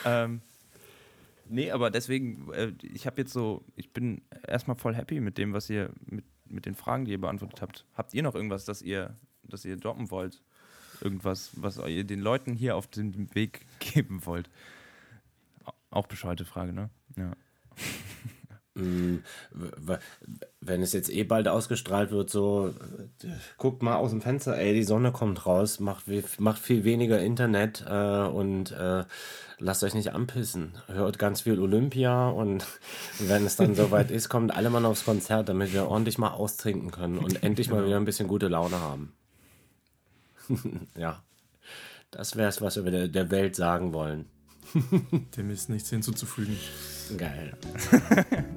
ähm, 0.05 0.41
nee, 1.49 1.71
aber 1.71 1.89
deswegen, 1.89 2.51
äh, 2.53 2.71
ich 2.81 3.07
habe 3.07 3.21
jetzt 3.21 3.33
so, 3.33 3.63
ich 3.75 3.91
bin 3.91 4.21
erstmal 4.47 4.75
voll 4.75 4.95
happy 4.95 5.19
mit 5.19 5.37
dem, 5.37 5.53
was 5.53 5.69
ihr, 5.69 5.89
mit, 6.05 6.25
mit 6.47 6.65
den 6.65 6.75
Fragen, 6.75 7.05
die 7.05 7.11
ihr 7.11 7.21
beantwortet 7.21 7.61
habt. 7.61 7.85
Habt 7.95 8.13
ihr 8.13 8.23
noch 8.23 8.35
irgendwas, 8.35 8.65
das 8.65 8.81
ihr, 8.81 9.15
das 9.43 9.65
ihr 9.65 9.77
droppen 9.77 10.11
wollt? 10.11 10.41
Irgendwas, 11.05 11.51
was 11.53 11.77
ihr 11.77 12.03
den 12.03 12.19
Leuten 12.19 12.53
hier 12.53 12.75
auf 12.75 12.87
den 12.87 13.33
Weg 13.35 13.65
geben 13.79 14.25
wollt? 14.25 14.49
Au- 15.63 15.71
Auch 15.91 16.07
bescheuerte 16.07 16.43
Frage, 16.45 16.73
ne? 16.73 16.89
Ja. 17.15 17.31
Mm, 18.77 19.19
Wenn 20.59 20.81
es 20.81 20.91
jetzt 20.91 21.09
eh 21.09 21.23
bald 21.23 21.47
ausgestrahlt 21.47 22.11
wird, 22.11 22.29
so 22.29 22.73
äh, 23.23 23.27
guckt 23.57 23.81
mal 23.81 23.95
aus 23.95 24.09
dem 24.11 24.19
Fenster, 24.19 24.57
ey, 24.57 24.73
die 24.73 24.83
Sonne 24.83 25.13
kommt 25.13 25.45
raus, 25.45 25.79
macht, 25.79 26.07
macht 26.41 26.59
viel 26.59 26.83
weniger 26.83 27.21
Internet 27.21 27.85
äh, 27.87 28.27
und 28.27 28.71
äh, 28.73 29.05
lasst 29.59 29.81
euch 29.85 29.93
nicht 29.93 30.11
anpissen. 30.13 30.73
Hört 30.87 31.19
ganz 31.19 31.39
viel 31.43 31.57
Olympia 31.57 32.27
und 32.27 32.67
wenn 33.19 33.45
es 33.45 33.55
dann 33.55 33.75
soweit 33.81 34.11
ist, 34.11 34.27
kommt 34.27 34.53
alle 34.53 34.69
mal 34.69 34.83
aufs 34.83 35.05
Konzert, 35.05 35.47
damit 35.47 35.71
wir 35.71 35.87
ordentlich 35.87 36.17
mal 36.17 36.31
austrinken 36.31 36.91
können 36.91 37.17
und 37.17 37.43
endlich 37.43 37.69
mal 37.69 37.85
wieder 37.85 37.95
ein 37.95 38.03
bisschen 38.03 38.27
gute 38.27 38.49
Laune 38.49 38.77
haben. 38.81 39.13
ja, 40.97 41.23
das 42.11 42.35
wäre 42.35 42.49
es, 42.49 42.61
was 42.61 42.83
wir 42.83 42.91
der, 42.91 43.07
der 43.07 43.31
Welt 43.31 43.55
sagen 43.55 43.93
wollen. 43.93 44.25
dem 45.37 45.49
ist 45.49 45.69
nichts 45.69 45.89
hinzuzufügen. 45.89 46.57
Geil. 47.17 47.53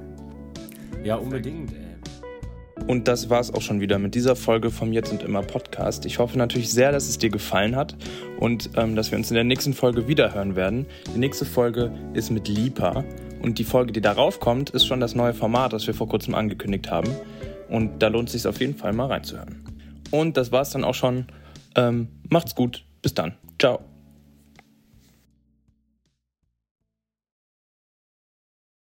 ja, 1.05 1.16
unbedingt, 1.16 1.72
ey. 1.72 1.88
Und 2.87 3.07
das 3.07 3.29
war's 3.29 3.53
auch 3.53 3.61
schon 3.61 3.81
wieder 3.81 3.98
mit 3.98 4.14
dieser 4.14 4.35
Folge 4.35 4.70
vom 4.70 4.92
Jetzt 4.92 5.12
und 5.12 5.22
Immer 5.22 5.42
Podcast. 5.42 6.07
Ich 6.07 6.18
hoffe 6.18 6.38
natürlich 6.38 6.72
sehr, 6.72 6.90
dass 6.90 7.09
es 7.09 7.18
dir 7.18 7.29
gefallen 7.29 7.77
hat 7.77 7.94
und 8.40 8.70
ähm, 8.77 8.96
dass 8.96 9.11
wir 9.11 9.18
uns 9.18 9.31
in 9.31 9.35
der 9.35 9.44
nächsten 9.44 9.74
Folge 9.74 10.09
wiederhören 10.09 10.57
werden. 10.57 10.87
Die 11.14 11.18
nächste 11.18 11.44
Folge 11.44 11.92
ist 12.14 12.31
mit 12.31 12.48
Lipa 12.48 13.05
und 13.42 13.59
die 13.59 13.64
Folge, 13.64 13.92
die 13.92 14.01
darauf 14.01 14.40
kommt, 14.40 14.70
ist 14.70 14.87
schon 14.87 15.01
das 15.01 15.14
neue 15.14 15.35
Format, 15.35 15.74
das 15.74 15.87
wir 15.87 15.92
vor 15.92 16.09
kurzem 16.09 16.35
angekündigt 16.35 16.90
haben. 16.90 17.11
Und 17.68 18.03
da 18.03 18.09
lohnt 18.09 18.29
es 18.29 18.33
sich 18.33 18.46
auf 18.46 18.59
jeden 18.61 18.74
Fall 18.74 18.94
mal 18.94 19.07
reinzuhören. 19.07 19.62
Und 20.11 20.38
das 20.38 20.53
war's 20.53 20.70
dann 20.70 20.85
auch 20.85 20.94
schon. 20.94 21.27
Ähm, 21.77 22.09
macht's 22.29 22.55
gut. 22.55 22.85
Bis 23.03 23.15
dann. 23.15 23.35
Ciao. 23.59 23.81